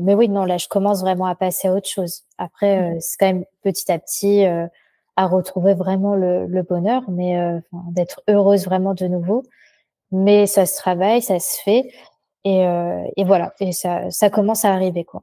mais 0.00 0.14
oui, 0.14 0.28
non, 0.28 0.44
là, 0.44 0.58
je 0.58 0.68
commence 0.68 1.00
vraiment 1.02 1.26
à 1.26 1.34
passer 1.36 1.68
à 1.68 1.72
autre 1.72 1.88
chose. 1.88 2.24
Après, 2.38 2.96
mmh. 2.96 3.00
c'est 3.00 3.16
quand 3.18 3.26
même 3.26 3.44
petit 3.62 3.90
à 3.92 3.98
petit 3.98 4.44
à 5.16 5.26
retrouver 5.26 5.74
vraiment 5.74 6.14
le, 6.14 6.46
le 6.46 6.62
bonheur, 6.62 7.02
mais 7.08 7.38
euh, 7.38 7.60
d'être 7.90 8.22
heureuse 8.28 8.64
vraiment 8.64 8.94
de 8.94 9.06
nouveau. 9.06 9.42
Mais 10.10 10.46
ça 10.46 10.66
se 10.66 10.76
travaille, 10.76 11.22
ça 11.22 11.38
se 11.38 11.60
fait, 11.62 11.90
et, 12.44 12.66
euh, 12.66 13.02
et 13.16 13.24
voilà, 13.24 13.54
et 13.60 13.72
ça, 13.72 14.10
ça 14.10 14.30
commence 14.30 14.64
à 14.64 14.72
arriver 14.72 15.04
quoi. 15.04 15.22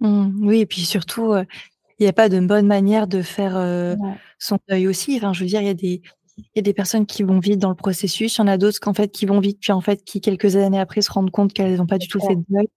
Mmh, 0.00 0.46
oui, 0.46 0.60
et 0.60 0.66
puis 0.66 0.82
surtout, 0.82 1.32
euh, 1.32 1.44
il 1.98 2.02
n'y 2.02 2.08
a 2.08 2.12
pas 2.12 2.28
de 2.28 2.38
bonne 2.40 2.66
manière 2.66 3.06
de 3.06 3.22
faire 3.22 3.96
son 4.38 4.58
deuil 4.68 4.86
aussi. 4.86 5.16
Enfin, 5.16 5.32
je 5.32 5.40
veux 5.40 5.46
dire, 5.46 5.62
il 5.62 5.66
y 5.66 5.70
a 5.70 5.74
des 5.74 6.02
il 6.38 6.44
y 6.56 6.58
a 6.58 6.62
des 6.62 6.74
personnes 6.74 7.06
qui 7.06 7.22
vont 7.22 7.38
vite 7.38 7.58
dans 7.58 7.70
le 7.70 7.74
processus, 7.74 8.36
il 8.36 8.40
y 8.40 8.42
en 8.42 8.46
a 8.46 8.58
d'autres 8.58 8.78
qu'en 8.78 8.92
fait 8.92 9.08
qui 9.08 9.24
vont 9.24 9.40
vite, 9.40 9.58
puis 9.58 9.72
en 9.72 9.80
fait 9.80 10.04
qui 10.04 10.20
quelques 10.20 10.56
années 10.56 10.78
après 10.78 11.00
se 11.00 11.10
rendent 11.10 11.30
compte 11.30 11.54
qu'elles 11.54 11.76
n'ont 11.76 11.86
pas 11.86 11.96
du 11.96 12.08
tout 12.08 12.20
fait 12.20 12.36
de 12.36 12.44
deuil. 12.50 12.68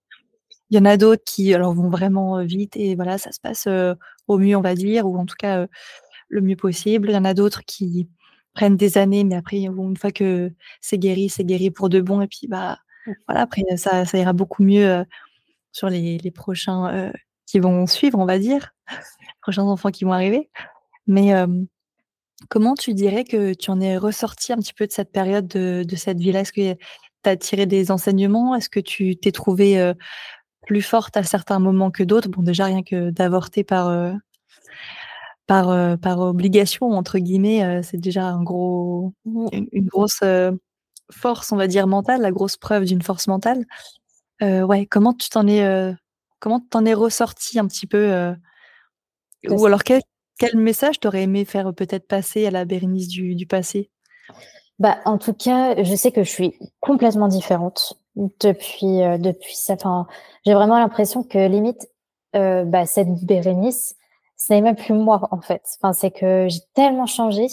Il 0.70 0.78
y 0.78 0.80
en 0.80 0.86
a 0.86 0.96
d'autres 0.96 1.24
qui 1.26 1.54
alors 1.54 1.74
vont 1.74 1.90
vraiment 1.90 2.42
vite 2.46 2.78
et 2.78 2.96
voilà, 2.96 3.18
ça 3.18 3.34
se 3.34 3.42
passe 3.42 3.68
au 4.30 4.38
mieux, 4.38 4.56
on 4.56 4.62
va 4.62 4.76
dire, 4.76 5.06
ou 5.06 5.18
en 5.18 5.26
tout 5.26 5.36
cas 5.38 5.68
le 6.30 6.42
mieux 6.42 6.56
possible. 6.56 7.10
Il 7.10 7.14
y 7.14 7.18
en 7.18 7.26
a 7.26 7.34
d'autres 7.34 7.64
qui 7.66 8.10
prennent 8.54 8.78
des 8.78 8.98
années, 8.98 9.24
mais 9.24 9.36
après, 9.36 9.58
une 9.58 9.98
fois 9.98 10.12
que 10.12 10.52
c'est 10.82 10.98
guéri, 10.98 11.30
c'est 11.30 11.44
guéri 11.44 11.72
pour 11.72 11.90
de 11.90 12.02
bon. 12.02 12.22
Et 12.22 12.28
puis, 12.28 12.48
bah, 12.48 12.80
mmh. 13.06 13.12
voilà, 13.28 13.42
après, 13.42 13.64
ça, 13.78 14.06
ça 14.06 14.18
ira 14.18 14.34
beaucoup 14.34 14.64
mieux 14.64 14.88
euh, 14.90 15.04
sur 15.72 15.90
les, 15.90 16.18
les 16.18 16.32
prochains 16.32 16.94
euh, 16.94 17.12
qui 17.46 17.60
vont 17.60 17.86
suivre, 17.88 18.20
on 18.20 18.26
va 18.26 18.40
dire, 18.40 18.74
les 19.22 19.34
prochains 19.42 19.64
enfants 19.64 19.92
qui 19.92 20.06
vont 20.06 20.14
arriver. 20.14 20.50
Mais 21.08 21.34
comment 22.48 22.76
tu 22.76 22.94
dirais 22.94 23.26
que 23.26 23.54
tu 23.54 23.72
en 23.72 23.82
es 23.82 23.98
ressorti 23.98 24.54
un 24.54 24.58
petit 24.58 24.74
peu 24.74 24.88
de 24.88 24.92
cette 24.92 25.12
période, 25.12 25.48
de, 25.48 25.84
de 25.84 25.96
cette 25.96 26.20
vie-là? 26.20 26.42
Est-ce 26.42 26.54
que 26.54 26.74
tu 26.74 27.30
as 27.30 27.36
tiré 27.36 27.66
des 27.66 27.92
enseignements? 27.92 28.56
Est-ce 28.56 28.70
que 28.70 28.80
tu 28.80 29.18
t'es 29.18 29.32
trouvée 29.32 29.80
euh, 29.80 29.94
plus 30.66 30.82
forte 30.82 31.18
à 31.18 31.24
certains 31.24 31.60
moments 31.60 31.92
que 31.92 32.04
d'autres? 32.04 32.30
Bon, 32.30 32.42
déjà, 32.42 32.66
rien 32.66 32.84
que 32.84 33.10
d'avorter 33.10 33.64
par 33.64 33.90
par, 35.50 35.70
euh, 35.72 35.98
par 35.98 36.20
obligation, 36.20 36.92
entre 36.92 37.18
guillemets, 37.18 37.64
euh, 37.64 37.82
c'est 37.82 37.98
déjà 37.98 38.26
un 38.26 38.44
gros, 38.44 39.14
une, 39.26 39.88
grosse 39.88 40.20
euh, 40.22 40.52
force, 41.12 41.52
on 41.52 41.56
va 41.56 41.66
dire, 41.66 41.88
mentale, 41.88 42.22
la 42.22 42.30
grosse 42.30 42.56
preuve 42.56 42.86
d'une 42.86 43.02
force 43.02 43.28
mentale. 43.28 43.66
ouais, 44.42 44.86
comment 44.86 45.12
tu 45.12 45.28
t'en 45.28 45.48
es, 45.48 45.96
comment 46.40 46.60
t'en 46.60 46.86
es 46.86 46.94
ressorti 46.94 47.58
un 47.58 47.66
petit 47.66 47.88
peu 47.88 48.32
Ou 49.50 49.66
alors 49.66 49.84
quel, 49.84 50.04
quel 50.38 50.56
message 50.56 51.00
t'aurais 51.00 51.24
aimé 51.24 51.46
faire 51.46 51.74
peut-être 51.74 52.08
passer 52.08 52.46
à 52.46 52.52
la 52.52 52.64
Bérénice 52.66 53.08
du, 53.08 53.34
du 53.34 53.48
passé? 53.48 53.90
Bah, 54.78 55.00
en 55.06 55.18
tout 55.18 55.34
cas, 55.34 55.82
je 55.84 55.96
sais 55.96 56.12
que 56.12 56.24
je 56.24 56.30
suis 56.30 56.60
complètement 56.80 57.28
différente 57.28 58.00
depuis 58.16 59.00
depuis 59.18 59.56
ça. 59.56 59.74
Enfin, 59.74 60.06
j'ai 60.46 60.54
vraiment 60.54 60.78
l'impression 60.78 61.24
que 61.24 61.48
limite 61.48 61.90
bah, 62.34 62.86
cette 62.86 63.26
Bérénice, 63.26 63.96
ce 64.40 64.54
n'est 64.54 64.62
même 64.62 64.76
plus 64.76 64.94
moi 64.94 65.28
en 65.32 65.42
fait. 65.42 65.62
Enfin, 65.80 65.94
c'est 65.94 66.12
que 66.12 66.48
j'ai 66.50 66.62
tellement 66.74 67.06
changé 67.06 67.48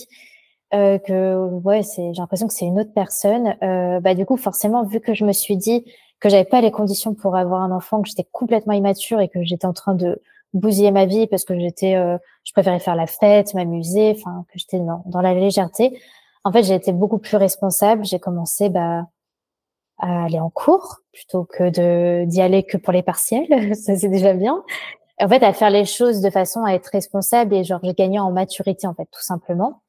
euh, 0.75 0.99
que 0.99 1.37
ouais, 1.65 1.83
c'est 1.83 2.15
j'ai 2.15 2.21
l'impression 2.21 2.47
que 2.47 2.55
c'est 2.55 2.65
une 2.67 2.81
autre 2.81 2.93
personne. 2.95 3.57
Euh, 3.63 4.01
bah 4.01 4.15
du 4.15 4.25
coup, 4.25 4.37
forcément, 4.37 4.85
vu 4.85 5.01
que 5.01 5.15
je 5.15 5.25
me 5.25 5.33
suis 5.33 5.57
dit 5.57 5.85
que 6.21 6.29
j'avais 6.29 6.45
pas 6.45 6.61
les 6.61 6.71
conditions 6.71 7.15
pour 7.15 7.37
avoir 7.37 7.63
un 7.63 7.73
enfant, 7.73 8.03
que 8.03 8.09
j'étais 8.09 8.27
complètement 8.33 8.73
immature 8.73 9.21
et 9.21 9.29
que 9.29 9.43
j'étais 9.43 9.67
en 9.67 9.73
train 9.73 9.95
de 9.95 10.23
bousiller 10.55 10.91
ma 10.93 11.07
vie 11.07 11.27
parce 11.27 11.45
que 11.45 11.59
j'étais, 11.59 11.97
euh, 11.97 12.17
je 12.45 12.53
préférais 12.53 12.79
faire 12.81 12.97
la 12.97 13.07
fête, 13.07 13.53
m'amuser, 13.55 14.15
enfin 14.17 14.45
que 14.53 14.59
j'étais 14.59 14.79
dans, 14.79 15.03
dans, 15.07 15.21
la 15.21 15.35
légèreté. 15.35 16.01
En 16.45 16.53
fait, 16.53 16.63
j'ai 16.63 16.75
été 16.75 16.93
beaucoup 16.93 17.19
plus 17.19 17.37
responsable. 17.37 18.05
J'ai 18.05 18.21
commencé 18.21 18.69
bah 18.71 19.07
à 19.99 20.25
aller 20.25 20.41
en 20.41 20.51
cours 20.51 20.99
plutôt 21.13 21.45
que 21.45 21.71
de 21.71 22.25
d'y 22.27 22.43
aller 22.43 22.63
que 22.65 22.77
pour 22.77 22.93
les 22.93 23.03
partiels. 23.03 23.75
Ça 23.77 23.97
c'est 23.97 24.09
déjà 24.09 24.35
bien 24.35 24.63
en 25.19 25.29
fait, 25.29 25.43
à 25.43 25.53
faire 25.53 25.71
les 25.71 25.85
choses 25.85 26.21
de 26.21 26.31
façon 26.31 26.65
à 26.65 26.73
être 26.73 26.89
responsable 26.89 27.55
et 27.55 27.65
genre 27.65 27.81
j'ai 27.83 28.19
en 28.19 28.33
maturité 28.33 28.87
en 28.87 28.95
fait, 28.95 29.09
tout 29.11 29.23
simplement. 29.23 29.83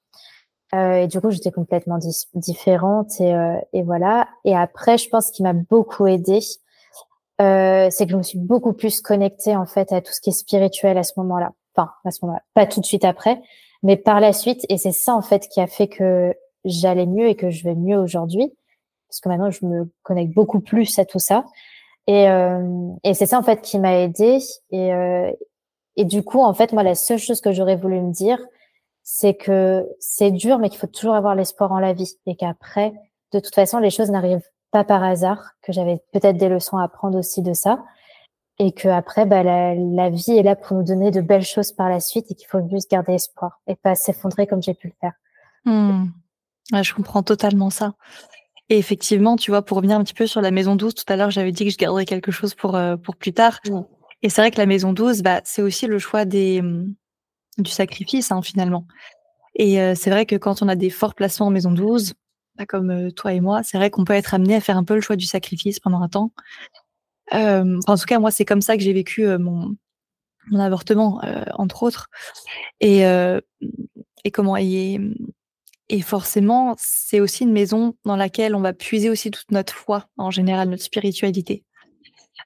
Euh, 0.76 1.04
et 1.04 1.08
du 1.08 1.22
coup, 1.22 1.32
j'étais 1.32 1.52
complètement 1.52 1.98
différente 2.34 3.20
et, 3.20 3.34
euh, 3.34 3.58
et, 3.74 3.84
voilà. 3.84 4.28
Et 4.44 4.56
après, 4.56 4.98
je 4.98 5.10
pense 5.10 5.32
qu'il 5.32 5.44
m'a 5.44 5.54
beaucoup 5.54 6.08
aidé, 6.08 6.40
euh, 7.40 7.88
c'est 7.90 8.06
que 8.06 8.12
je 8.12 8.18
me 8.18 8.24
suis 8.24 8.40
beaucoup 8.40 8.74
plus 8.74 9.00
connectée 9.02 9.56
en 9.56 9.66
fait 9.66 9.92
à 9.92 10.02
tout 10.02 10.12
ce 10.12 10.20
qui 10.20 10.30
est 10.30 10.34
spirituel 10.34 10.98
à 10.98 11.04
ce 11.04 11.14
moment-là. 11.18 11.52
Enfin, 11.76 11.92
à 12.04 12.12
ce 12.12 12.20
moment-là, 12.24 12.42
pas 12.54 12.66
tout 12.66 12.82
de 12.82 12.86
suite 12.86 13.06
après, 13.06 13.40
mais 13.84 13.96
par 13.96 14.20
la 14.20 14.34
suite. 14.34 14.66
Et 14.70 14.78
c'est 14.78 14.92
ça 14.92 15.16
en 15.16 15.22
fait 15.22 15.48
qui 15.48 15.62
a 15.62 15.68
fait 15.68 15.88
que 15.88 16.36
j'allais 16.66 17.06
mieux 17.06 17.28
et 17.28 17.36
que 17.36 17.50
je 17.50 17.64
vais 17.64 17.76
mieux 17.76 17.98
aujourd'hui, 17.98 18.52
parce 19.08 19.22
que 19.22 19.30
maintenant 19.30 19.52
je 19.52 19.66
me 19.66 19.90
connecte 20.04 20.34
beaucoup 20.34 20.60
plus 20.60 20.98
à 21.00 21.06
tout 21.06 21.20
ça. 21.20 21.46
Et, 22.08 22.30
euh, 22.30 22.90
et 23.04 23.14
c'est 23.14 23.26
ça 23.26 23.38
en 23.38 23.44
fait 23.44 23.62
qui 23.62 23.80
m'a 23.80 23.98
aidée. 23.98 24.40
Et, 24.72 24.94
euh, 24.94 25.32
et 25.96 26.06
du 26.06 26.24
coup, 26.24 26.42
en 26.42 26.54
fait, 26.54 26.74
moi, 26.74 26.84
la 26.84 26.96
seule 26.96 27.20
chose 27.20 27.42
que 27.42 27.52
j'aurais 27.52 27.76
voulu 27.76 28.00
me 28.02 28.12
dire, 28.12 28.40
c'est 29.04 29.36
que 29.36 29.86
c'est 30.00 30.32
dur, 30.32 30.60
mais 30.60 30.70
qu'il 30.70 30.80
faut 30.80 30.88
toujours 30.88 31.16
avoir 31.16 31.36
l'espoir 31.36 31.72
en 31.72 31.80
la 31.80 31.94
vie 31.94 32.18
et 32.26 32.36
qu'après, 32.36 32.94
de 33.34 33.40
toute 33.40 33.56
façon, 33.56 33.80
les 33.80 33.90
choses 33.90 34.10
n'arrivent 34.12 34.48
pas 34.72 34.84
par 34.84 35.04
hasard, 35.04 35.52
que 35.62 35.72
j'avais 35.72 36.02
peut-être 36.12 36.38
des 36.38 36.50
leçons 36.50 36.78
à 36.78 36.84
apprendre 36.84 37.18
aussi 37.18 37.42
de 37.42 37.54
ça 37.54 37.84
et 38.60 38.72
que 38.72 38.88
après, 38.88 39.26
bah, 39.26 39.44
la, 39.44 39.76
la, 39.76 40.10
vie 40.10 40.32
est 40.32 40.44
là 40.44 40.56
pour 40.56 40.78
nous 40.78 40.84
donner 40.84 41.12
de 41.12 41.22
belles 41.22 41.44
choses 41.44 41.72
par 41.72 41.90
la 41.90 42.00
suite 42.00 42.32
et 42.32 42.36
qu'il 42.36 42.48
faut 42.48 42.68
juste 42.70 42.90
garder 42.90 43.14
espoir 43.14 43.62
et 43.68 43.76
pas 43.76 43.96
s'effondrer 43.96 44.48
comme 44.48 44.64
j'ai 44.64 44.74
pu 44.74 44.88
le 44.88 44.94
faire. 45.00 45.14
Mmh. 45.66 46.08
Je 46.82 46.94
comprends 46.94 47.24
totalement 47.24 47.70
ça. 47.70 47.94
Et 48.70 48.78
effectivement, 48.78 49.38
tu 49.38 49.52
vois, 49.52 49.62
pour 49.62 49.78
revenir 49.78 49.98
un 49.98 50.04
petit 50.04 50.14
peu 50.14 50.28
sur 50.28 50.42
la 50.42 50.52
maison 50.52 50.76
12, 50.76 50.94
tout 50.94 51.06
à 51.08 51.16
l'heure, 51.16 51.32
j'avais 51.32 51.52
dit 51.52 51.64
que 51.64 51.72
je 51.72 51.78
garderais 51.78 52.06
quelque 52.06 52.32
chose 52.32 52.54
pour, 52.54 52.76
euh, 52.76 52.98
pour 52.98 53.16
plus 53.16 53.34
tard. 53.34 53.60
Et 54.22 54.30
c'est 54.30 54.42
vrai 54.42 54.52
que 54.52 54.58
la 54.58 54.66
maison 54.66 54.92
12, 54.92 55.22
bah, 55.22 55.42
c'est 55.46 55.62
aussi 55.62 55.88
le 55.88 56.00
choix 56.00 56.26
des, 56.26 56.62
mmh, 56.62 56.94
du 57.60 57.72
sacrifice, 57.72 58.32
hein, 58.32 58.42
finalement. 58.42 58.86
Et 59.56 59.82
euh, 59.82 59.96
c'est 59.96 60.10
vrai 60.10 60.26
que 60.26 60.36
quand 60.36 60.62
on 60.62 60.68
a 60.68 60.76
des 60.76 60.90
forts 60.90 61.16
placements 61.16 61.48
en 61.48 61.52
maison 61.52 61.72
12, 61.72 62.14
bah, 62.58 62.66
comme 62.66 62.90
euh, 62.90 63.12
toi 63.12 63.34
et 63.34 63.40
moi, 63.40 63.64
c'est 63.64 63.78
vrai 63.78 63.90
qu'on 63.90 64.04
peut 64.04 64.14
être 64.14 64.34
amené 64.34 64.56
à 64.56 64.60
faire 64.62 64.78
un 64.78 64.84
peu 64.84 64.96
le 64.96 65.02
choix 65.02 65.16
du 65.16 65.26
sacrifice 65.26 65.80
pendant 65.80 66.02
un 66.02 66.10
temps. 66.10 66.32
en 67.32 67.98
tout 67.98 68.06
cas, 68.06 68.20
moi, 68.20 68.32
c'est 68.32 68.46
comme 68.46 68.62
ça 68.62 68.76
que 68.76 68.84
j'ai 68.84 68.94
vécu 68.94 69.26
mon, 69.38 69.76
mon 70.52 70.60
avortement, 70.60 71.22
entre 71.54 71.84
autres. 71.84 72.10
Et, 72.82 73.04
et 74.24 74.32
comment 74.32 74.58
et, 74.58 75.00
et 75.90 76.02
forcément, 76.02 76.76
c'est 76.78 77.20
aussi 77.20 77.44
une 77.44 77.54
maison 77.54 77.96
dans 78.06 78.16
laquelle 78.16 78.56
on 78.56 78.62
va 78.62 78.74
puiser 78.74 79.10
aussi 79.10 79.32
toute 79.32 79.52
notre 79.52 79.74
foi, 79.74 80.08
en 80.18 80.32
général, 80.32 80.70
notre 80.70 80.84
spiritualité. 80.84 81.64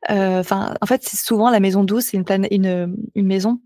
Euh, 0.09 0.39
enfin, 0.39 0.75
en 0.81 0.85
fait, 0.85 1.03
c'est 1.03 1.17
souvent 1.17 1.49
la 1.49 1.59
maison 1.59 1.83
douce, 1.83 2.05
c'est 2.05 2.17
une, 2.17 2.47
une, 2.51 2.95
une 3.15 3.27
maison 3.27 3.59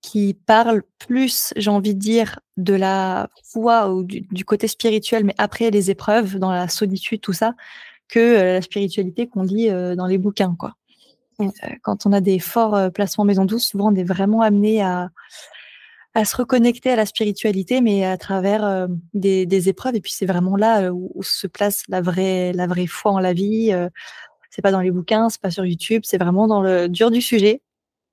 qui 0.00 0.34
parle 0.34 0.82
plus, 0.98 1.52
j'ai 1.56 1.70
envie 1.70 1.94
de 1.94 1.98
dire, 1.98 2.38
de 2.56 2.74
la 2.74 3.28
foi 3.52 3.92
ou 3.92 4.04
du, 4.04 4.44
côté 4.44 4.68
spirituel, 4.68 5.24
mais 5.24 5.34
après 5.38 5.70
les 5.70 5.90
épreuves, 5.90 6.38
dans 6.38 6.52
la 6.52 6.68
solitude, 6.68 7.20
tout 7.20 7.32
ça, 7.32 7.54
que 8.08 8.18
euh, 8.18 8.52
la 8.54 8.62
spiritualité 8.62 9.26
qu'on 9.26 9.42
lit 9.42 9.70
euh, 9.70 9.96
dans 9.96 10.06
les 10.06 10.18
bouquins, 10.18 10.54
quoi. 10.58 10.74
Euh, 11.40 11.46
quand 11.82 12.06
on 12.06 12.12
a 12.12 12.20
des 12.20 12.38
forts 12.38 12.90
placements 12.92 13.24
maison 13.24 13.44
douce, 13.44 13.68
souvent 13.68 13.92
on 13.92 13.94
est 13.94 14.04
vraiment 14.04 14.40
amené 14.40 14.82
à, 14.82 15.10
à 16.14 16.24
se 16.24 16.36
reconnecter 16.36 16.90
à 16.90 16.96
la 16.96 17.06
spiritualité, 17.06 17.80
mais 17.80 18.04
à 18.04 18.16
travers 18.16 18.88
des, 19.14 19.46
des, 19.46 19.68
épreuves. 19.68 19.94
Et 19.94 20.00
puis 20.00 20.12
c'est 20.12 20.26
vraiment 20.26 20.56
là 20.56 20.90
où, 20.92 21.22
se 21.22 21.46
place 21.46 21.82
la 21.88 22.00
vraie, 22.00 22.52
la 22.52 22.66
vraie 22.66 22.86
foi 22.86 23.12
en 23.12 23.20
la 23.20 23.32
vie. 23.32 23.72
c'est 24.50 24.62
pas 24.62 24.72
dans 24.72 24.80
les 24.80 24.90
bouquins, 24.90 25.28
c'est 25.28 25.40
pas 25.40 25.50
sur 25.50 25.64
YouTube, 25.64 26.02
c'est 26.04 26.18
vraiment 26.18 26.46
dans 26.48 26.62
le 26.62 26.88
dur 26.88 27.10
du 27.10 27.20
sujet. 27.20 27.62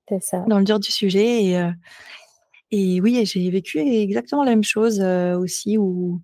C'est 0.08 0.22
ça. 0.22 0.44
Dans 0.48 0.58
le 0.58 0.64
dur 0.64 0.78
du 0.78 0.90
sujet. 0.90 1.44
Et, 1.44 1.58
euh, 1.58 1.70
et 2.70 3.00
oui, 3.00 3.24
j'ai 3.26 3.50
vécu 3.50 3.78
exactement 3.78 4.44
la 4.44 4.50
même 4.50 4.64
chose 4.64 5.00
euh, 5.00 5.36
aussi 5.36 5.78
où, 5.78 6.20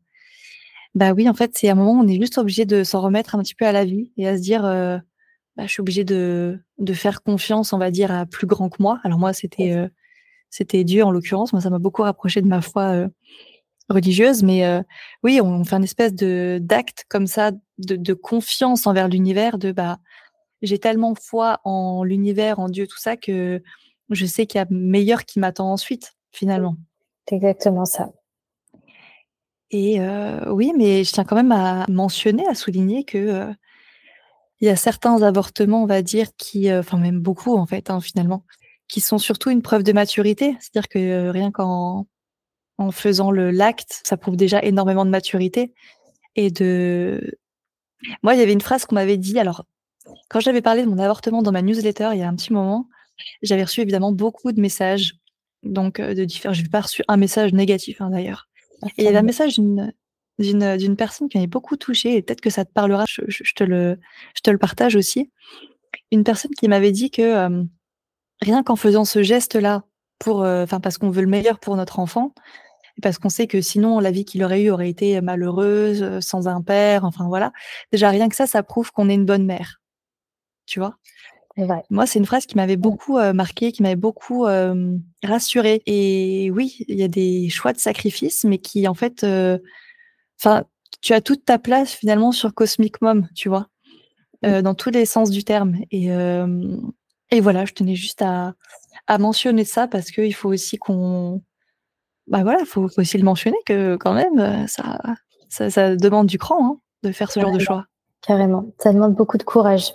bah 0.95 1.12
oui, 1.12 1.29
en 1.29 1.35
fait, 1.35 1.53
c'est 1.55 1.68
un 1.68 1.75
moment 1.75 1.93
où 1.93 2.05
on 2.05 2.09
est 2.09 2.20
juste 2.20 2.39
obligé 2.39 2.64
de 2.64 2.85
s'en 2.85 3.01
remettre 3.01 3.35
un 3.35 3.43
petit 3.43 3.55
peu 3.55 3.66
à 3.66 3.73
la 3.73 3.85
vie 3.85 4.12
et 4.16 4.29
à 4.29 4.37
se 4.37 4.43
dire, 4.43 4.64
euh, 4.64 4.99
bah, 5.57 5.66
je 5.66 5.73
suis 5.73 5.81
obligé 5.81 6.05
de, 6.05 6.61
de 6.79 6.93
faire 6.93 7.23
confiance, 7.23 7.73
on 7.73 7.79
va 7.79 7.91
dire, 7.91 8.12
à 8.12 8.27
plus 8.27 8.47
grand 8.47 8.68
que 8.68 8.83
moi. 8.83 9.01
Alors 9.05 9.18
moi, 9.18 9.33
c'était 9.33 9.89
c'était 10.53 10.85
Dieu 10.85 11.03
en 11.03 11.11
l'occurrence. 11.11 11.53
Moi, 11.53 11.61
ça 11.61 11.71
m'a 11.71 11.81
beaucoup 11.81 12.03
rapproché 12.03 12.41
de 12.41 12.47
ma 12.47 12.61
foi 12.61 13.09
religieuse, 13.89 14.45
mais 14.45 14.65
oui, 15.25 15.41
on 15.41 15.65
fait 15.65 15.75
un 15.75 15.83
espèce 15.83 16.15
de 16.15 16.59
d'acte 16.63 17.05
comme 17.09 17.27
ça, 17.27 17.51
de, 17.79 17.97
de 17.97 18.15
confiance 18.15 18.87
envers 18.87 19.09
l'univers, 19.09 19.59
de 19.59 19.73
bah 19.73 19.99
j'ai 20.63 20.79
tellement 20.79 21.15
foi 21.15 21.61
en 21.65 22.05
l'univers, 22.05 22.61
en 22.61 22.69
Dieu, 22.69 22.87
tout 22.87 22.99
ça, 22.99 23.17
que 23.17 23.61
je 24.11 24.27
sais 24.27 24.47
qu'il 24.47 24.59
y 24.59 24.63
a 24.63 24.67
meilleur 24.71 25.25
qui 25.25 25.41
m'attend 25.41 25.73
ensuite, 25.73 26.13
finalement. 26.31 26.77
C'est 27.29 27.37
exactement 27.37 27.85
ça. 27.85 28.11
Et 29.71 30.01
euh, 30.01 30.53
oui, 30.53 30.73
mais 30.77 31.03
je 31.03 31.13
tiens 31.13 31.25
quand 31.25 31.37
même 31.37 31.53
à 31.53 31.87
mentionner, 31.89 32.47
à 32.47 32.55
souligner 32.55 33.05
que 33.05 33.19
euh, 33.19 33.53
il 34.61 34.67
y 34.67 34.71
a 34.71 34.77
certains 34.77 35.23
avortements, 35.23 35.83
on 35.83 35.87
va 35.87 36.03
dire, 36.03 36.29
qui, 36.37 36.71
euh, 36.71 36.81
enfin 36.81 36.99
même 36.99 37.21
beaucoup 37.21 37.57
en 37.57 37.67
fait, 37.67 37.91
hein, 37.91 38.01
finalement, 38.01 38.45
qui 38.93 39.01
sont 39.01 39.16
surtout 39.16 39.49
une 39.49 39.62
preuve 39.62 39.84
de 39.84 39.93
maturité. 39.95 40.55
C'est-à-dire 40.61 40.86
que 40.86 41.30
rien 41.30 41.51
qu'en 41.51 42.07
en 42.76 42.90
faisant 42.90 43.30
le 43.30 43.51
l'acte, 43.51 44.03
ça 44.05 44.18
prouve 44.18 44.36
déjà 44.36 44.62
énormément 44.62 45.07
de 45.07 45.11
maturité 45.11 45.72
et 46.36 46.51
de. 46.51 47.38
Moi, 48.22 48.34
il 48.34 48.40
y 48.40 48.43
avait 48.43 48.53
une 48.53 48.61
phrase 48.61 48.84
qu'on 48.84 48.97
m'avait 48.97 49.16
dit. 49.16 49.38
Alors, 49.38 49.64
quand 50.28 50.40
j'avais 50.40 50.61
parlé 50.61 50.82
de 50.82 50.88
mon 50.88 50.99
avortement 50.99 51.40
dans 51.40 51.53
ma 51.53 51.62
newsletter 51.62 52.11
il 52.12 52.18
y 52.18 52.22
a 52.22 52.28
un 52.28 52.36
petit 52.36 52.53
moment, 52.53 52.86
j'avais 53.40 53.62
reçu 53.62 53.80
évidemment 53.80 54.12
beaucoup 54.12 54.53
de 54.53 54.61
messages, 54.61 55.14
donc 55.62 55.99
euh, 55.99 56.12
de 56.12 56.26
différents. 56.26 56.53
Je 56.53 56.62
n'ai 56.62 56.68
pas 56.68 56.82
reçu 56.82 57.03
un 57.09 57.16
message 57.16 57.55
négatif 57.55 58.03
hein, 58.03 58.11
d'ailleurs. 58.11 58.51
Et 58.99 59.03
il 59.03 59.05
y 59.05 59.09
avait 59.09 59.18
un 59.18 59.22
message 59.22 59.55
d'une 59.55 59.90
d'une 60.38 60.97
personne 60.97 61.30
qui 61.30 61.38
m'avait 61.38 61.47
beaucoup 61.47 61.76
touchée 61.76 62.16
et 62.16 62.22
peut-être 62.22 62.40
que 62.43 62.51
ça 62.51 62.66
te 62.66 62.72
parlera. 62.72 63.07
Je, 63.07 63.55
te 63.55 63.64
le 63.64 63.99
je 64.34 64.43
te 64.43 64.51
le 64.51 64.59
partage 64.59 64.97
aussi. 64.97 65.30
Une 66.11 66.24
personne 66.24 66.51
qui 66.51 66.68
m'avait 66.68 66.93
dit 66.93 67.11
que 67.11 67.64
rien 68.43 68.62
qu'en 68.62 68.76
faisant 68.76 69.05
ce 69.05 69.22
geste-là 69.22 69.84
pour, 70.18 70.43
euh, 70.43 70.66
parce 70.66 70.99
qu'on 70.99 71.11
veut 71.11 71.22
le 71.22 71.28
meilleur 71.28 71.59
pour 71.59 71.76
notre 71.76 71.99
enfant, 71.99 72.34
parce 73.03 73.18
qu'on 73.18 73.30
sait 73.30 73.47
que 73.47 73.61
sinon 73.61 74.01
la 74.01 74.11
vie 74.11 74.24
qu'il 74.24 74.45
aurait 74.45 74.62
eue 74.62 74.70
aurait 74.70 74.90
été 74.90 75.20
malheureuse, 75.22 76.03
euh, 76.03 76.20
sans 76.20 76.49
un 76.49 76.62
père, 76.62 77.05
enfin 77.05 77.26
voilà. 77.28 77.53
Déjà 77.93 78.11
rien 78.11 78.28
que 78.28 78.36
ça, 78.36 78.47
ça 78.47 78.62
prouve 78.62 78.93
qu'on 78.93 79.09
est 79.09 79.14
une 79.14 79.26
bonne 79.26 79.47
mère 79.47 79.82
tu 80.66 80.80
vois? 80.80 80.97
Moi, 81.90 82.07
c'est 82.07 82.18
une 82.18 82.24
phrase 82.24 82.47
qui 82.47 82.57
m'avait 82.57 82.76
beaucoup 82.76 83.14
marquée, 83.14 83.34
marqué, 83.34 83.72
qui 83.72 83.82
m'avait 83.82 83.95
beaucoup 83.95 84.47
rassurée. 85.22 85.82
Et 85.84 86.51
oui, 86.51 86.76
il 86.88 86.99
y 86.99 87.03
a 87.03 87.09
des 87.09 87.51
choix 87.51 87.74
de 87.74 87.78
sacrifice, 87.78 88.45
mais 88.45 88.57
qui, 88.57 88.88
en 88.88 88.95
fait, 88.95 89.22
enfin, 90.40 90.64
tu 91.03 91.12
as 91.12 91.20
toute 91.20 91.45
ta 91.45 91.59
place 91.59 91.93
finalement 91.93 92.32
sur 92.32 92.55
Cosmic 92.55 93.03
Mom, 93.03 93.28
tu 93.34 93.51
vois, 93.51 93.68
dans 94.43 94.74
tous 94.74 94.90
les 94.90 95.05
sens 95.05 95.30
du 95.30 95.45
terme. 95.45 95.76
Et, 95.90 96.09
et 97.33 97.41
voilà, 97.41 97.64
je 97.64 97.72
tenais 97.72 97.97
juste 97.97 98.22
à, 98.22 98.55
à 99.09 99.18
mentionner 99.18 99.64
ça 99.64 99.89
parce 99.89 100.11
qu'il 100.11 100.35
faut 100.35 100.51
aussi 100.51 100.78
qu'on, 100.78 101.43
bah 102.28 102.43
voilà, 102.43 102.64
faut, 102.64 102.89
faut 102.89 103.01
aussi 103.01 103.18
le 103.18 103.24
mentionner 103.24 103.59
que 103.66 103.97
quand 103.97 104.14
même, 104.14 104.68
ça, 104.68 104.99
ça, 105.49 105.97
demande 105.97 106.26
du 106.28 106.39
cran 106.39 106.64
hein, 106.64 106.78
de 107.03 107.12
faire 107.12 107.30
ce 107.30 107.41
genre 107.41 107.53
de 107.53 107.59
choix. 107.59 107.87
Carrément, 108.22 108.72
ça 108.78 108.93
demande 108.93 109.14
beaucoup 109.14 109.39
de 109.39 109.43
courage. 109.43 109.93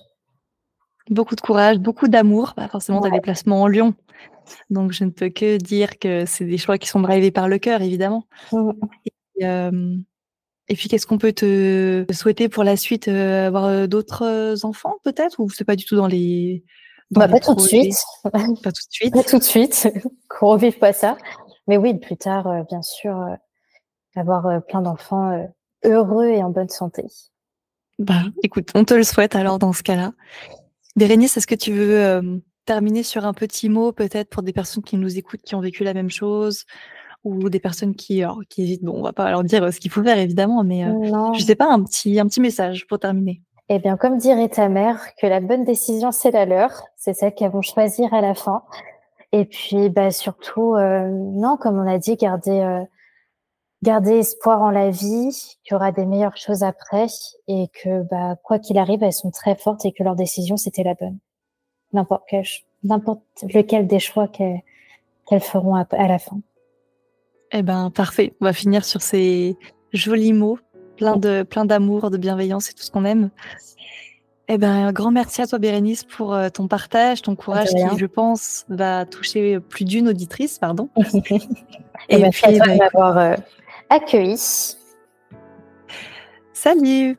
Beaucoup 1.10 1.36
de 1.36 1.42
courage, 1.42 1.78
beaucoup 1.80 2.10
d'amour. 2.10 2.54
Bah, 2.58 2.68
forcément, 2.68 3.02
tu 3.02 3.08
as 3.08 3.12
des 3.12 3.22
placements 3.22 3.62
en 3.62 3.68
Lyon. 3.68 3.96
Donc, 4.70 4.92
je 4.92 5.06
ne 5.06 5.10
peux 5.10 5.30
que 5.30 5.58
dire 5.58 6.00
que 6.00 6.26
c'est 6.26 6.46
des 6.46 6.58
choix 6.58 6.78
qui 6.78 6.88
sont 6.88 7.00
drivés 7.00 7.32
par 7.32 7.48
le 7.48 7.58
cœur, 7.60 7.82
évidemment. 7.82 8.28
Mmh. 8.52 8.72
Et, 10.70 10.76
puis, 10.76 10.90
qu'est-ce 10.90 11.08
qu'on 11.08 11.18
peut 11.18 11.32
te 11.32 12.06
souhaiter 12.12 12.50
pour 12.50 12.66
la 12.66 12.76
suite 12.76 13.08
euh, 13.08 13.48
Avoir 13.48 13.66
euh, 13.66 13.88
d'autres 13.88 14.66
enfants, 14.66 14.96
peut-être? 15.06 15.40
Ou 15.40 15.50
c'est 15.50 15.64
pas 15.64 15.78
du 15.78 15.86
tout 15.86 15.96
dans 15.96 16.08
les. 16.08 16.66
Bah, 17.12 17.28
pas, 17.30 17.40
tout 17.40 17.56
de 17.56 17.62
suite. 17.62 17.96
pas 18.24 18.32
tout 18.32 18.72
de 18.72 18.74
suite. 18.90 19.14
Pas 19.14 19.24
tout 19.24 19.40
de 19.40 19.44
suite. 19.44 19.90
Qu'on 20.30 20.48
revive 20.48 20.78
pas 20.78 20.94
ça. 20.94 21.18
Mais 21.68 21.78
oui, 21.78 21.94
plus 21.96 22.18
tard, 22.18 22.48
euh, 22.48 22.64
bien 22.70 22.82
sûr, 22.82 23.18
avoir 24.16 24.64
plein 24.66 24.82
d'enfants 24.82 25.48
heureux 25.84 26.28
et 26.28 26.44
en 26.44 26.50
bonne 26.50 26.70
santé. 26.70 27.06
Bah, 28.00 28.24
écoute, 28.44 28.70
on 28.76 28.84
te 28.84 28.94
le 28.94 29.04
souhaite 29.04 29.36
alors 29.36 29.58
dans 29.58 29.74
ce 29.74 29.84
cas-là. 29.84 30.14
Bérénice, 30.96 31.38
est-ce 31.38 31.48
que 31.48 31.56
tu 31.56 31.72
veux 31.72 31.98
euh, 31.98 32.38
terminer 32.66 33.04
sur 33.04 33.26
un 33.26 33.34
petit 33.34 33.70
mot 33.70 33.92
peut-être 33.92 34.30
pour 34.30 34.44
des 34.44 34.54
personnes 34.54 34.84
qui 34.84 34.98
nous 34.98 35.18
écoutent, 35.18 35.42
qui 35.42 35.56
ont 35.56 35.62
vécu 35.62 35.84
la 35.84 35.94
même 35.94 36.10
chose 36.10 36.66
ou 37.24 37.50
des 37.50 37.60
personnes 37.60 37.96
qui, 37.96 38.24
qui 38.50 38.64
hésitent? 38.64 38.84
Bon, 38.84 38.94
on 38.98 39.04
va 39.04 39.14
pas 39.14 39.30
leur 39.32 39.44
dire 39.44 39.64
euh, 39.64 39.72
ce 39.72 39.80
qu'il 39.80 39.92
faut 39.92 40.04
faire 40.04 40.18
évidemment, 40.18 40.64
mais 40.64 40.84
je 40.84 41.14
euh, 41.14 41.34
je 41.34 41.44
sais 41.44 41.56
pas, 41.56 41.72
un 41.72 41.84
petit, 41.84 42.20
un 42.20 42.28
petit 42.28 42.42
message 42.42 42.86
pour 42.88 43.00
terminer. 43.00 43.42
Eh 43.70 43.80
bien, 43.80 43.98
comme 43.98 44.18
dirait 44.18 44.50
ta 44.50 44.70
mère, 44.70 45.16
que 45.20 45.28
la 45.28 45.42
bonne 45.42 45.64
décision, 45.64 46.12
c'est 46.12 46.32
la 46.32 46.46
leur. 46.46 46.84
C'est 46.96 47.14
celle 47.14 47.34
qu'elles 47.34 47.52
vont 47.52 47.62
choisir 47.62 48.14
à 48.14 48.22
la 48.22 48.34
fin. 48.34 48.64
Et 49.34 49.46
puis, 49.46 49.90
bah, 49.90 50.12
surtout, 50.12 50.78
non, 50.78 51.58
comme 51.58 51.78
on 51.78 51.88
a 51.88 51.98
dit, 51.98 52.16
garder 52.16 52.86
garder 53.84 54.18
espoir 54.18 54.62
en 54.62 54.72
la 54.72 54.90
vie, 54.90 55.58
qu'il 55.64 55.74
y 55.74 55.76
aura 55.76 55.92
des 55.92 56.06
meilleures 56.06 56.38
choses 56.38 56.64
après 56.64 57.08
et 57.48 57.68
que 57.84 58.04
bah, 58.04 58.36
quoi 58.44 58.60
qu'il 58.60 58.78
arrive, 58.78 59.04
elles 59.04 59.14
sont 59.14 59.32
très 59.32 59.56
fortes 59.56 59.86
et 59.86 59.92
que 59.92 60.04
leur 60.04 60.16
décision, 60.16 60.58
c'était 60.58 60.84
la 60.84 60.96
bonne. 60.96 61.20
N'importe 61.94 62.24
quel, 62.28 62.44
n'importe 62.84 63.24
lequel 63.54 63.88
des 63.88 64.00
choix 64.00 64.28
qu'elles 64.28 64.62
feront 65.42 65.76
à, 65.76 65.86
la 66.08 66.20
fin. 66.20 66.40
Eh 67.52 67.62
ben, 67.62 67.92
parfait. 67.92 68.34
On 68.42 68.46
va 68.46 68.54
finir 68.54 68.84
sur 68.84 69.02
ces 69.02 69.56
jolis 69.94 70.34
mots, 70.34 70.60
plein 70.98 71.16
de 71.16 71.44
plein 71.44 71.66
d'amour, 71.66 72.10
de 72.10 72.18
bienveillance 72.18 72.70
et 72.70 72.74
tout 72.74 72.84
ce 72.84 72.92
qu'on 72.92 73.06
aime. 73.06 73.30
Eh 74.50 74.58
ben, 74.58 74.88
un 74.88 74.92
grand 74.94 75.12
merci 75.12 75.42
à 75.42 75.48
toi, 75.48 75.60
Bérénice, 75.60 76.06
pour 76.06 76.34
euh, 76.34 76.48
ton 76.50 76.68
partage, 76.68 77.22
ton 77.22 77.36
courage 77.36 77.68
qui, 77.68 77.98
je 77.98 78.06
pense, 78.06 78.66
va 78.70 79.06
toucher 79.06 79.60
plus 79.60 79.84
d'une 79.84 80.08
auditrice, 80.08 80.58
pardon. 80.58 80.88
et, 80.98 81.40
et 82.10 82.22
ben, 82.22 82.32
puis, 82.32 82.46
à 82.46 82.58
toi 82.58 82.78
d'avoir 82.78 83.18
euh, 83.18 83.36
accueilli. 83.90 84.38
Salut 86.54 87.18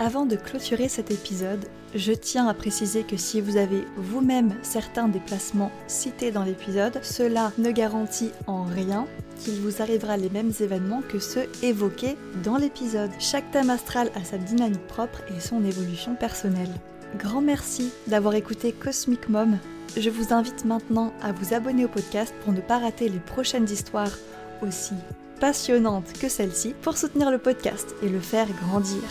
Avant 0.00 0.26
de 0.26 0.36
clôturer 0.36 0.88
cet 0.88 1.10
épisode, 1.10 1.64
je 1.94 2.12
tiens 2.12 2.46
à 2.46 2.54
préciser 2.54 3.02
que 3.02 3.16
si 3.16 3.40
vous 3.40 3.56
avez 3.56 3.84
vous-même 3.96 4.54
certains 4.62 5.08
des 5.08 5.20
placements 5.20 5.72
cités 5.86 6.30
dans 6.30 6.44
l'épisode, 6.44 7.00
cela 7.02 7.52
ne 7.58 7.70
garantit 7.70 8.30
en 8.46 8.64
rien 8.64 9.06
qu'il 9.38 9.60
vous 9.60 9.80
arrivera 9.80 10.16
les 10.16 10.30
mêmes 10.30 10.52
événements 10.60 11.02
que 11.08 11.18
ceux 11.18 11.46
évoqués 11.62 12.16
dans 12.42 12.56
l'épisode. 12.56 13.10
Chaque 13.18 13.50
thème 13.50 13.70
astral 13.70 14.10
a 14.14 14.24
sa 14.24 14.38
dynamique 14.38 14.86
propre 14.86 15.22
et 15.34 15.40
son 15.40 15.64
évolution 15.64 16.14
personnelle. 16.14 16.72
Grand 17.16 17.40
merci 17.40 17.90
d'avoir 18.06 18.34
écouté 18.34 18.72
Cosmic 18.72 19.28
Mom. 19.28 19.58
Je 19.96 20.10
vous 20.10 20.34
invite 20.34 20.64
maintenant 20.64 21.12
à 21.22 21.32
vous 21.32 21.54
abonner 21.54 21.86
au 21.86 21.88
podcast 21.88 22.34
pour 22.44 22.52
ne 22.52 22.60
pas 22.60 22.78
rater 22.78 23.08
les 23.08 23.20
prochaines 23.20 23.70
histoires 23.70 24.12
aussi 24.62 24.94
passionnantes 25.40 26.12
que 26.20 26.28
celle-ci 26.28 26.74
pour 26.82 26.96
soutenir 26.96 27.30
le 27.30 27.38
podcast 27.38 27.94
et 28.02 28.08
le 28.08 28.20
faire 28.20 28.48
grandir. 28.62 29.02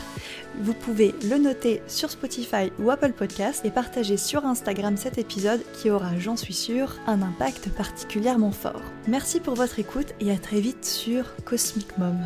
Vous 0.60 0.74
pouvez 0.74 1.14
le 1.30 1.38
noter 1.38 1.82
sur 1.88 2.10
Spotify 2.10 2.72
ou 2.80 2.90
Apple 2.90 3.14
Podcast 3.14 3.64
et 3.64 3.72
partager 3.72 4.18
sur 4.18 4.46
Instagram 4.46 4.98
cet 4.98 5.18
épisode 5.18 5.62
qui 5.74 5.92
aura, 5.92 6.18
j'en 6.18 6.36
suis 6.36 6.54
sûre, 6.54 6.96
un 7.06 7.22
impact 7.22 7.70
particulièrement 7.70 8.52
fort. 8.52 8.82
Merci 9.08 9.40
pour 9.40 9.54
votre 9.54 9.80
écoute 9.80 10.14
et 10.20 10.32
à 10.32 10.38
très 10.38 10.60
vite 10.60 10.86
sur 10.86 11.26
Cosmic 11.46 11.98
Mom. 11.98 12.18